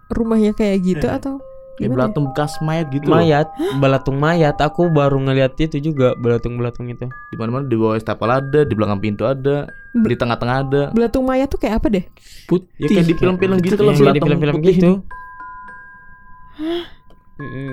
rumahnya 0.08 0.56
kayak 0.56 0.80
gitu 0.80 1.06
atau 1.06 1.38
Kayak 1.76 1.92
gimana? 1.92 1.96
belatung 2.08 2.24
bekas 2.32 2.52
mayat 2.64 2.86
gitu. 2.88 3.06
loh. 3.06 3.20
mayat, 3.20 3.46
belatung 3.76 4.16
mayat. 4.16 4.56
Aku 4.64 4.88
baru 4.88 5.20
ngeliat 5.20 5.52
itu 5.60 5.76
juga 5.78 6.16
belatung-belatung 6.16 6.88
itu. 6.88 7.04
Di 7.28 7.36
mana-mana 7.36 7.68
di 7.68 7.76
bawah 7.76 8.00
estapel 8.00 8.32
ada, 8.32 8.64
di 8.64 8.72
belakang 8.72 8.96
pintu 8.96 9.28
ada, 9.28 9.68
Be- 9.92 10.08
di 10.08 10.16
tengah-tengah 10.16 10.56
ada. 10.64 10.82
Belatung 10.96 11.28
mayat 11.28 11.52
tuh 11.52 11.60
kayak 11.60 11.84
apa 11.84 11.86
deh? 11.92 12.04
Putih. 12.48 12.68
Ya 12.80 12.88
kayak 12.88 13.06
di 13.12 13.14
film-film 13.14 13.56
gitu 13.60 13.80
loh 13.84 13.92
kayak 13.92 14.00
di 14.00 14.02
belatung 14.02 14.24
film-film 14.24 14.56
putih. 14.56 14.74
gitu. 14.80 14.92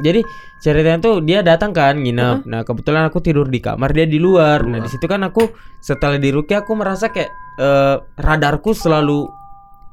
Jadi 0.03 0.19
ceritanya 0.59 0.99
tuh 0.99 1.23
dia 1.23 1.39
datang 1.39 1.71
kan 1.71 1.95
nginep. 1.95 2.43
Nah 2.43 2.67
kebetulan 2.67 3.07
aku 3.07 3.23
tidur 3.23 3.47
di 3.47 3.63
kamar 3.63 3.95
dia 3.95 4.03
di 4.03 4.19
luar. 4.19 4.67
Nah 4.67 4.83
di 4.83 4.91
situ 4.91 5.07
kan 5.07 5.23
aku 5.23 5.47
setelah 5.79 6.19
di 6.19 6.35
Rukia 6.35 6.67
aku 6.67 6.75
merasa 6.75 7.07
kayak 7.07 7.31
eh, 7.63 7.95
radarku 8.19 8.75
selalu 8.75 9.23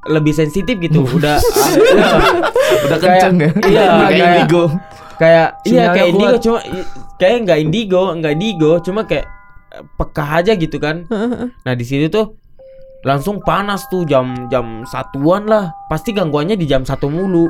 lebih 0.07 0.33
sensitif 0.33 0.77
gitu. 0.77 1.05
Udah 1.17 1.37
Udah 2.87 2.97
Kayak- 2.97 3.21
kenceng 3.21 3.35
ya. 3.37 3.49
iya, 3.67 3.85
kayak 4.07 4.27
indigo. 4.41 4.63
kayak 5.21 5.47
iya 5.69 5.83
kayak 5.93 6.07
indigo 6.09 6.35
cuma 6.41 6.59
kayak 7.21 7.35
nggak 7.45 7.59
indigo 7.61 8.01
nggak 8.17 8.33
indigo 8.33 8.71
cuma 8.81 9.05
kayak 9.05 9.29
eh, 9.69 9.83
peka 9.97 10.25
aja 10.41 10.53
gitu 10.57 10.77
kan. 10.81 11.05
Nah 11.65 11.73
di 11.77 11.85
situ 11.85 12.09
tuh 12.09 12.33
langsung 13.01 13.41
panas 13.41 13.85
tuh 13.89 14.01
jam 14.05 14.49
jam 14.49 14.81
satuan 14.89 15.45
lah. 15.45 15.69
Pasti 15.89 16.09
gangguannya 16.11 16.57
di 16.57 16.65
jam 16.65 16.81
satu 16.81 17.05
mulu. 17.09 17.45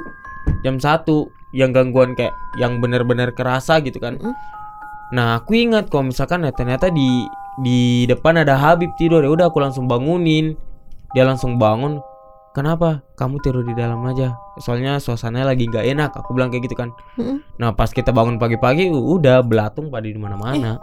Jam 0.66 0.82
satu 0.84 1.32
yang 1.56 1.72
gangguan 1.72 2.12
kayak 2.16 2.36
yang 2.60 2.84
bener-bener 2.84 3.32
kerasa 3.32 3.80
gitu 3.80 4.00
kan. 4.00 4.20
Nah 5.16 5.40
aku 5.40 5.56
ingat 5.56 5.88
kalau 5.88 6.08
misalkan 6.08 6.44
ya 6.44 6.52
ternyata 6.52 6.92
di 6.92 7.24
di 7.60 8.08
depan 8.08 8.40
ada 8.40 8.56
Habib 8.56 8.92
tidur 8.96 9.24
ya 9.24 9.32
udah 9.32 9.48
aku 9.48 9.64
langsung 9.64 9.88
bangunin. 9.88 10.56
Dia 11.12 11.24
langsung 11.24 11.56
bangun 11.56 12.00
kenapa 12.52 13.00
kamu 13.16 13.40
tidur 13.40 13.64
di 13.64 13.72
dalam 13.72 14.04
aja 14.04 14.36
soalnya 14.58 15.00
suasananya 15.00 15.52
lagi 15.52 15.68
nggak 15.68 15.88
enak 15.88 16.12
aku 16.12 16.36
bilang 16.36 16.52
kayak 16.52 16.68
gitu 16.68 16.76
kan 16.76 16.92
Mm-mm. 17.16 17.40
Nah 17.56 17.72
pas 17.72 17.88
kita 17.88 18.12
bangun 18.12 18.36
pagi-pagi 18.36 18.92
udah 18.92 19.40
belatung 19.40 19.88
pada 19.88 20.04
di 20.04 20.18
mana-mana. 20.18 20.76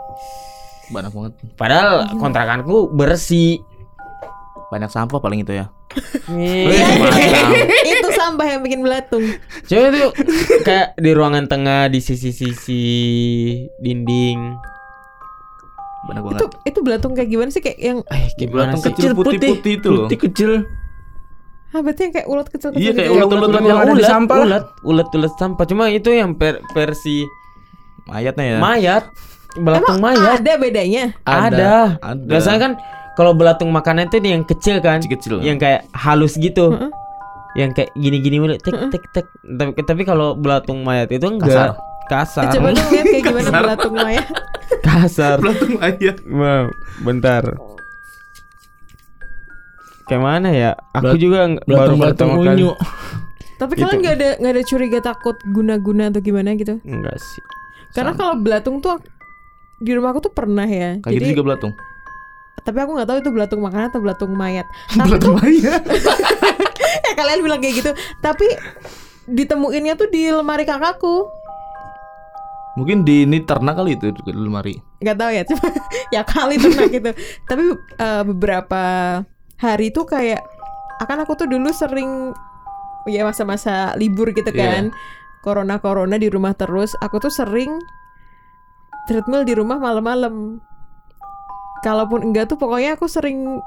Banyak 0.88 1.12
banget. 1.12 1.32
Padahal 1.54 2.08
kontrakanku 2.16 2.88
bersih. 2.88 3.60
Banyak 4.68 4.88
sampah 4.88 5.20
paling 5.20 5.44
itu 5.44 5.52
ya. 5.52 5.68
Itu 7.92 8.08
sampah 8.12 8.46
yang 8.46 8.60
bikin 8.62 8.80
belatung. 8.80 9.24
Coba 9.64 9.88
itu 9.88 10.08
kayak 10.62 10.96
di 10.96 11.10
ruangan 11.12 11.44
tengah 11.44 11.88
di 11.88 12.00
sisi-sisi 12.00 12.84
dinding. 13.76 14.38
Banyak 16.06 16.22
banget. 16.22 16.40
Itu 16.40 16.46
itu 16.64 16.78
belatung 16.80 17.12
kayak 17.12 17.28
gimana 17.28 17.50
sih 17.50 17.60
kayak 17.60 17.78
yang 17.78 17.98
Eh 18.08 18.28
gimana 18.36 18.72
Belatung 18.72 18.80
sih? 18.80 18.88
kecil 18.92 19.10
putih-putih 19.12 19.72
itu 19.76 19.88
loh. 19.88 20.06
Putih 20.06 20.18
kecil. 20.20 20.50
Ah 21.68 21.80
berarti 21.80 22.00
yang 22.02 22.14
kayak 22.14 22.26
ulat 22.26 22.46
kecil-kecil 22.48 22.80
Iya, 22.80 22.90
kayak 22.90 23.04
gitu 23.04 23.12
ya? 23.12 23.22
ulat-ulat 23.22 23.48
Ulat 23.50 23.60
yang 23.62 23.78
ada 23.78 23.86
di 23.86 23.94
ulat, 23.94 24.08
sampah 24.08 24.36
ulat, 24.38 24.64
ulat, 24.82 25.08
ulat 25.12 25.32
sampah. 25.34 25.64
Cuma 25.64 25.84
itu 25.88 26.10
yang 26.10 26.30
per- 26.32 26.64
versi 26.70 27.28
Mayatnya 28.04 28.44
ya. 28.46 28.58
mayat, 28.58 29.04
belatung 29.54 30.00
Emang 30.00 30.16
mayat. 30.16 30.40
ada 30.40 30.52
bedanya? 30.56 31.04
Ada. 31.22 32.00
Ada. 32.00 32.24
Biasanya 32.24 32.58
kan 32.58 32.72
kalau 33.14 33.32
belatung 33.32 33.68
makanan 33.68 34.08
itu 34.08 34.16
yang 34.18 34.42
kecil 34.42 34.78
kan, 34.78 34.98
Kecil-kecil. 34.98 35.42
yang 35.42 35.56
kayak 35.56 35.84
halus 35.92 36.34
gitu. 36.34 36.72
Heeh. 36.72 36.88
yang 37.56 37.72
kayak 37.72 37.90
gini-gini 37.92 38.38
mulu 38.38 38.54
tek 38.54 38.70
tek 38.88 39.04
tek 39.10 39.26
tapi 39.50 39.80
tapi 39.82 40.02
kalau 40.04 40.32
belatung 40.32 40.80
mayat 40.80 41.08
itu 41.08 41.26
enggak 41.26 41.74
kasar 42.06 42.44
Eh, 42.44 42.54
coba 42.54 42.68
dong 42.70 42.86
lihat 42.86 43.06
kayak 43.08 43.24
gimana 43.24 43.48
belatung 43.50 43.94
mayat. 43.94 44.28
kasar 44.78 45.36
Belatung 45.36 45.72
mayat. 45.74 46.16
Wow, 46.24 46.64
bentar 47.02 47.42
kayak 50.08 50.20
mana 50.20 50.48
ya 50.48 50.70
aku 50.90 51.14
Belat- 51.14 51.20
juga 51.20 51.38
baru 51.62 51.94
pertama 51.96 52.32
kali 52.36 52.48
unyu. 52.56 52.70
Tapi 53.56 53.72
Gitu. 53.74 53.82
kalian 53.82 53.98
nggak 53.98 54.14
ada 54.14 54.28
nggak 54.38 54.52
ada 54.52 54.62
curiga 54.64 54.98
takut 55.04 55.36
guna-guna 55.46 56.08
atau 56.08 56.20
gimana 56.20 56.54
gitu? 56.54 56.78
enggak 56.82 57.16
sih 57.16 57.42
Karena 57.90 58.12
kalau 58.12 58.36
belatung 58.36 58.78
tuh 58.78 59.02
di 59.78 59.90
rumahku 59.90 60.20
tuh 60.20 60.30
pernah 60.30 60.64
ya. 60.64 60.98
Kayak 60.98 61.12
gitu 61.12 61.18
Jadi 61.18 61.32
juga 61.32 61.42
belatung. 61.44 61.72
tapi 62.58 62.78
aku 62.78 62.90
nggak 62.92 63.08
tahu 63.08 63.18
itu 63.18 63.30
belatung 63.30 63.60
makanan 63.60 63.88
atau 63.88 63.98
belatung 63.98 64.32
mayat. 64.32 64.66
Tapi 64.92 65.16
tuh 65.16 65.30
Belatung 65.30 65.34
mayat. 65.38 65.82
ya 67.06 67.12
kalian 67.16 67.40
bilang 67.40 67.58
kayak 67.58 67.74
gitu. 67.76 67.90
Tapi 68.18 68.46
ditemuinnya 69.26 69.94
tuh 69.94 70.06
di 70.06 70.28
lemari 70.28 70.62
kakakku. 70.62 71.26
Mungkin 72.74 73.02
di 73.02 73.24
ini 73.24 73.42
ternak 73.42 73.74
kali 73.74 73.94
itu 73.94 74.12
di 74.12 74.32
lemari. 74.32 74.78
nggak 74.98 75.16
tahu 75.16 75.30
ya 75.30 75.42
cuma 75.48 75.66
ya 76.10 76.22
kali 76.22 76.54
ternak 76.56 76.90
gitu 76.90 77.10
tapi 77.44 77.62
eh, 77.96 78.22
beberapa 78.24 78.82
hari 79.58 79.90
tuh 79.90 80.06
kayak 80.06 80.42
akan 80.98 81.22
aku 81.22 81.34
tuh 81.34 81.46
dulu 81.46 81.70
sering 81.70 82.34
ya 83.06 83.22
masa-masa 83.22 83.94
libur 83.94 84.30
gitu 84.30 84.50
Iya. 84.50 84.58
kan 84.58 84.84
corona 85.42 85.78
corona 85.78 86.18
di 86.18 86.26
rumah 86.26 86.54
terus 86.54 86.94
aku 86.98 87.18
tuh 87.18 87.30
sering 87.30 87.78
treadmill 89.06 89.42
di 89.42 89.54
rumah 89.54 89.78
malam-malam 89.78 90.60
kalaupun 91.80 92.26
enggak 92.26 92.50
tuh 92.50 92.58
pokoknya 92.58 92.98
aku 92.98 93.06
sering 93.06 93.62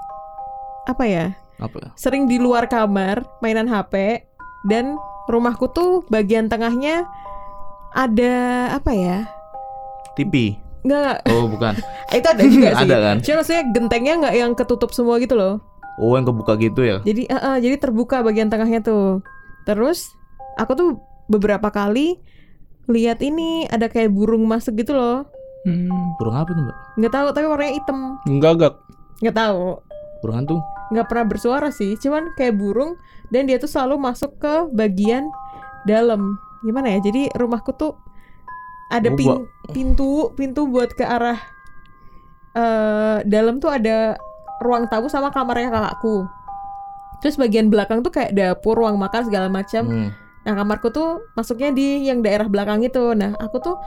apa 0.86 1.04
ya 1.08 1.26
Apa 1.58 1.94
sering 1.96 2.26
di 2.26 2.38
luar 2.38 2.68
kamar 2.68 3.24
mainan 3.40 3.70
HP 3.70 4.26
dan 4.68 4.98
rumahku 5.30 5.70
tuh 5.72 6.04
bagian 6.10 6.50
tengahnya 6.52 7.08
ada 7.92 8.34
apa 8.74 8.92
ya 8.92 9.18
TV. 10.16 10.60
nggak 10.84 11.30
Oh, 11.30 11.48
bukan. 11.48 11.78
itu 12.18 12.28
ada 12.28 12.44
juga 12.44 12.70
sih 12.76 12.84
Ada 12.90 12.98
kan? 13.00 13.16
Cuma 13.24 13.36
maksudnya 13.42 13.64
gentengnya 13.72 14.14
nggak 14.20 14.36
yang 14.36 14.52
ketutup 14.58 14.92
semua 14.92 15.22
gitu 15.22 15.38
loh. 15.40 15.62
Oh, 16.02 16.18
yang 16.18 16.26
kebuka 16.26 16.58
gitu 16.58 16.82
ya. 16.82 16.98
Jadi 17.06 17.30
eh, 17.30 17.38
eh, 17.38 17.58
jadi 17.62 17.76
terbuka 17.78 18.26
bagian 18.26 18.50
tengahnya 18.50 18.82
tuh. 18.82 19.22
Terus 19.64 20.10
aku 20.58 20.74
tuh 20.74 20.90
beberapa 21.30 21.70
kali 21.70 22.18
lihat 22.90 23.22
ini 23.22 23.70
ada 23.70 23.86
kayak 23.86 24.10
burung 24.10 24.44
masuk 24.44 24.76
gitu 24.76 24.92
loh. 24.92 25.30
Hmm, 25.62 26.18
Burung 26.18 26.34
apa 26.34 26.50
tuh, 26.50 26.66
Mbak? 26.66 26.78
Nggak 26.98 27.14
tahu 27.14 27.28
tapi 27.32 27.46
warnanya 27.46 27.74
hitam. 27.78 28.00
Gagak. 28.42 28.74
Nggak 29.22 29.38
tahu. 29.38 29.66
Burung 30.20 30.36
hantu. 30.42 30.58
Nggak 30.90 31.06
pernah 31.06 31.26
bersuara 31.30 31.70
sih. 31.70 31.94
Cuman 31.96 32.34
kayak 32.34 32.58
burung 32.58 32.98
dan 33.30 33.46
dia 33.46 33.62
tuh 33.62 33.70
selalu 33.70 34.02
masuk 34.02 34.42
ke 34.42 34.54
bagian 34.74 35.30
dalam. 35.86 36.42
Gimana 36.66 36.98
ya? 36.98 37.00
Jadi 37.00 37.30
rumahku 37.38 37.78
tuh 37.78 37.94
ada 38.90 39.08
Oh, 39.08 39.16
pin- 39.16 39.46
pintu 39.72 40.34
pintu 40.34 40.66
buat 40.66 40.92
ke 40.92 41.06
arah 41.06 41.38
eh 42.52 43.18
dalam 43.24 43.64
tuh 43.64 43.72
ada 43.72 44.20
ruang 44.62 44.86
tamu 44.88 45.10
sama 45.10 45.34
kamarnya 45.34 45.74
kakakku. 45.74 46.30
Terus 47.22 47.38
bagian 47.38 47.70
belakang 47.70 48.02
tuh 48.02 48.10
kayak 48.10 48.34
dapur, 48.34 48.78
ruang 48.78 48.98
makan 48.98 49.26
segala 49.26 49.50
macam. 49.50 49.86
Hmm. 49.86 50.10
Nah 50.42 50.54
kamarku 50.58 50.90
tuh 50.90 51.22
masuknya 51.38 51.70
di 51.70 52.10
yang 52.10 52.26
daerah 52.26 52.50
belakang 52.50 52.82
itu. 52.82 53.14
Nah 53.14 53.38
aku 53.38 53.62
tuh 53.62 53.78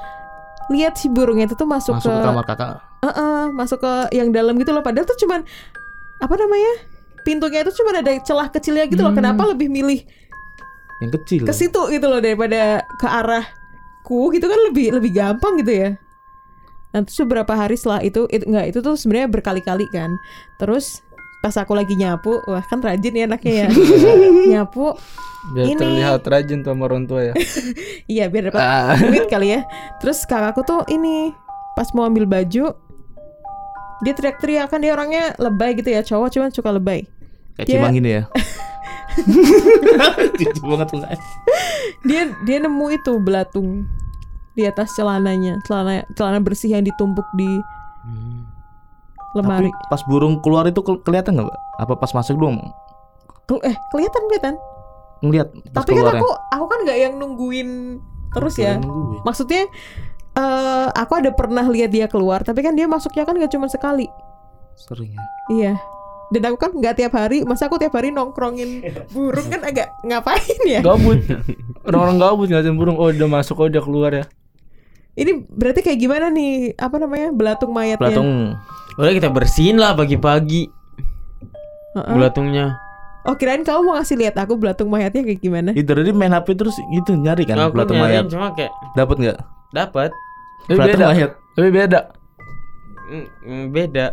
lihat 0.70 0.94
si 0.96 1.10
burungnya 1.10 1.50
itu 1.50 1.58
tuh 1.58 1.66
masuk, 1.66 1.98
Masuk 1.98 2.10
ke, 2.10 2.14
ke 2.14 2.26
kamar 2.30 2.44
kakak. 2.46 2.70
Eh, 3.04 3.08
eh, 3.10 3.42
masuk 3.52 3.78
ke 3.82 3.92
yang 4.14 4.30
dalam 4.30 4.54
gitu 4.56 4.70
loh. 4.70 4.82
Padahal 4.82 5.06
tuh 5.06 5.18
cuman 5.18 5.42
apa 6.22 6.34
namanya 6.38 6.72
pintunya 7.26 7.66
itu 7.66 7.72
cuma 7.82 7.90
ada 7.96 8.12
celah 8.22 8.48
kecilnya 8.54 8.86
gitu 8.86 9.02
loh. 9.02 9.10
Hmm. 9.10 9.18
Kenapa 9.18 9.42
lebih 9.50 9.66
milih 9.66 10.06
Yang 11.02 11.10
kecil. 11.20 11.42
ke 11.42 11.52
situ 11.52 11.80
gitu 11.90 12.06
loh 12.06 12.22
daripada 12.22 12.86
ke 13.02 13.06
arahku 13.10 14.30
gitu 14.30 14.46
kan 14.46 14.60
lebih 14.70 14.94
lebih 14.94 15.10
gampang 15.10 15.58
gitu 15.58 15.72
ya. 15.74 15.90
Nanti 16.94 17.10
beberapa 17.20 17.52
hari 17.52 17.74
setelah 17.74 18.00
itu, 18.00 18.30
itu 18.30 18.46
enggak 18.46 18.70
itu 18.70 18.78
tuh 18.78 18.94
sebenarnya 18.94 19.26
berkali-kali 19.28 19.90
kan. 19.90 20.14
Terus 20.56 21.02
pas 21.42 21.52
aku 21.58 21.74
lagi 21.74 21.92
nyapu, 21.92 22.38
wah 22.46 22.62
kan 22.62 22.78
rajin 22.78 23.12
ya 23.12 23.26
anaknya 23.26 23.66
ya. 23.66 23.68
nyapu, 24.54 24.94
Biar 25.52 25.66
Ini- 25.68 25.76
terlihat 25.76 26.24
rajin 26.24 26.64
tuh 26.64 26.72
sama 26.72 26.86
orang 26.86 27.04
tua 27.04 27.20
ya. 27.20 27.34
iya 28.14 28.24
biar 28.30 28.48
dapat 28.48 28.62
Ah. 28.62 28.96
duit 29.10 29.26
kali 29.26 29.52
ya. 29.52 29.60
Terus 30.00 30.24
kakakku 30.24 30.62
tuh 30.62 30.80
ini 30.88 31.34
pas 31.74 31.90
mau 31.92 32.06
ambil 32.06 32.24
baju 32.24 32.72
dia 34.00 34.12
teriak-teriak 34.12 34.68
kan 34.68 34.78
dia 34.78 34.92
orangnya 34.92 35.34
lebay 35.36 35.74
gitu 35.74 35.88
ya 35.88 36.00
cowok 36.00 36.28
cuman 36.30 36.50
suka 36.50 36.70
lebay 36.70 37.04
Kayak 37.54 37.66
Dia- 37.66 37.74
cimang 37.76 37.94
gini 37.94 38.10
ya. 38.10 38.22
Banget 40.60 40.88
dia 42.04 42.22
dia 42.44 42.58
nemu 42.58 42.86
itu 42.90 43.12
belatung 43.18 43.86
di 44.54 44.64
atas 44.64 44.90
celananya 44.92 45.58
celana 45.62 46.06
celana 46.12 46.38
bersih 46.38 46.70
yang 46.70 46.82
ditumpuk 46.82 47.26
di 47.32 47.48
lemari 49.34 49.68
Tapi 49.68 49.88
pas 49.88 50.02
burung 50.04 50.38
keluar 50.38 50.64
itu 50.64 50.78
ke- 50.78 51.00
kelihatan 51.00 51.34
nggak? 51.36 51.50
Apa 51.76 51.94
pas 51.94 52.10
masuk 52.12 52.38
doang? 52.38 52.62
Kel- 53.44 53.62
eh 53.62 53.74
kelihatan 53.88 54.22
kelihatan 54.24 54.54
Ngeliat 55.20 55.48
pas 55.68 55.82
tapi 55.82 55.90
kan 55.92 56.04
keluarnya. 56.06 56.20
aku 56.20 56.28
aku 56.50 56.64
kan 56.64 56.78
nggak 56.82 56.98
yang 56.98 57.14
nungguin 57.16 57.70
terus 58.30 58.54
ya 58.56 58.76
Nungguin. 58.76 59.22
maksudnya 59.22 59.62
eh 60.34 60.86
aku 60.90 61.12
ada 61.14 61.30
pernah 61.30 61.64
lihat 61.64 61.88
dia 61.88 62.06
keluar 62.06 62.40
tapi 62.40 62.60
kan 62.60 62.72
dia 62.72 62.84
masuknya 62.84 63.22
kan 63.22 63.32
nggak 63.32 63.48
cuma 63.48 63.66
sekali 63.66 64.06
Sering 64.76 65.10
ya. 65.10 65.24
iya 65.48 65.72
dan 66.28 66.40
aku 66.44 66.58
kan 66.58 66.72
nggak 66.72 66.94
tiap 66.94 67.12
hari 67.12 67.40
masa 67.42 67.66
aku 67.66 67.76
tiap 67.76 67.92
hari 67.92 68.10
nongkrongin 68.10 68.82
burung 69.08 69.46
kan 69.46 69.62
agak 69.62 69.86
ngapain 70.02 70.58
ya 70.64 70.80
Gabut. 70.80 71.20
Orang-orang 71.84 72.16
gabut 72.16 72.46
ngeliatin 72.46 72.74
burung. 72.74 72.96
Oh 72.96 73.06
udah 73.06 73.28
masuk, 73.28 73.60
oh 73.60 73.68
udah 73.68 73.78
keluar 73.78 74.08
ya. 74.10 74.24
Ini 75.14 75.46
berarti 75.46 75.80
kayak 75.80 75.96
gimana 75.96 76.26
nih 76.28 76.50
apa 76.74 76.96
namanya 76.96 77.28
belatung 77.30 77.70
mayatnya 77.70 78.02
Belatung 78.10 78.30
Udah 78.94 79.10
kita 79.10 79.28
bersihin 79.28 79.76
lah 79.76 79.92
pagi-pagi 79.92 80.70
Heeh. 81.94 82.10
belatungnya. 82.10 82.78
oh 83.22 83.34
kirain 83.34 83.62
kamu 83.62 83.80
mau 83.82 83.94
ngasih 83.94 84.16
lihat 84.16 84.34
aku 84.36 84.54
belatung 84.54 84.86
mayatnya 84.86 85.22
kayak 85.22 85.40
gimana 85.40 85.70
itu 85.70 85.86
tadi 85.86 86.10
main 86.10 86.30
HP 86.30 86.54
terus 86.54 86.74
gitu 86.92 87.14
nyari 87.14 87.42
kan 87.42 87.56
Aku 87.56 87.72
belatung 87.72 87.96
nyariin 87.96 88.20
mayat. 88.20 88.24
cuma 88.28 88.52
kayak 88.52 88.72
Dapat 88.92 89.16
nggak? 89.18 89.38
dapat 89.70 90.10
Tapi 90.64 90.74
Belatung 90.74 90.96
beda. 90.96 91.06
mayat. 91.08 91.30
Tapi 91.50 91.68
beda. 91.70 92.00
Mm, 93.04 93.24
mm, 93.42 93.64
beda. 93.70 94.06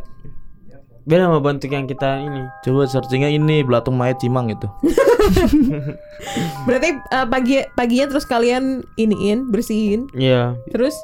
Beda 1.12 1.28
sama 1.28 1.44
bentuk 1.44 1.68
yang 1.68 1.84
kita 1.84 2.24
ini. 2.24 2.48
Coba 2.64 2.88
searchingnya 2.88 3.28
ini 3.28 3.68
belatung 3.68 4.00
mayat 4.00 4.16
cimang 4.18 4.48
gitu. 4.48 4.72
berarti 6.66 6.90
eh, 6.98 7.28
pagi 7.28 7.60
paginya 7.74 8.08
terus 8.08 8.24
kalian 8.24 8.82
iniin 8.96 9.48
bersihin 9.48 10.08
Iya. 10.12 10.56
terus 10.70 10.96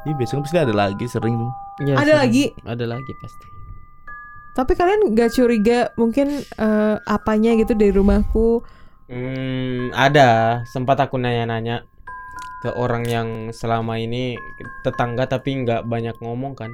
Ini 0.00 0.16
biasanya 0.16 0.40
pasti 0.40 0.56
ada 0.58 0.72
lagi 0.72 1.04
sering 1.04 1.36
tuh. 1.36 1.52
Iya, 1.78 1.94
Ada 1.94 2.04
sering. 2.06 2.16
lagi? 2.18 2.44
Ada 2.64 2.84
lagi 2.88 3.12
pasti. 3.14 3.46
tapi 4.50 4.74
kalian 4.74 5.14
nggak 5.14 5.30
curiga 5.30 5.78
mungkin 5.94 6.26
eh, 6.42 6.96
apanya 7.06 7.52
gitu 7.54 7.76
dari 7.76 7.92
rumahku 7.92 8.64
Hmm, 9.06 9.90
ada. 9.90 10.62
Sempat 10.64 11.02
aku 11.02 11.18
nanya-nanya 11.18 11.82
ke 12.60 12.70
orang 12.70 13.02
yang 13.04 13.28
selama 13.50 13.98
ini 13.98 14.38
tetangga 14.80 15.26
tapi 15.26 15.60
nggak 15.60 15.82
banyak 15.84 16.14
ngomong 16.18 16.54
kan. 16.54 16.70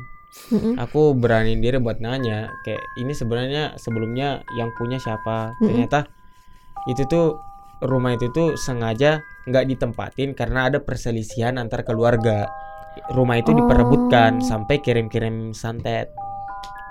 Mm-mm. 0.47 0.75
Aku 0.79 1.11
berani 1.13 1.57
diri 1.57 1.77
buat 1.77 1.99
nanya 1.99 2.47
kayak 2.63 2.79
ini 2.97 3.11
sebenarnya 3.11 3.75
sebelumnya 3.77 4.29
yang 4.55 4.71
punya 4.73 4.97
siapa? 4.97 5.51
Mm-mm. 5.53 5.67
Ternyata 5.67 6.07
itu 6.87 7.03
tuh 7.05 7.35
rumah 7.81 8.15
itu 8.15 8.31
tuh 8.31 8.55
sengaja 8.55 9.19
nggak 9.45 9.67
ditempatin 9.69 10.33
karena 10.33 10.67
ada 10.67 10.79
perselisihan 10.79 11.57
antar 11.57 11.83
keluarga. 11.83 12.47
Rumah 13.09 13.37
itu 13.37 13.51
Oh. 13.51 13.59
diperebutkan 13.59 14.41
sampai 14.41 14.81
kirim-kirim 14.81 15.53
santet. 15.53 16.09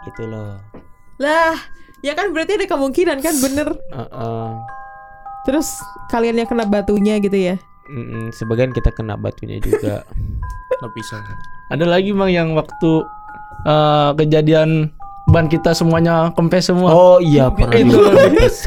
Gitu 0.03 0.25
loh. 0.25 0.61
lah 1.15 1.55
ya 2.03 2.11
kan 2.11 2.29
berarti 2.29 2.59
ada 2.59 2.67
kemungkinan 2.67 3.17
kan 3.17 3.33
bener 3.39 3.71
Heeh. 3.87 4.47
terus 5.41 5.79
kalian 6.05 6.35
yang 6.35 6.45
kena 6.45 6.61
batunya 6.61 7.17
gitu 7.17 7.33
ya 7.33 7.55
Mm-mm, 7.87 8.29
sebagian 8.31 8.69
kita 8.69 8.91
kena 8.91 9.15
batunya 9.15 9.57
juga. 9.57 10.03
Lapisan. 10.83 11.21
Ada 11.69 11.85
lagi 11.85 12.11
bang 12.11 12.29
yang 12.29 12.49
waktu 12.51 13.05
eh, 13.65 14.09
kejadian 14.15 14.93
ban 15.25 15.49
kita 15.49 15.73
semuanya 15.73 16.29
kempes 16.37 16.69
semua. 16.69 16.93
Oh 16.93 17.17
iya 17.17 17.49
pernah 17.49 17.73
itu 17.73 17.97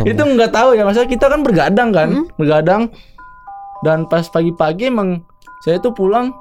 itu 0.02 0.22
nggak 0.22 0.50
tahu 0.50 0.74
ya 0.74 0.82
masa 0.82 1.06
kita 1.06 1.30
kan 1.30 1.46
bergadang 1.46 1.94
kan 1.94 2.26
bergadang. 2.34 2.90
Dan 3.86 4.10
pas 4.10 4.26
pagi-pagi 4.26 4.90
emang 4.90 5.22
saya 5.62 5.78
tuh 5.78 5.94
pulang 5.94 6.34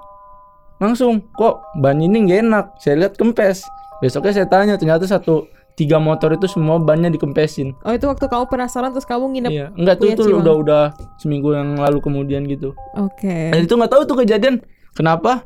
langsung 0.82 1.22
kok 1.38 1.62
ban 1.78 2.02
ini 2.02 2.26
nggak 2.26 2.40
enak? 2.50 2.66
Saya 2.82 3.06
lihat 3.06 3.14
kempes. 3.14 3.62
Besoknya 4.02 4.34
saya 4.34 4.48
tanya 4.50 4.74
ternyata 4.78 5.06
satu 5.06 5.46
tiga 5.78 6.02
motor 6.02 6.34
itu 6.34 6.50
semua 6.50 6.82
bannya 6.82 7.14
dikempesin. 7.14 7.78
Oh 7.86 7.94
itu 7.94 8.10
waktu 8.10 8.26
kamu 8.26 8.50
penasaran 8.50 8.90
terus 8.90 9.06
kamu 9.06 9.30
nginep 9.38 9.52
iya 9.54 9.70
enggak 9.78 10.02
tuh 10.02 10.10
itu 10.10 10.26
udah 10.34 10.56
udah 10.58 10.84
seminggu 11.22 11.54
yang 11.54 11.78
lalu 11.78 12.02
kemudian 12.02 12.42
gitu. 12.50 12.74
Oke. 12.98 13.54
Dan 13.54 13.70
itu 13.70 13.78
nggak 13.78 13.94
tahu 13.94 14.02
tuh 14.10 14.18
kejadian. 14.26 14.66
Kenapa 14.98 15.46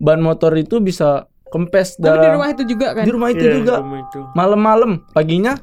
ban 0.00 0.24
motor 0.24 0.56
itu 0.56 0.80
bisa 0.80 1.28
kempes 1.52 1.94
tapi 1.94 2.08
di 2.08 2.18
dalam 2.18 2.34
rumah 2.34 2.48
itu 2.48 2.62
juga 2.64 2.86
kan 2.92 3.04
di 3.04 3.12
rumah 3.12 3.28
itu 3.28 3.44
Iya, 3.44 3.54
juga 3.54 3.74
rumah 3.78 4.00
itu. 4.00 4.20
malam-malam 4.32 4.90
paginya 5.10 5.54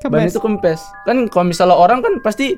ban 0.00 0.24
Kempes. 0.24 0.30
itu 0.30 0.40
kempes 0.40 0.80
kan 1.04 1.26
kalau 1.26 1.44
misalnya 1.46 1.74
orang 1.74 2.00
kan 2.00 2.16
pasti 2.18 2.54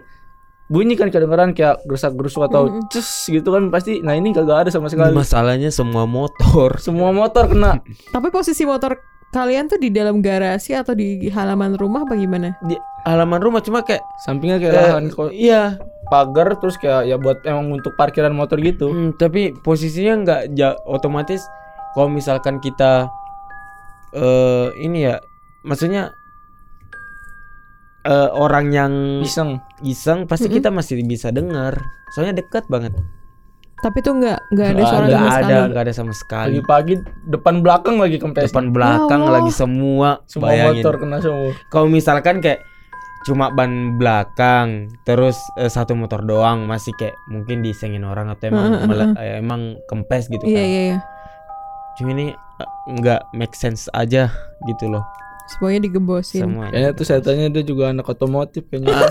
bunyi 0.66 0.94
kan 0.94 1.08
kedengeran 1.08 1.50
kayak 1.50 1.82
gerusak 1.82 2.12
gerusuk 2.12 2.44
atau 2.44 2.68
Mm-mm. 2.68 2.86
cus 2.86 3.08
gitu 3.26 3.48
kan 3.48 3.68
pasti 3.68 3.98
nah 3.98 4.12
ini 4.12 4.30
kagak 4.30 4.62
ada 4.62 4.70
sama 4.70 4.86
sekali 4.86 5.10
Masalahnya 5.10 5.66
semua 5.68 6.06
motor. 6.06 6.78
semua 6.78 7.10
motor 7.10 7.44
kena 7.46 7.82
tapi 8.14 8.28
posisi 8.28 8.62
motor 8.62 8.94
kalian 9.30 9.66
tuh 9.66 9.78
di 9.78 9.88
dalam 9.88 10.18
garasi 10.18 10.70
atau 10.72 10.92
di 10.92 11.26
halaman 11.26 11.74
rumah 11.74 12.02
apa 12.02 12.14
gimana 12.14 12.54
Di 12.60 12.74
halaman 13.04 13.40
rumah 13.40 13.58
cuma 13.58 13.80
kayak 13.80 14.02
sampingnya 14.20 14.58
kayak 14.58 14.72
eh, 14.72 14.82
lahan 14.84 15.04
kok 15.08 15.30
iya, 15.30 15.62
pagar 16.06 16.54
terus 16.56 16.74
kayak 16.74 17.02
ya 17.04 17.16
buat 17.16 17.42
emang 17.42 17.72
untuk 17.72 17.94
parkiran 17.94 18.30
motor 18.30 18.58
gitu 18.58 18.90
Hmm, 18.90 19.10
tapi 19.12 19.54
posisinya 19.56 20.14
nggak 20.20 20.40
ja- 20.52 20.78
otomatis 20.84 21.42
kalau 21.90 22.08
misalkan 22.08 22.58
kita 22.58 23.10
eh 24.12 24.68
ini 24.76 25.06
ya, 25.06 25.16
maksudnya 25.62 26.10
eh 28.02 28.28
orang 28.32 28.72
yang 28.72 28.92
iseng 29.20 29.60
iseng 29.80 30.24
pasti 30.24 30.48
Mm-mm. 30.48 30.56
kita 30.56 30.68
masih 30.72 31.04
bisa 31.04 31.28
dengar. 31.30 31.76
Soalnya 32.08 32.38
dekat 32.38 32.66
banget. 32.66 32.94
tapi 33.80 34.04
tuh 34.04 34.12
nggak 34.12 34.52
nggak 34.52 34.68
ada 34.76 34.82
suara 34.84 35.04
Nggak 35.08 35.16
sama 35.16 35.30
ada, 35.32 35.40
sekali 35.40 35.68
nggak 35.72 35.84
ada 35.88 35.94
sama 35.96 36.12
sekali. 36.12 36.48
pagi-pagi 36.52 36.94
depan 37.24 37.54
belakang 37.64 37.96
lagi 37.96 38.16
kempes 38.20 38.52
Depan 38.52 38.66
belakang 38.70 39.20
Ya 39.20 39.24
Allah. 39.24 39.36
lagi 39.40 39.52
semua. 39.56 40.08
semua 40.28 40.52
bayangin. 40.52 40.84
motor 40.84 40.94
kena 41.00 41.16
semua 41.16 41.50
Kalau 41.66 41.88
misalkan 41.88 42.36
kayak 42.44 42.60
cuma 43.20 43.48
ban 43.48 43.96
belakang 43.96 44.68
terus 45.04 45.36
eh, 45.56 45.68
satu 45.68 45.96
motor 45.96 46.24
doang 46.24 46.64
masih 46.64 46.92
kayak 46.92 47.16
mungkin 47.24 47.60
disengin 47.60 48.04
orang 48.04 48.28
atau 48.28 48.48
emang 48.48 48.68
Heeh, 48.68 48.84
mele- 48.84 49.16
eh, 49.16 49.34
emang 49.40 49.60
kempes 49.84 50.28
gitu 50.28 50.44
iya 50.44 50.56
kan. 50.56 50.66
iya 50.66 50.82
iya 50.84 50.98
Cuma 51.94 52.10
ini 52.10 52.26
eh, 52.32 52.68
nggak 52.92 53.32
make 53.32 53.54
sense 53.54 53.90
aja 53.90 54.30
gitu 54.66 54.86
loh. 54.86 55.04
Semuanya 55.50 55.82
digembosin 55.82 56.46
semuanya. 56.46 56.70
kayaknya 56.70 56.90
tuh 56.94 57.04
saya 57.04 57.20
tanya 57.20 57.50
dia 57.50 57.64
juga 57.64 57.90
anak 57.90 58.06
otomotif 58.06 58.62
kayaknya. 58.66 58.94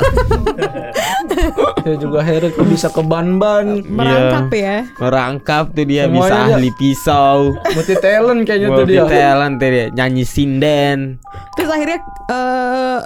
Saya 1.79 1.95
juga 1.95 2.19
heran 2.19 2.51
kok 2.51 2.63
bisa 2.65 2.87
ke 2.87 3.01
ban-ban 3.01 3.83
merangkap 3.85 4.47
ya. 4.51 4.77
Merangkap 4.97 5.71
tuh 5.71 5.85
dia 5.85 6.03
Semuanya 6.05 6.19
bisa 6.21 6.35
dia- 6.35 6.55
ahli 6.55 6.71
pisau. 6.75 7.37
multi 7.69 7.95
talent 7.97 8.41
kayaknya 8.43 8.67
tuh 8.67 8.75
multi 8.77 8.93
dia. 8.93 9.03
Talent 9.05 9.55
tuh 9.57 9.69
dia. 9.69 9.85
Nyanyi 9.93 10.23
sinden. 10.23 10.99
terus 11.55 11.69
akhirnya 11.69 11.99
eh 12.29 12.99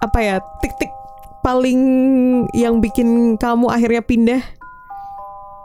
apa 0.00 0.18
ya 0.18 0.34
tik-tik 0.60 0.90
paling 1.40 1.80
yang 2.52 2.78
bikin 2.78 3.08
kamu 3.36 3.70
akhirnya 3.70 4.02
pindah 4.02 4.42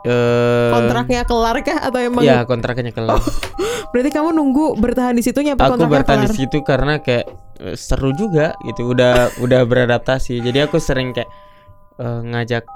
Eh, 0.05 0.69
kontraknya 0.69 1.25
kelar 1.25 1.57
kah? 1.65 1.79
Atau 1.81 1.97
emang? 1.97 2.21
Iya 2.21 2.45
kontraknya 2.45 2.93
kelar. 2.93 3.17
berarti 3.91 4.09
kamu 4.13 4.37
nunggu 4.37 4.77
bertahan 4.77 5.17
di 5.17 5.23
situnya 5.25 5.57
apa 5.57 5.73
aku 5.73 5.87
bertahan 5.89 6.29
di 6.29 6.35
situ 6.35 6.61
karena 6.61 7.01
kayak 7.01 7.25
eh, 7.57 7.73
seru 7.73 8.13
juga 8.13 8.53
gitu. 8.69 8.93
Udah 8.93 9.29
udah 9.43 9.65
beradaptasi. 9.65 10.45
Jadi 10.45 10.61
aku 10.61 10.77
sering 10.77 11.17
kayak 11.17 11.29
eh, 11.97 12.21
ngajak 12.21 12.69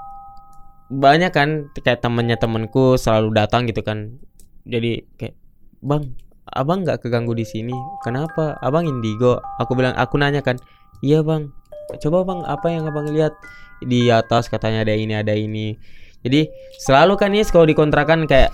banyak 0.90 1.30
kan 1.30 1.70
kayak 1.78 2.02
temennya 2.02 2.34
temenku 2.34 2.98
selalu 2.98 3.30
datang 3.38 3.70
gitu 3.70 3.86
kan. 3.86 4.18
Jadi 4.66 5.06
kayak 5.14 5.38
bang 5.86 6.10
abang 6.50 6.82
nggak 6.82 7.06
keganggu 7.06 7.38
di 7.38 7.46
sini. 7.46 7.76
Kenapa? 8.02 8.58
Abang 8.58 8.90
indigo. 8.90 9.38
Aku 9.62 9.78
bilang 9.78 9.94
aku 9.94 10.18
nanya 10.18 10.42
kan 10.42 10.58
iya 10.98 11.22
bang. 11.22 11.54
Coba 12.02 12.26
bang 12.26 12.42
apa 12.42 12.66
yang 12.74 12.90
abang 12.90 13.06
lihat? 13.06 13.38
Di 13.80 14.12
atas 14.12 14.50
katanya 14.50 14.84
ada 14.84 14.92
ini 14.92 15.14
ada 15.16 15.32
ini 15.32 15.72
jadi 16.20 16.48
selalu 16.84 17.16
kan 17.16 17.32
nih 17.32 17.48
kalau 17.48 17.64
dikontrakan 17.64 18.28
kayak 18.28 18.52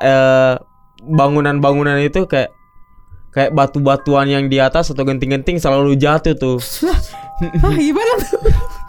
eh, 0.00 0.56
bangunan-bangunan 1.04 2.00
itu 2.00 2.24
kayak 2.24 2.48
kayak 3.34 3.50
batu-batuan 3.50 4.30
yang 4.30 4.46
di 4.46 4.62
atas 4.62 4.94
atau 4.94 5.02
genting-genting 5.02 5.58
selalu 5.58 5.98
jatuh 5.98 6.38
tuh. 6.38 6.56
Hah, 7.60 7.74
gimana 7.74 8.12
tuh? 8.22 8.40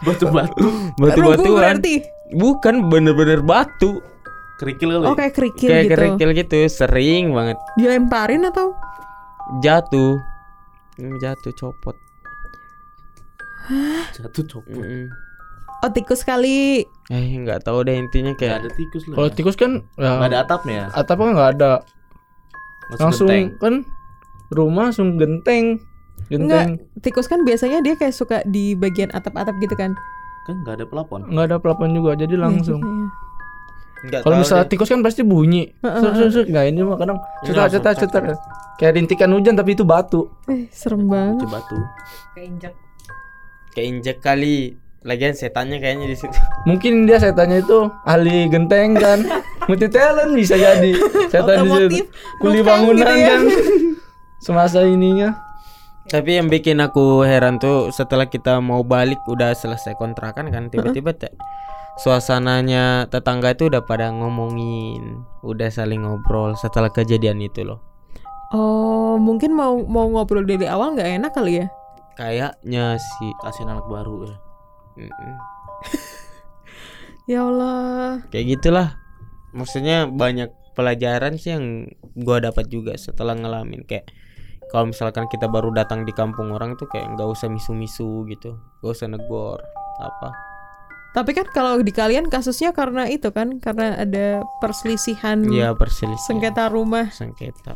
Batu-batu. 0.06 0.62
Rubuh 0.62 1.02
batu-batuan 1.02 1.58
berarti. 1.58 1.94
Bukan 2.30 2.86
bener-bener 2.86 3.42
batu. 3.42 3.98
Kerikil 4.56 4.88
kali. 4.88 5.04
oh 5.04 5.12
kayak 5.12 5.34
kerikil 5.36 5.68
kayak 5.68 5.84
gitu. 5.84 5.92
kerikil 5.92 6.30
gitu 6.32 6.58
sering 6.72 7.34
banget. 7.36 7.60
Dilemparin 7.76 8.48
atau? 8.48 8.72
Jatuh. 9.60 10.16
Hmm, 10.96 11.12
jatuh 11.20 11.52
copot. 11.52 11.92
Jatuh 14.16 14.44
copot. 14.48 14.80
Mm-mm. 14.80 15.12
Oh 15.78 15.90
tikus 15.90 16.20
kali 16.20 16.84
eh 17.06 17.24
nggak 17.36 17.62
tahu 17.62 17.82
deh 17.82 17.94
intinya 17.94 18.32
Gak 18.32 18.38
kayak 18.38 18.54
ada 18.58 18.70
tikus 18.72 19.04
lah. 19.06 19.14
kalau 19.14 19.30
tikus 19.30 19.54
kan 19.54 19.72
ya, 19.94 20.10
Gak 20.16 20.28
ada 20.28 20.38
atapnya 20.40 20.74
ya. 20.74 20.86
atapnya 20.92 21.28
nggak 21.32 21.50
ada 21.54 21.72
Masuk 22.86 23.00
langsung 23.00 23.28
genteng. 23.28 23.46
kan 23.56 23.74
rumah 24.48 24.82
langsung 24.86 25.08
genteng. 25.16 25.66
Enggak, 26.26 26.70
Genteng. 26.70 26.70
tikus 27.00 27.26
kan 27.26 27.42
biasanya 27.42 27.82
dia 27.82 27.94
kayak 27.94 28.10
suka 28.12 28.42
di 28.44 28.74
bagian 28.74 29.10
atap-atap 29.10 29.54
gitu 29.58 29.74
kan. 29.74 29.90
Kan 30.44 30.62
nggak 30.62 30.74
ada 30.76 30.86
pelapon. 30.86 31.26
Nggak 31.26 31.44
ada 31.44 31.56
pelapon 31.58 31.90
juga 31.92 32.14
jadi 32.14 32.34
langsung. 32.36 32.78
Iya, 32.78 32.86
iya. 32.88 33.08
Nggak 34.06 34.20
Kalau 34.22 34.36
misalnya 34.38 34.62
deh. 34.62 34.70
tikus 34.70 34.88
kan 34.88 35.02
pasti 35.02 35.22
bunyi. 35.22 35.66
Suk, 35.80 36.12
suk, 36.12 36.28
suk. 36.32 36.46
Nggak 36.46 36.64
ini 36.64 36.80
mah 36.82 36.96
kadang 36.96 37.18
cetar 37.42 37.58
langsung 37.60 37.82
cetar 37.82 37.94
cetar. 37.96 38.22
Kayak 38.76 38.92
rintikan 38.94 39.30
hujan 39.30 39.54
tapi 39.54 39.74
itu 39.74 39.82
batu. 39.82 40.30
Eh, 40.46 40.70
serem 40.70 41.06
banget. 41.06 41.42
Coba 41.42 41.58
tuh. 41.66 41.82
keinjek 43.74 44.18
kali. 44.18 44.78
Lagian 45.06 45.38
setannya 45.38 45.78
kayaknya 45.78 46.10
di 46.10 46.16
situ. 46.18 46.34
Mungkin 46.68 47.06
dia 47.06 47.22
setannya 47.22 47.62
itu 47.62 47.86
ahli 48.02 48.50
genteng 48.50 48.98
kan. 48.98 49.22
Multi 49.70 49.86
talent 49.86 50.34
bisa 50.34 50.58
jadi. 50.58 50.92
Setan 51.30 51.62
di 51.62 51.70
situ. 51.70 52.10
Kuli 52.42 52.60
bukan 52.60 52.66
bangunan 52.66 53.06
gitu 53.06 53.14
ya. 53.14 53.26
kan. 53.30 53.40
Semasa 54.44 54.82
ininya. 54.82 55.38
Tapi 56.06 56.38
yang 56.38 56.46
bikin 56.46 56.78
aku 56.78 57.26
heran 57.26 57.58
tuh 57.58 57.90
setelah 57.90 58.30
kita 58.30 58.62
mau 58.62 58.86
balik 58.86 59.18
udah 59.26 59.50
selesai 59.58 59.98
kontrakan 59.98 60.54
kan 60.54 60.70
tiba-tiba 60.70 61.10
te- 61.10 61.34
suasananya 61.98 63.10
tetangga 63.10 63.50
itu 63.50 63.66
udah 63.66 63.82
pada 63.82 64.14
ngomongin, 64.14 65.26
udah 65.42 65.66
saling 65.66 66.06
ngobrol 66.06 66.54
setelah 66.54 66.94
kejadian 66.94 67.42
itu 67.42 67.66
loh. 67.66 67.82
Oh, 68.54 69.18
mungkin 69.18 69.50
mau 69.50 69.82
mau 69.82 70.06
ngobrol 70.06 70.46
dari 70.46 70.70
awal 70.70 70.94
nggak 70.94 71.10
enak 71.18 71.32
kali 71.34 71.58
ya? 71.58 71.66
Kayaknya 72.14 72.94
sih. 73.02 73.30
Kasihin 73.42 73.74
anak 73.74 73.90
baru 73.90 74.30
ya. 74.30 74.36
Ya 77.26 77.42
Allah. 77.42 78.22
Kayak 78.30 78.46
gitulah. 78.58 78.88
Maksudnya 79.50 80.06
banyak 80.06 80.48
pelajaran 80.76 81.40
sih 81.40 81.56
yang 81.56 81.88
gua 82.14 82.38
dapat 82.38 82.68
juga 82.68 82.92
setelah 82.94 83.32
ngalamin 83.32 83.82
kayak 83.82 84.04
kalau 84.68 84.90
misalkan 84.90 85.24
kita 85.26 85.46
baru 85.46 85.72
datang 85.72 86.04
di 86.04 86.12
kampung 86.12 86.50
orang 86.50 86.76
tuh 86.76 86.84
kayak 86.86 87.06
nggak 87.14 87.24
usah 87.24 87.46
misu-misu 87.46 88.26
gitu, 88.26 88.58
nggak 88.82 88.92
usah 88.92 89.08
negor 89.08 89.62
apa. 89.96 90.30
Tapi 91.16 91.32
kan 91.32 91.48
kalau 91.48 91.80
di 91.80 91.88
kalian 91.90 92.28
kasusnya 92.28 92.76
karena 92.76 93.08
itu 93.08 93.32
kan, 93.32 93.56
karena 93.56 93.96
ada 93.96 94.44
perselisihan 94.60 95.48
Ya 95.48 95.72
perselisihan. 95.72 96.28
sengketa 96.28 96.68
rumah. 96.68 97.08
sengketa 97.08 97.72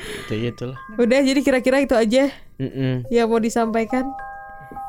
itu 0.00 0.32
gitulah 0.32 0.78
Udah, 0.96 1.20
jadi 1.20 1.38
kira-kira 1.38 1.84
itu 1.84 1.92
aja 1.92 2.32
Mm-mm. 2.56 3.04
yang 3.12 3.28
mau 3.28 3.36
disampaikan. 3.36 4.08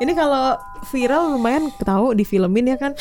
Ini 0.02 0.18
kalau 0.18 0.58
viral 0.84 1.38
lumayan 1.38 1.70
tahu 1.78 2.18
di 2.18 2.26
filmin 2.26 2.66
ya 2.66 2.76
kan? 2.76 2.98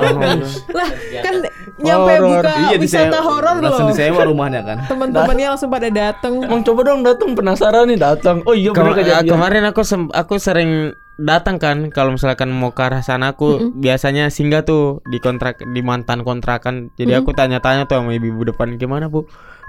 lah, 0.78 0.88
kan 1.22 1.34
nyampe 1.78 2.12
Horor. 2.12 2.42
buka 2.42 2.54
Iya, 2.66 2.76
wisata 2.76 3.18
horor 3.22 3.62
Langsung 3.62 3.86
loh. 3.86 3.94
disewa 3.94 4.22
rumahnya 4.26 4.66
kan. 4.66 4.76
Teman-temannya 4.90 5.46
langsung 5.48 5.70
pada 5.70 5.86
dateng. 5.88 6.42
Emang 6.42 6.60
coba 6.60 6.80
dong 6.84 7.06
datang 7.06 7.38
penasaran 7.38 7.86
nih 7.86 7.96
datang. 7.96 8.42
Oh 8.42 8.52
iya 8.52 8.74
benar 8.74 8.92
Kema- 8.92 8.98
kejadian. 8.98 9.30
kemarin 9.30 9.62
aku 9.64 9.82
sem- 9.82 10.10
aku 10.10 10.34
sering 10.36 10.70
datang 11.14 11.62
kan 11.62 11.94
kalau 11.94 12.10
misalkan 12.10 12.50
mau 12.50 12.74
ke 12.74 12.82
arah 12.82 12.98
sana 12.98 13.30
aku 13.30 13.70
biasanya 13.72 14.26
singgah 14.28 14.66
tuh 14.66 14.98
di 15.06 15.22
kontrak 15.22 15.62
di 15.62 15.78
mantan 15.78 16.26
kontrakan 16.26 16.90
jadi 16.92 17.22
aku 17.22 17.30
tanya-tanya 17.30 17.86
tuh 17.86 18.02
sama 18.02 18.10
ibu-ibu 18.10 18.42
depan 18.44 18.74
gimana 18.74 19.06
bu 19.06 19.22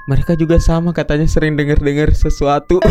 mereka 0.05 0.33
juga 0.33 0.57
sama 0.57 0.89
katanya 0.89 1.29
sering 1.29 1.53
dengar-dengar 1.53 2.09
sesuatu. 2.11 2.81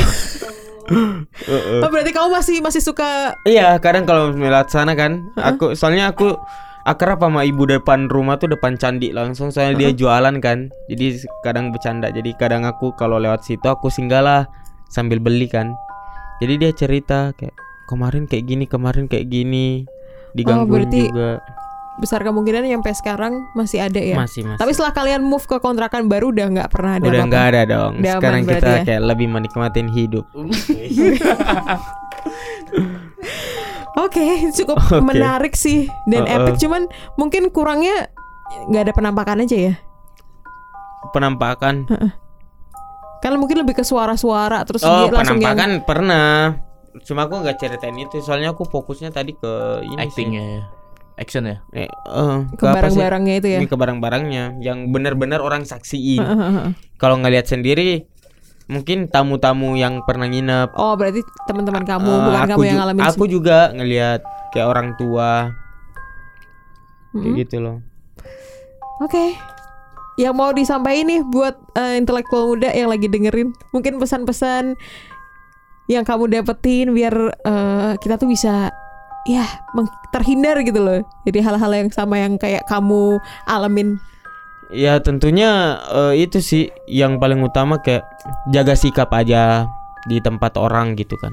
Oh, 1.84 1.88
berarti 1.90 2.12
kamu 2.12 2.28
masih 2.30 2.56
masih 2.60 2.82
suka 2.84 3.34
Iya, 3.48 3.76
kadang 3.80 4.04
kalau 4.04 4.32
melihat 4.32 4.68
sana 4.68 4.92
kan, 4.92 5.24
aku 5.36 5.72
soalnya 5.72 6.12
aku 6.12 6.36
akrab 6.84 7.24
sama 7.24 7.42
ibu 7.48 7.64
depan 7.64 8.12
rumah 8.12 8.36
tuh 8.36 8.52
depan 8.52 8.76
candi 8.76 9.10
langsung 9.10 9.48
soalnya 9.48 9.88
dia 9.88 9.90
jualan 9.96 10.36
kan. 10.44 10.68
Jadi 10.92 11.24
kadang 11.40 11.72
bercanda. 11.72 12.12
Jadi 12.12 12.36
kadang 12.36 12.68
aku 12.68 12.92
kalau 12.94 13.16
lewat 13.16 13.42
situ 13.42 13.64
aku 13.64 13.88
singgahlah 13.88 14.44
sambil 14.92 15.18
beli 15.18 15.48
kan. 15.48 15.72
Jadi 16.44 16.60
dia 16.60 16.70
cerita 16.76 17.32
kayak 17.34 17.56
kemarin 17.88 18.28
kayak 18.28 18.44
gini, 18.44 18.64
kemarin 18.68 19.08
kayak 19.08 19.32
gini. 19.32 19.88
Digangguin 20.36 20.88
berarti 20.88 21.00
juga. 21.08 21.30
Besar 21.94 22.26
kemungkinan 22.26 22.66
yang 22.66 22.82
sampai 22.82 22.94
sekarang 22.98 23.32
masih 23.54 23.78
ada 23.78 24.00
ya. 24.02 24.18
Masih 24.18 24.42
masih. 24.42 24.58
Tapi 24.58 24.70
setelah 24.74 24.92
kalian 24.94 25.22
move 25.22 25.46
ke 25.46 25.62
kontrakan 25.62 26.10
baru 26.10 26.34
udah 26.34 26.46
nggak 26.50 26.68
pernah 26.74 26.98
ada 26.98 27.06
Udah 27.06 27.22
nggak 27.30 27.44
ada 27.54 27.60
dong. 27.70 27.92
Udah 28.02 28.14
Sekarang 28.18 28.42
kita 28.42 28.66
ya? 28.66 28.82
kayak 28.82 29.02
lebih 29.06 29.26
menikmatin 29.30 29.86
hidup. 29.86 30.26
Oke, 33.94 34.50
cukup 34.50 34.82
Oke. 34.82 34.98
menarik 34.98 35.54
sih 35.54 35.86
dan 36.10 36.26
Uh-uh. 36.26 36.50
epic. 36.50 36.58
Cuman 36.58 36.90
mungkin 37.14 37.46
kurangnya 37.54 38.10
nggak 38.66 38.90
ada 38.90 38.92
penampakan 38.92 39.46
aja 39.46 39.56
ya. 39.70 39.74
Penampakan. 41.14 41.86
Kan 43.22 43.32
mungkin 43.38 43.62
lebih 43.62 43.78
ke 43.78 43.84
suara-suara 43.86 44.66
terus 44.66 44.82
Oh, 44.82 45.08
dia 45.08 45.14
langsung 45.14 45.38
yang 45.38 45.54
penampakan 45.54 45.70
pernah. 45.86 46.58
Cuma 47.06 47.26
aku 47.26 47.42
nggak 47.42 47.58
ceritain 47.58 47.94
itu, 47.98 48.18
soalnya 48.22 48.54
aku 48.54 48.66
fokusnya 48.66 49.10
tadi 49.10 49.34
ke 49.34 49.52
ini 49.82 49.98
sih. 50.10 50.26
Actingnya 50.26 50.42
ya. 50.42 50.62
Action 51.14 51.46
ya. 51.46 51.62
Eh, 51.70 51.86
eh, 51.86 52.38
ke 52.58 52.64
barang-barangnya 52.66 53.34
itu 53.38 53.48
ya. 53.54 53.58
Ini 53.62 53.70
ke 53.70 53.78
barang-barangnya 53.78 54.58
yang 54.58 54.90
benar-benar 54.90 55.38
orang 55.38 55.62
saksiin. 55.62 56.18
Heeh. 56.26 56.74
Kalau 56.98 57.22
ngelihat 57.22 57.46
sendiri, 57.46 58.10
mungkin 58.66 59.06
tamu-tamu 59.06 59.78
yang 59.78 60.02
pernah 60.02 60.26
nginep. 60.26 60.74
Oh, 60.74 60.98
berarti 60.98 61.22
teman-teman 61.46 61.86
kamu 61.86 62.10
eh, 62.10 62.20
bukan 62.26 62.40
kamu 62.50 62.62
yang 62.66 62.78
ngalamin 62.82 63.02
Aku 63.06 63.24
juga 63.30 63.70
ngelihat 63.70 64.20
kayak 64.50 64.66
orang 64.66 64.88
tua, 64.98 65.54
kayak 67.14 67.22
Mm-mm. 67.22 67.38
gitu 67.46 67.56
loh. 67.62 67.76
Oke. 68.98 69.38
Yang 70.14 70.34
mau 70.34 70.50
disampaikan 70.54 71.06
nih 71.10 71.20
buat 71.26 71.54
eh, 71.78 71.94
intelektual 71.98 72.50
muda 72.50 72.74
yang 72.74 72.90
lagi 72.90 73.06
dengerin, 73.06 73.54
mungkin 73.70 74.02
pesan-pesan 74.02 74.74
yang 75.86 76.02
kamu 76.02 76.26
dapetin 76.26 76.90
biar 76.90 77.14
eh, 77.44 77.92
kita 78.02 78.18
tuh 78.18 78.26
bisa 78.26 78.74
ya 79.24 79.44
terhindar 80.10 80.60
gitu 80.60 80.78
loh. 80.78 81.00
Jadi 81.24 81.38
hal-hal 81.40 81.72
yang 81.74 81.88
sama 81.88 82.20
yang 82.20 82.36
kayak 82.36 82.64
kamu 82.64 83.18
alamin. 83.44 83.96
Ya 84.72 84.96
tentunya 84.98 85.76
eh, 85.88 86.24
itu 86.24 86.40
sih 86.40 86.68
yang 86.84 87.16
paling 87.16 87.40
utama 87.40 87.78
kayak 87.78 88.04
jaga 88.50 88.72
sikap 88.74 89.12
aja 89.12 89.68
di 90.04 90.20
tempat 90.20 90.56
orang 90.56 90.96
gitu 90.96 91.16
kan. 91.16 91.32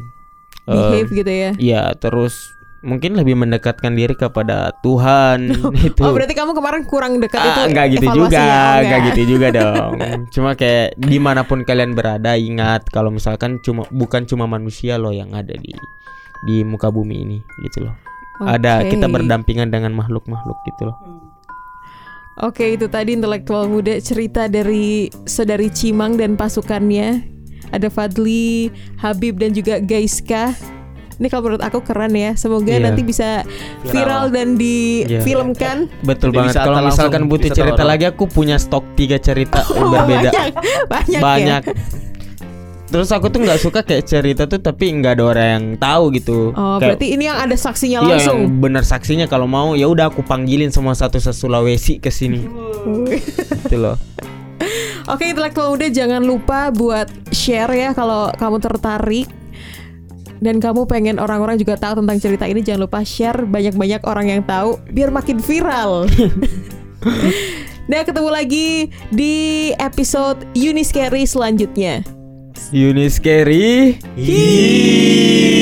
Eh, 0.68 0.76
Behave 0.76 1.12
gitu 1.12 1.32
ya. 1.32 1.52
Iya, 1.58 1.84
terus 1.98 2.38
mungkin 2.82 3.14
lebih 3.14 3.38
mendekatkan 3.38 3.94
diri 3.94 4.18
kepada 4.18 4.74
Tuhan 4.82 5.54
itu. 5.88 6.02
Oh, 6.02 6.12
berarti 6.14 6.34
kamu 6.34 6.52
kemarin 6.54 6.82
kurang 6.86 7.18
dekat 7.22 7.42
itu. 7.42 7.60
Ah, 7.62 7.66
enggak 7.70 7.88
gitu 7.94 8.06
evaluasinya. 8.06 8.40
juga, 8.40 8.46
Oh, 8.52 8.78
enggak 8.82 9.00
gitu 9.10 9.22
juga 9.26 9.48
dong. 9.60 9.94
Cuma 10.30 10.50
kayak 10.54 10.88
di 10.98 11.18
mana 11.18 11.42
pun 11.46 11.62
kalian 11.62 11.94
berada, 11.94 12.34
ingat 12.36 12.90
kalau 12.90 13.10
misalkan 13.10 13.62
cuma 13.62 13.86
bukan 13.90 14.26
cuma 14.26 14.46
manusia 14.46 14.98
loh 14.98 15.14
yang 15.14 15.32
ada 15.32 15.54
di 15.54 15.72
di 16.44 16.62
muka 16.62 16.90
bumi 16.90 17.16
ini, 17.18 17.38
gitu 17.62 17.86
loh. 17.86 17.96
Ada 18.42 18.82
Oke. 18.82 18.98
kita 18.98 19.06
berdampingan 19.06 19.70
dengan 19.70 19.94
makhluk-makhluk 19.94 20.58
gitu 20.66 20.90
loh. 20.90 20.98
Oke, 22.42 22.74
itu 22.74 22.88
tadi 22.88 23.14
intelektual 23.14 23.68
muda 23.68 24.00
cerita 24.00 24.48
dari 24.48 25.08
saudari 25.28 25.70
Cimang 25.70 26.16
dan 26.16 26.34
pasukannya. 26.34 27.22
Ada 27.70 27.88
Fadli, 27.88 28.68
Habib 28.98 29.38
dan 29.38 29.54
juga 29.54 29.78
Gaiska. 29.78 30.56
Ini 31.16 31.30
kalau 31.30 31.46
menurut 31.46 31.62
aku 31.62 31.86
keren 31.86 32.12
ya. 32.12 32.34
Semoga 32.34 32.74
Iya. 32.74 32.82
nanti 32.90 33.06
bisa 33.06 33.46
viral 33.86 34.34
dan 34.34 34.58
difilmkan. 34.58 35.86
Betul 36.02 36.34
Jadi 36.34 36.38
banget. 36.42 36.56
Kalau 36.58 36.82
misalkan 36.82 37.22
butuh 37.30 37.54
cerita 37.54 37.78
orang. 37.78 37.90
lagi, 37.94 38.06
aku 38.10 38.26
punya 38.26 38.58
stok 38.58 38.98
tiga 38.98 39.22
cerita 39.22 39.62
yang 39.70 39.86
Oh, 39.86 39.92
berbeda. 39.94 40.30
banyak, 40.34 40.54
banyak, 40.90 41.22
Banyak. 41.22 41.62
ya. 41.70 41.76
Terus 42.92 43.08
aku 43.08 43.32
tuh 43.32 43.40
nggak 43.40 43.56
suka 43.58 43.80
kayak 43.82 44.04
cerita 44.04 44.44
tuh 44.46 44.60
tapi 44.60 44.92
nggak 44.92 45.16
ada 45.16 45.24
orang 45.26 45.48
yang 45.48 45.66
tahu 45.80 46.12
gitu. 46.12 46.52
Oh, 46.52 46.76
Kayak- 46.76 47.00
berarti 47.00 47.08
ini 47.10 47.24
yang 47.24 47.40
ada 47.40 47.56
saksinya 47.56 48.04
Iya 48.04 48.20
langsung. 48.20 48.40
yang 48.44 48.60
bener 48.60 48.84
saksinya 48.84 49.26
kalau 49.26 49.48
mau 49.48 49.74
ya 49.74 49.88
udah 49.88 50.12
aku 50.12 50.22
panggilin 50.22 50.70
semua 50.70 50.92
satu 50.92 51.16
se 51.16 51.32
Sulawesi 51.32 51.98
ke 51.98 52.12
sini. 52.12 52.44
gitu 53.64 53.78
loh. 53.80 53.96
Oke, 55.12 55.26
intelektual 55.26 55.72
muda 55.72 55.88
jangan 55.88 56.22
lupa 56.22 56.70
buat 56.70 57.08
share 57.32 57.72
ya 57.72 57.90
kalau 57.92 58.30
kamu 58.36 58.60
tertarik 58.60 59.28
dan 60.38 60.58
kamu 60.58 60.84
pengen 60.84 61.16
orang-orang 61.16 61.56
juga 61.56 61.78
tahu 61.78 62.04
tentang 62.04 62.18
cerita 62.20 62.46
ini 62.46 62.60
jangan 62.60 62.86
lupa 62.86 63.02
share 63.02 63.46
banyak-banyak 63.46 64.02
orang 64.04 64.28
yang 64.30 64.42
tahu 64.44 64.76
biar 64.92 65.10
makin 65.10 65.40
viral. 65.40 66.04
Nah, 67.82 68.06
ketemu 68.06 68.30
lagi 68.30 68.68
di 69.10 69.36
episode 69.76 70.48
Uniscary 70.54 71.26
selanjutnya. 71.26 72.06
Yuni 72.72 73.10
Scary. 73.10 74.00
Hiii. 74.16 75.62